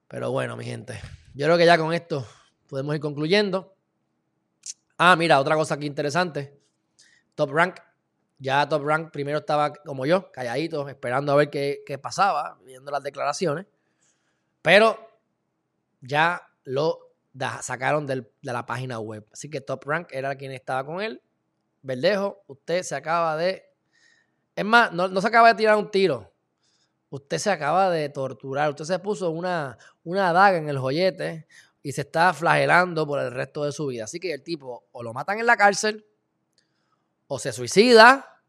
Pero 0.08 0.30
bueno, 0.32 0.56
mi 0.56 0.66
gente, 0.66 1.00
yo 1.34 1.48
creo 1.48 1.58
que 1.58 1.66
ya 1.66 1.78
con 1.78 1.92
esto 1.92 2.28
podemos 2.68 2.94
ir 2.94 3.02
concluyendo. 3.02 3.76
Ah, 4.98 5.16
mira, 5.16 5.40
otra 5.40 5.56
cosa 5.56 5.74
aquí 5.74 5.88
interesante. 5.88 6.60
Top 7.34 7.52
Rank. 7.52 7.80
Ya 8.38 8.68
Top 8.70 8.84
Rank 8.86 9.12
primero 9.12 9.40
estaba 9.40 9.74
como 9.74 10.06
yo, 10.06 10.32
calladito, 10.32 10.88
esperando 10.88 11.32
a 11.32 11.36
ver 11.36 11.50
qué, 11.50 11.82
qué 11.86 11.98
pasaba, 11.98 12.60
viendo 12.64 12.92
las 12.92 13.02
declaraciones. 13.02 13.66
Pero 14.62 15.00
ya 16.02 16.48
lo 16.66 17.03
sacaron 17.62 18.06
de 18.06 18.30
la 18.42 18.66
página 18.66 19.00
web. 19.00 19.26
Así 19.32 19.50
que 19.50 19.62
Top 19.62 19.84
Rank 19.86 20.10
era 20.12 20.36
quien 20.36 20.52
estaba 20.52 20.86
con 20.86 21.02
él. 21.02 21.22
Verdejo, 21.82 22.44
usted 22.48 22.84
se 22.84 22.96
acaba 22.96 23.36
de... 23.38 23.64
Es 24.56 24.66
más, 24.66 24.92
no, 24.94 25.20
se 25.20 25.28
acaba 25.28 25.50
de 25.50 25.56
tirar 25.56 25.76
un 25.76 25.90
tiro. 25.90 26.32
Usted 27.10 27.38
se 27.38 27.52
acaba 27.52 27.90
de 27.90 28.10
torturar. 28.10 28.70
Usted 28.70 28.86
se 28.86 29.00
puso 29.00 29.32
una, 29.32 29.78
una 30.04 30.32
daga 30.32 30.58
en 30.58 30.70
el 30.70 30.78
joyete 30.78 31.48
y 31.82 31.92
se 31.92 32.02
está 32.02 32.34
flagelando 32.34 33.06
por 33.06 33.20
el 33.20 33.32
resto 33.32 33.66
de 33.66 33.72
su 33.72 33.88
vida. 33.88 34.06
Así 34.06 34.20
que 34.20 34.34
el 34.34 34.44
tipo 34.44 34.86
o 34.92 35.04
lo 35.04 35.14
matan 35.14 35.40
en 35.40 35.46
la 35.46 35.58
cárcel, 35.58 36.06
o 37.28 37.40
se 37.40 37.52
suicida, 37.52 38.42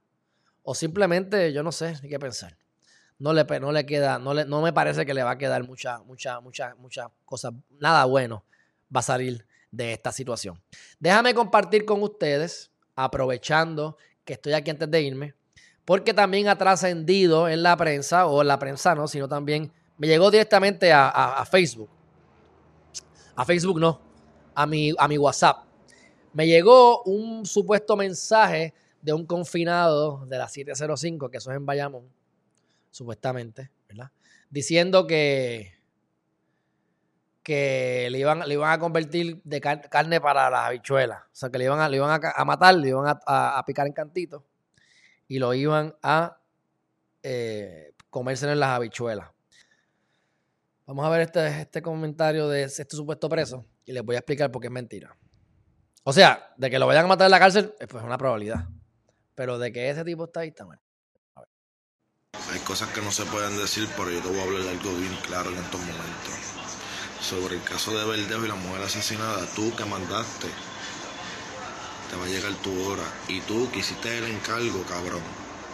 o 0.62 0.74
simplemente, 0.74 1.52
yo 1.52 1.62
no 1.62 1.72
sé 1.72 1.96
ni 2.02 2.08
qué 2.08 2.18
pensar. 2.18 2.56
No 3.18 3.32
le, 3.32 3.44
no 3.44 3.72
le 3.72 3.86
queda, 3.86 4.18
no, 4.18 4.34
le, 4.34 4.44
no 4.44 4.60
me 4.60 4.72
parece 4.72 5.06
que 5.06 5.14
le 5.14 5.22
va 5.22 5.32
a 5.32 5.38
quedar 5.38 5.64
mucha, 5.64 6.00
mucha, 6.00 6.40
mucha, 6.40 6.74
muchas 6.76 7.08
cosas, 7.24 7.54
nada 7.80 8.04
bueno 8.04 8.44
va 8.94 9.00
a 9.00 9.02
salir 9.02 9.46
de 9.70 9.92
esta 9.92 10.12
situación. 10.12 10.60
Déjame 10.98 11.34
compartir 11.34 11.84
con 11.84 12.02
ustedes, 12.02 12.70
aprovechando 12.94 13.96
que 14.24 14.34
estoy 14.34 14.52
aquí 14.52 14.70
antes 14.70 14.90
de 14.90 15.02
irme, 15.02 15.34
porque 15.84 16.14
también 16.14 16.48
ha 16.48 16.56
trascendido 16.56 17.48
en 17.48 17.62
la 17.62 17.76
prensa, 17.76 18.26
o 18.26 18.40
en 18.40 18.48
la 18.48 18.58
prensa 18.58 18.94
no, 18.94 19.08
sino 19.08 19.28
también 19.28 19.72
me 19.98 20.06
llegó 20.06 20.30
directamente 20.30 20.92
a, 20.92 21.44
Facebook. 21.50 21.90
A 23.36 23.44
Facebook 23.44 23.80
no, 23.80 24.00
a 24.54 24.66
mi, 24.66 24.92
a 24.96 25.08
mi 25.08 25.18
WhatsApp. 25.18 25.64
Me 26.32 26.46
llegó 26.46 27.02
un 27.02 27.44
supuesto 27.46 27.96
mensaje 27.96 28.74
de 29.02 29.12
un 29.12 29.26
confinado 29.26 30.24
de 30.26 30.38
la 30.38 30.48
705, 30.48 31.30
que 31.30 31.36
eso 31.36 31.50
es 31.50 31.56
en 31.56 31.66
Bayamón, 31.66 32.08
supuestamente, 32.90 33.70
¿verdad? 33.88 34.10
Diciendo 34.50 35.06
que, 35.06 35.74
que 37.44 38.08
le 38.10 38.18
iban, 38.18 38.40
le 38.48 38.54
iban 38.54 38.72
a 38.72 38.78
convertir 38.78 39.40
de 39.44 39.60
carne 39.60 40.20
para 40.20 40.48
las 40.48 40.62
habichuelas. 40.62 41.20
O 41.24 41.34
sea, 41.36 41.50
que 41.50 41.58
le 41.58 41.66
iban 41.66 41.78
a, 41.78 41.88
le 41.88 41.98
iban 41.98 42.20
a, 42.24 42.44
matar, 42.44 42.74
le 42.74 42.88
iban 42.88 43.04
a, 43.06 43.62
picar 43.66 43.86
en 43.86 43.92
cantitos 43.92 44.42
y 45.28 45.38
lo 45.38 45.52
iban 45.52 45.94
a 46.02 46.38
eh, 47.22 47.92
comerse 48.08 48.50
en 48.50 48.58
las 48.58 48.70
habichuelas. 48.70 49.28
Vamos 50.86 51.04
a 51.06 51.10
ver 51.10 51.20
este, 51.20 51.60
este 51.60 51.82
comentario 51.82 52.48
de 52.48 52.64
este 52.64 52.84
supuesto 52.88 53.28
preso 53.28 53.66
y 53.84 53.92
les 53.92 54.02
voy 54.02 54.16
a 54.16 54.20
explicar 54.20 54.50
por 54.50 54.62
qué 54.62 54.68
es 54.68 54.72
mentira. 54.72 55.14
O 56.02 56.12
sea, 56.12 56.50
de 56.56 56.70
que 56.70 56.78
lo 56.78 56.86
vayan 56.86 57.04
a 57.04 57.08
matar 57.08 57.26
en 57.26 57.30
la 57.30 57.38
cárcel, 57.38 57.74
pues 57.78 57.94
es 57.94 58.02
una 58.02 58.18
probabilidad. 58.18 58.68
Pero 59.34 59.58
de 59.58 59.70
que 59.70 59.90
ese 59.90 60.04
tipo 60.04 60.24
está 60.24 60.40
ahí, 60.40 60.48
está 60.48 60.64
mal. 60.64 60.80
Hay 62.52 62.60
cosas 62.60 62.90
que 62.92 63.02
no 63.02 63.10
se 63.10 63.24
pueden 63.26 63.56
decir, 63.58 63.86
pero 63.96 64.10
yo 64.10 64.20
te 64.20 64.28
voy 64.28 64.38
a 64.38 64.42
hablar 64.42 64.62
algo 64.62 64.96
bien 64.96 65.16
claro 65.26 65.50
en 65.50 65.56
estos 65.56 65.80
momentos 65.80 66.53
sobre 67.24 67.56
el 67.56 67.62
caso 67.62 67.96
de 67.96 68.04
Verdejo 68.04 68.44
y 68.44 68.48
la 68.48 68.54
mujer 68.54 68.82
asesinada, 68.82 69.46
tú 69.56 69.74
que 69.74 69.84
mandaste, 69.86 70.46
te 72.10 72.16
va 72.16 72.24
a 72.24 72.28
llegar 72.28 72.52
tu 72.62 72.70
hora. 72.86 73.02
Y 73.28 73.40
tú 73.40 73.70
que 73.70 73.78
hiciste 73.78 74.18
el 74.18 74.24
encargo, 74.24 74.82
cabrón. 74.82 75.22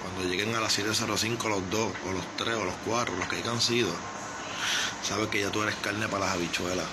Cuando 0.03 0.31
lleguen 0.31 0.55
a 0.55 0.61
las 0.61 0.79
7.05 0.79 1.49
los 1.49 1.71
dos, 1.71 1.93
o 2.09 2.13
los 2.13 2.25
tres, 2.37 2.55
o 2.55 2.65
los 2.65 2.75
cuatro, 2.87 3.17
los 3.17 3.27
que 3.27 3.37
hayan 3.37 3.61
sido, 3.61 3.91
sabes 5.03 5.27
que 5.29 5.41
ya 5.41 5.51
tú 5.51 5.63
eres 5.63 5.75
carne 5.77 6.07
para 6.09 6.27
las 6.27 6.35
habichuelas. 6.37 6.87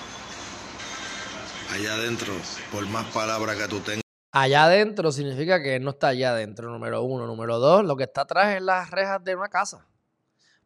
Allá 1.72 1.94
adentro, 1.94 2.34
por 2.72 2.84
más 2.88 3.06
palabras 3.12 3.56
que 3.56 3.68
tú 3.68 3.78
tengas. 3.80 4.02
Allá 4.32 4.64
adentro 4.64 5.12
significa 5.12 5.62
que 5.62 5.78
no 5.78 5.90
está 5.90 6.08
allá 6.08 6.30
adentro, 6.30 6.70
número 6.70 7.02
uno. 7.02 7.26
Número 7.26 7.58
dos, 7.58 7.84
lo 7.84 7.96
que 7.96 8.04
está 8.04 8.22
atrás 8.22 8.56
es 8.56 8.62
las 8.62 8.90
rejas 8.90 9.22
de 9.22 9.36
una 9.36 9.48
casa. 9.48 9.86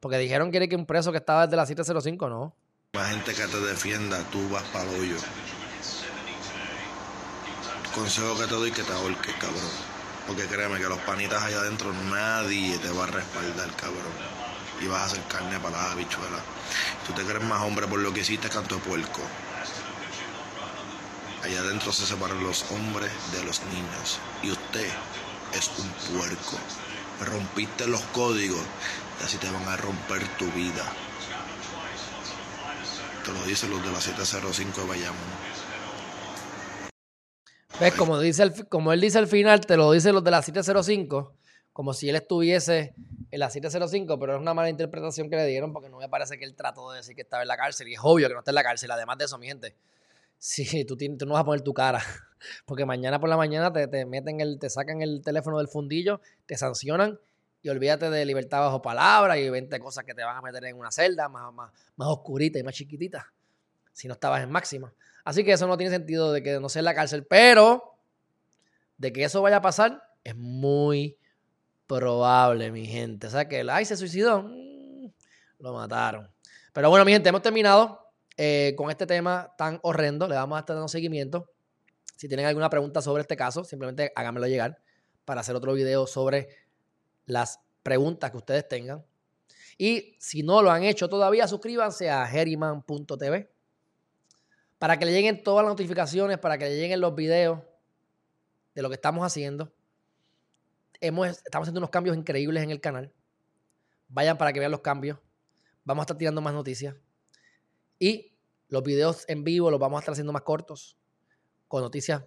Porque 0.00 0.18
dijeron 0.18 0.50
que 0.50 0.56
era 0.56 0.66
que 0.66 0.76
un 0.76 0.86
preso 0.86 1.12
que 1.12 1.18
estaba 1.18 1.46
desde 1.46 1.56
las 1.56 1.70
7.05, 1.70 2.28
no. 2.28 2.56
Más 2.94 3.08
gente 3.08 3.32
que 3.34 3.46
te 3.48 3.58
defienda, 3.58 4.22
tú 4.24 4.50
vas 4.50 4.64
para 4.64 4.84
el 4.84 5.00
hoyo. 5.00 5.16
Consejo 7.94 8.36
que 8.36 8.44
te 8.44 8.54
doy 8.54 8.70
que 8.70 8.82
te 8.82 8.92
ahorques, 8.92 9.34
cabrón. 9.36 9.70
Porque 10.26 10.44
créeme 10.44 10.78
que 10.78 10.90
los 10.90 10.98
panitas 10.98 11.42
allá 11.42 11.60
adentro 11.60 11.90
nadie 12.10 12.76
te 12.80 12.90
va 12.90 13.04
a 13.04 13.06
respaldar, 13.06 13.74
cabrón. 13.76 14.12
Y 14.82 14.88
vas 14.88 15.00
a 15.00 15.04
hacer 15.06 15.22
carne 15.22 15.58
para 15.58 15.78
las 15.78 15.92
habichuelas. 15.92 16.42
Tú 17.06 17.14
te 17.14 17.24
crees 17.24 17.42
más 17.44 17.62
hombre 17.62 17.86
por 17.86 17.98
lo 17.98 18.12
que 18.12 18.20
hiciste, 18.20 18.50
canto 18.50 18.74
de 18.74 18.82
puerco. 18.82 19.22
Allá 21.44 21.60
adentro 21.60 21.94
se 21.94 22.04
separan 22.04 22.44
los 22.44 22.70
hombres 22.72 23.10
de 23.32 23.42
los 23.42 23.62
niños. 23.72 24.18
Y 24.42 24.50
usted 24.50 24.90
es 25.54 25.70
un 25.78 25.88
puerco. 26.14 26.58
Rompiste 27.22 27.86
los 27.86 28.02
códigos 28.12 28.66
y 29.18 29.24
así 29.24 29.38
te 29.38 29.50
van 29.50 29.66
a 29.66 29.78
romper 29.78 30.28
tu 30.36 30.44
vida. 30.52 30.84
Te 33.24 33.32
lo 33.32 33.44
dicen 33.44 33.70
los 33.70 33.84
de 33.84 33.92
la 33.92 34.00
705 34.00 34.80
de 34.80 34.86
Bayamón. 34.88 35.20
¿Ves? 37.78 37.94
Como, 37.94 38.18
dice 38.18 38.42
el, 38.42 38.68
como 38.68 38.92
él 38.92 39.00
dice 39.00 39.18
al 39.18 39.28
final, 39.28 39.60
te 39.60 39.76
lo 39.76 39.92
dicen 39.92 40.12
los 40.14 40.24
de 40.24 40.32
la 40.32 40.42
705, 40.42 41.32
como 41.72 41.94
si 41.94 42.08
él 42.08 42.16
estuviese 42.16 42.94
en 43.30 43.38
la 43.38 43.48
705, 43.48 44.18
pero 44.18 44.34
es 44.34 44.40
una 44.40 44.54
mala 44.54 44.70
interpretación 44.70 45.30
que 45.30 45.36
le 45.36 45.46
dieron 45.46 45.72
porque 45.72 45.88
no 45.88 45.98
me 45.98 46.08
parece 46.08 46.36
que 46.36 46.44
él 46.44 46.56
trató 46.56 46.90
de 46.90 46.98
decir 46.98 47.14
que 47.14 47.22
estaba 47.22 47.42
en 47.42 47.48
la 47.48 47.56
cárcel. 47.56 47.88
Y 47.88 47.94
es 47.94 48.00
obvio 48.02 48.26
que 48.26 48.34
no 48.34 48.40
está 48.40 48.50
en 48.50 48.56
la 48.56 48.64
cárcel. 48.64 48.90
Además 48.90 49.18
de 49.18 49.26
eso, 49.26 49.38
mi 49.38 49.46
gente, 49.46 49.76
si 50.38 50.84
tú, 50.84 50.96
tú 50.96 51.24
no 51.24 51.34
vas 51.34 51.42
a 51.42 51.44
poner 51.44 51.62
tu 51.62 51.72
cara, 51.72 52.02
porque 52.66 52.84
mañana 52.84 53.20
por 53.20 53.28
la 53.28 53.36
mañana 53.36 53.72
te, 53.72 53.86
te 53.86 54.04
meten 54.04 54.40
el, 54.40 54.58
te 54.58 54.68
sacan 54.68 55.00
el 55.00 55.22
teléfono 55.22 55.58
del 55.58 55.68
fundillo, 55.68 56.20
te 56.46 56.56
sancionan 56.56 57.20
y 57.62 57.68
olvídate 57.68 58.10
de 58.10 58.24
libertad 58.26 58.60
bajo 58.60 58.82
palabra 58.82 59.38
y 59.38 59.48
20 59.48 59.78
cosas 59.78 60.04
que 60.04 60.14
te 60.14 60.24
van 60.24 60.36
a 60.36 60.42
meter 60.42 60.64
en 60.64 60.76
una 60.76 60.90
celda 60.90 61.28
más, 61.28 61.52
más, 61.52 61.72
más 61.96 62.08
oscurita 62.08 62.58
y 62.58 62.62
más 62.62 62.74
chiquitita 62.74 63.32
si 63.92 64.08
no 64.08 64.14
estabas 64.14 64.42
en 64.42 64.50
máxima. 64.50 64.92
Así 65.24 65.44
que 65.44 65.52
eso 65.52 65.66
no 65.66 65.76
tiene 65.76 65.92
sentido 65.92 66.32
de 66.32 66.42
que 66.42 66.58
no 66.58 66.68
sea 66.68 66.80
en 66.80 66.86
la 66.86 66.94
cárcel, 66.94 67.24
pero 67.24 67.96
de 68.98 69.12
que 69.12 69.24
eso 69.24 69.42
vaya 69.42 69.56
a 69.56 69.62
pasar 69.62 70.02
es 70.24 70.34
muy 70.36 71.16
probable, 71.86 72.72
mi 72.72 72.86
gente. 72.86 73.26
O 73.26 73.30
sea 73.30 73.48
que 73.48 73.60
el 73.60 73.70
ay 73.70 73.84
se 73.84 73.96
suicidó, 73.96 74.42
mm, 74.42 75.06
lo 75.58 75.74
mataron. 75.74 76.30
Pero 76.72 76.90
bueno, 76.90 77.04
mi 77.04 77.12
gente, 77.12 77.28
hemos 77.28 77.42
terminado 77.42 78.12
eh, 78.36 78.74
con 78.76 78.90
este 78.90 79.06
tema 79.06 79.52
tan 79.56 79.78
horrendo. 79.82 80.26
Le 80.26 80.34
vamos 80.34 80.56
a 80.56 80.60
estar 80.60 80.74
dando 80.74 80.88
seguimiento. 80.88 81.50
Si 82.16 82.28
tienen 82.28 82.46
alguna 82.46 82.70
pregunta 82.70 83.02
sobre 83.02 83.22
este 83.22 83.36
caso, 83.36 83.64
simplemente 83.64 84.12
háganmelo 84.14 84.46
llegar 84.46 84.80
para 85.24 85.40
hacer 85.42 85.54
otro 85.54 85.74
video 85.74 86.06
sobre 86.06 86.48
las 87.26 87.60
preguntas 87.82 88.30
que 88.30 88.36
ustedes 88.36 88.68
tengan. 88.68 89.04
Y 89.78 90.16
si 90.18 90.42
no 90.42 90.62
lo 90.62 90.70
han 90.70 90.84
hecho 90.84 91.08
todavía, 91.08 91.48
suscríbanse 91.48 92.10
a 92.10 92.30
Herriman.tv 92.30 93.50
para 94.78 94.98
que 94.98 95.04
le 95.04 95.12
lleguen 95.12 95.42
todas 95.44 95.64
las 95.64 95.72
notificaciones, 95.72 96.38
para 96.38 96.58
que 96.58 96.64
le 96.64 96.76
lleguen 96.76 97.00
los 97.00 97.14
videos 97.14 97.60
de 98.74 98.82
lo 98.82 98.88
que 98.88 98.96
estamos 98.96 99.24
haciendo. 99.24 99.72
Hemos, 101.00 101.28
estamos 101.28 101.66
haciendo 101.66 101.78
unos 101.78 101.90
cambios 101.90 102.16
increíbles 102.16 102.64
en 102.64 102.70
el 102.70 102.80
canal. 102.80 103.12
Vayan 104.08 104.36
para 104.36 104.52
que 104.52 104.58
vean 104.58 104.72
los 104.72 104.80
cambios. 104.80 105.18
Vamos 105.84 106.02
a 106.02 106.04
estar 106.04 106.18
tirando 106.18 106.40
más 106.40 106.52
noticias. 106.52 106.96
Y 107.98 108.36
los 108.68 108.82
videos 108.82 109.24
en 109.28 109.44
vivo 109.44 109.70
los 109.70 109.78
vamos 109.78 109.98
a 109.98 110.00
estar 110.00 110.12
haciendo 110.14 110.32
más 110.32 110.42
cortos, 110.42 110.96
con 111.68 111.82
noticias, 111.82 112.24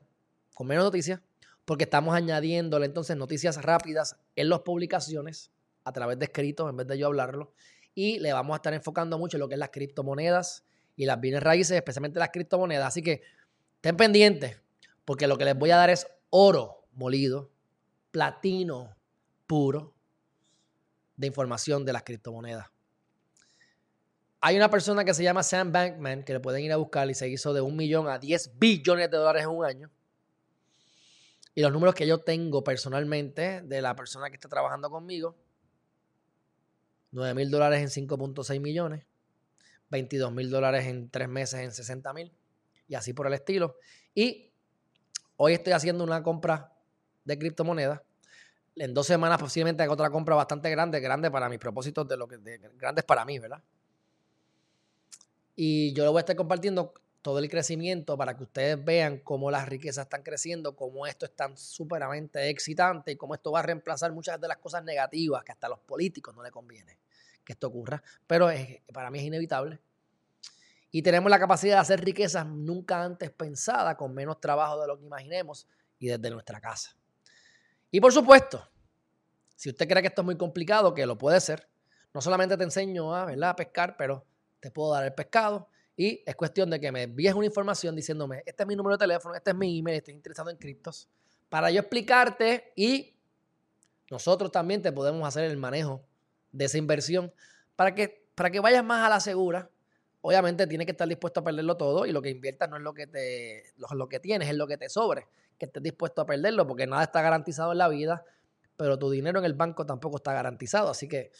con 0.53 0.67
menos 0.67 0.85
noticias, 0.85 1.19
porque 1.65 1.83
estamos 1.83 2.15
añadiéndole 2.15 2.85
entonces 2.85 3.17
noticias 3.17 3.61
rápidas 3.61 4.15
en 4.35 4.49
las 4.49 4.59
publicaciones 4.61 5.51
a 5.83 5.91
través 5.91 6.19
de 6.19 6.25
escritos 6.25 6.69
en 6.69 6.77
vez 6.77 6.87
de 6.87 6.97
yo 6.97 7.07
hablarlo. 7.07 7.53
Y 7.93 8.19
le 8.19 8.33
vamos 8.33 8.53
a 8.53 8.57
estar 8.57 8.73
enfocando 8.73 9.17
mucho 9.17 9.37
en 9.37 9.41
lo 9.41 9.47
que 9.47 9.55
es 9.55 9.59
las 9.59 9.69
criptomonedas 9.69 10.65
y 10.95 11.05
las 11.05 11.19
bienes 11.19 11.41
raíces, 11.43 11.77
especialmente 11.77 12.19
las 12.19 12.29
criptomonedas. 12.29 12.87
Así 12.87 13.01
que 13.01 13.21
estén 13.75 13.95
pendientes, 13.95 14.59
porque 15.05 15.27
lo 15.27 15.37
que 15.37 15.45
les 15.45 15.57
voy 15.57 15.71
a 15.71 15.77
dar 15.77 15.89
es 15.89 16.07
oro 16.29 16.87
molido, 16.93 17.51
platino 18.11 18.95
puro 19.47 19.93
de 21.15 21.27
información 21.27 21.85
de 21.85 21.93
las 21.93 22.03
criptomonedas. 22.03 22.67
Hay 24.41 24.57
una 24.57 24.69
persona 24.69 25.03
que 25.03 25.13
se 25.13 25.23
llama 25.23 25.43
Sam 25.43 25.71
Bankman, 25.71 26.23
que 26.23 26.33
le 26.33 26.39
pueden 26.39 26.63
ir 26.63 26.71
a 26.71 26.77
buscar 26.77 27.09
y 27.09 27.13
se 27.13 27.27
hizo 27.27 27.53
de 27.53 27.61
un 27.61 27.75
millón 27.75 28.07
a 28.07 28.19
10 28.19 28.59
billones 28.59 29.09
de 29.09 29.17
dólares 29.17 29.43
en 29.43 29.49
un 29.49 29.65
año. 29.65 29.91
Y 31.55 31.61
los 31.61 31.71
números 31.71 31.95
que 31.95 32.05
yo 32.05 32.19
tengo 32.19 32.63
personalmente 32.63 33.61
de 33.61 33.81
la 33.81 33.95
persona 33.95 34.29
que 34.29 34.35
está 34.35 34.49
trabajando 34.49 34.89
conmigo, 34.89 35.37
9 37.11 37.33
mil 37.33 37.49
dólares 37.49 37.79
en 37.79 38.07
5.6 38.07 38.59
millones, 38.59 39.05
22 39.89 40.33
mil 40.33 40.49
dólares 40.49 40.85
en 40.85 41.09
tres 41.09 41.29
meses 41.29 41.61
en 41.61 41.71
60 41.71 42.11
mil 42.13 42.33
y 42.89 42.95
así 42.95 43.13
por 43.13 43.27
el 43.27 43.33
estilo. 43.33 43.77
Y 44.13 44.51
hoy 45.37 45.53
estoy 45.53 45.71
haciendo 45.71 46.03
una 46.03 46.21
compra 46.21 46.73
de 47.23 47.39
criptomonedas. 47.39 48.01
En 48.75 48.93
dos 48.93 49.07
semanas 49.07 49.39
posiblemente 49.39 49.81
haga 49.81 49.93
otra 49.93 50.09
compra 50.09 50.35
bastante 50.35 50.69
grande, 50.69 50.99
grande 50.99 51.31
para 51.31 51.47
mis 51.47 51.59
propósitos, 51.59 52.05
de 52.05 52.17
lo 52.17 52.27
que, 52.27 52.37
de, 52.37 52.59
grandes 52.75 53.05
para 53.05 53.23
mí, 53.23 53.39
¿verdad? 53.39 53.63
Y 55.55 55.93
yo 55.93 56.03
lo 56.03 56.11
voy 56.11 56.19
a 56.19 56.21
estar 56.21 56.35
compartiendo 56.35 56.93
todo 57.25 57.39
el 57.39 57.49
crecimiento 57.49 58.15
para 58.15 58.37
que 58.37 58.43
ustedes 58.43 58.85
vean 58.85 59.17
cómo 59.17 59.49
las 59.49 59.67
riquezas 59.67 60.05
están 60.05 60.21
creciendo, 60.21 60.75
cómo 60.75 61.07
esto 61.07 61.25
es 61.25 61.35
tan 61.35 61.57
súperamente 61.57 62.51
excitante 62.51 63.13
y 63.13 63.15
cómo 63.15 63.33
esto 63.33 63.51
va 63.51 63.61
a 63.61 63.63
reemplazar 63.63 64.11
muchas 64.11 64.39
de 64.39 64.47
las 64.47 64.57
cosas 64.57 64.83
negativas 64.83 65.43
que 65.43 65.51
hasta 65.51 65.65
a 65.65 65.71
los 65.71 65.79
políticos 65.79 66.35
no 66.35 66.43
les 66.43 66.51
conviene 66.51 66.99
que 67.43 67.53
esto 67.53 67.65
ocurra, 67.65 68.03
pero 68.27 68.51
es, 68.51 68.79
para 68.93 69.09
mí 69.09 69.17
es 69.17 69.25
inevitable. 69.25 69.79
Y 70.91 71.01
tenemos 71.01 71.31
la 71.31 71.39
capacidad 71.39 71.77
de 71.77 71.79
hacer 71.79 72.05
riquezas 72.05 72.45
nunca 72.45 73.01
antes 73.01 73.31
pensadas, 73.31 73.95
con 73.95 74.13
menos 74.13 74.39
trabajo 74.39 74.79
de 74.79 74.85
lo 74.85 74.99
que 74.99 75.05
imaginemos 75.05 75.67
y 75.97 76.09
desde 76.09 76.29
nuestra 76.29 76.61
casa. 76.61 76.95
Y 77.89 77.99
por 78.01 78.13
supuesto, 78.13 78.69
si 79.55 79.71
usted 79.71 79.87
cree 79.87 80.03
que 80.03 80.09
esto 80.09 80.21
es 80.21 80.25
muy 80.27 80.37
complicado, 80.37 80.93
que 80.93 81.07
lo 81.07 81.17
puede 81.17 81.41
ser, 81.41 81.67
no 82.13 82.21
solamente 82.21 82.55
te 82.55 82.63
enseño 82.65 83.15
a, 83.15 83.25
¿verdad? 83.25 83.49
a 83.49 83.55
pescar, 83.55 83.97
pero 83.97 84.23
te 84.59 84.69
puedo 84.69 84.93
dar 84.93 85.05
el 85.05 85.13
pescado. 85.13 85.69
Y 85.97 86.21
es 86.25 86.35
cuestión 86.35 86.69
de 86.69 86.79
que 86.79 86.91
me 86.91 87.03
envíes 87.03 87.33
una 87.33 87.45
información 87.45 87.95
diciéndome, 87.95 88.43
este 88.45 88.63
es 88.63 88.67
mi 88.67 88.75
número 88.75 88.97
de 88.97 89.03
teléfono, 89.03 89.33
este 89.35 89.51
es 89.51 89.55
mi 89.55 89.79
email, 89.79 89.97
estoy 89.97 90.13
interesado 90.13 90.49
en 90.49 90.57
criptos, 90.57 91.07
para 91.49 91.71
yo 91.71 91.79
explicarte 91.79 92.73
y 92.75 93.15
nosotros 94.11 94.51
también 94.51 94.81
te 94.81 94.91
podemos 94.91 95.27
hacer 95.27 95.45
el 95.45 95.57
manejo 95.57 96.03
de 96.51 96.65
esa 96.65 96.77
inversión 96.77 97.33
para 97.75 97.95
que, 97.95 98.27
para 98.35 98.51
que 98.51 98.59
vayas 98.59 98.83
más 98.83 99.05
a 99.05 99.09
la 99.09 99.19
segura. 99.19 99.69
Obviamente 100.21 100.67
tienes 100.67 100.85
que 100.85 100.91
estar 100.91 101.07
dispuesto 101.07 101.39
a 101.39 101.43
perderlo 101.43 101.77
todo 101.77 102.05
y 102.05 102.11
lo 102.11 102.21
que 102.21 102.29
inviertas 102.29 102.69
no 102.69 102.77
es 102.77 102.83
lo 102.83 102.93
que, 102.93 103.07
te, 103.07 103.63
lo, 103.77 104.09
que 104.09 104.19
tienes, 104.19 104.49
es 104.49 104.55
lo 104.55 104.67
que 104.67 104.77
te 104.77 104.89
sobre. 104.89 105.27
Que 105.57 105.65
estés 105.65 105.83
dispuesto 105.83 106.21
a 106.21 106.25
perderlo 106.25 106.67
porque 106.67 106.87
nada 106.87 107.03
está 107.03 107.21
garantizado 107.21 107.71
en 107.71 107.77
la 107.77 107.87
vida, 107.87 108.25
pero 108.75 108.97
tu 108.97 109.09
dinero 109.09 109.39
en 109.39 109.45
el 109.45 109.53
banco 109.53 109.85
tampoco 109.85 110.17
está 110.17 110.33
garantizado. 110.33 110.89
Así 110.89 111.07
que 111.07 111.31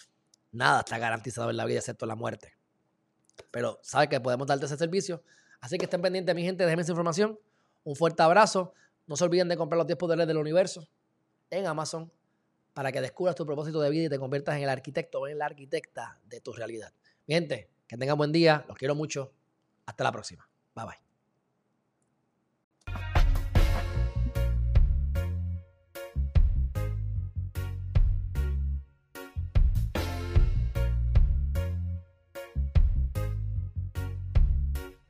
nada 0.51 0.79
está 0.79 0.97
garantizado 0.97 1.49
en 1.49 1.57
la 1.57 1.65
vida 1.65 1.79
excepto 1.79 2.05
la 2.05 2.15
muerte. 2.15 2.54
Pero 3.51 3.79
sabes 3.81 4.09
que 4.09 4.19
podemos 4.19 4.47
darte 4.47 4.65
ese 4.65 4.77
servicio. 4.77 5.23
Así 5.61 5.77
que 5.77 5.85
estén 5.85 6.01
pendientes, 6.01 6.35
mi 6.35 6.43
gente, 6.43 6.63
déjenme 6.63 6.83
esa 6.83 6.91
información. 6.91 7.39
Un 7.83 7.95
fuerte 7.95 8.23
abrazo. 8.23 8.73
No 9.07 9.15
se 9.15 9.23
olviden 9.23 9.47
de 9.47 9.57
comprar 9.57 9.77
los 9.77 9.87
10 9.87 9.97
poderes 9.97 10.27
del 10.27 10.37
universo 10.37 10.87
en 11.49 11.67
Amazon 11.67 12.11
para 12.73 12.91
que 12.91 13.01
descubras 13.01 13.35
tu 13.35 13.45
propósito 13.45 13.79
de 13.79 13.89
vida 13.89 14.05
y 14.05 14.09
te 14.09 14.19
conviertas 14.19 14.57
en 14.57 14.63
el 14.63 14.69
arquitecto 14.69 15.21
o 15.21 15.27
en 15.27 15.37
la 15.37 15.45
arquitecta 15.45 16.19
de 16.25 16.41
tu 16.41 16.51
realidad. 16.51 16.91
Mi 17.27 17.35
gente, 17.35 17.69
que 17.87 17.97
tengan 17.97 18.17
buen 18.17 18.31
día, 18.31 18.65
los 18.67 18.77
quiero 18.77 18.95
mucho. 18.95 19.31
Hasta 19.85 20.03
la 20.03 20.11
próxima. 20.11 20.47
Bye 20.75 20.85
bye. 20.85 21.04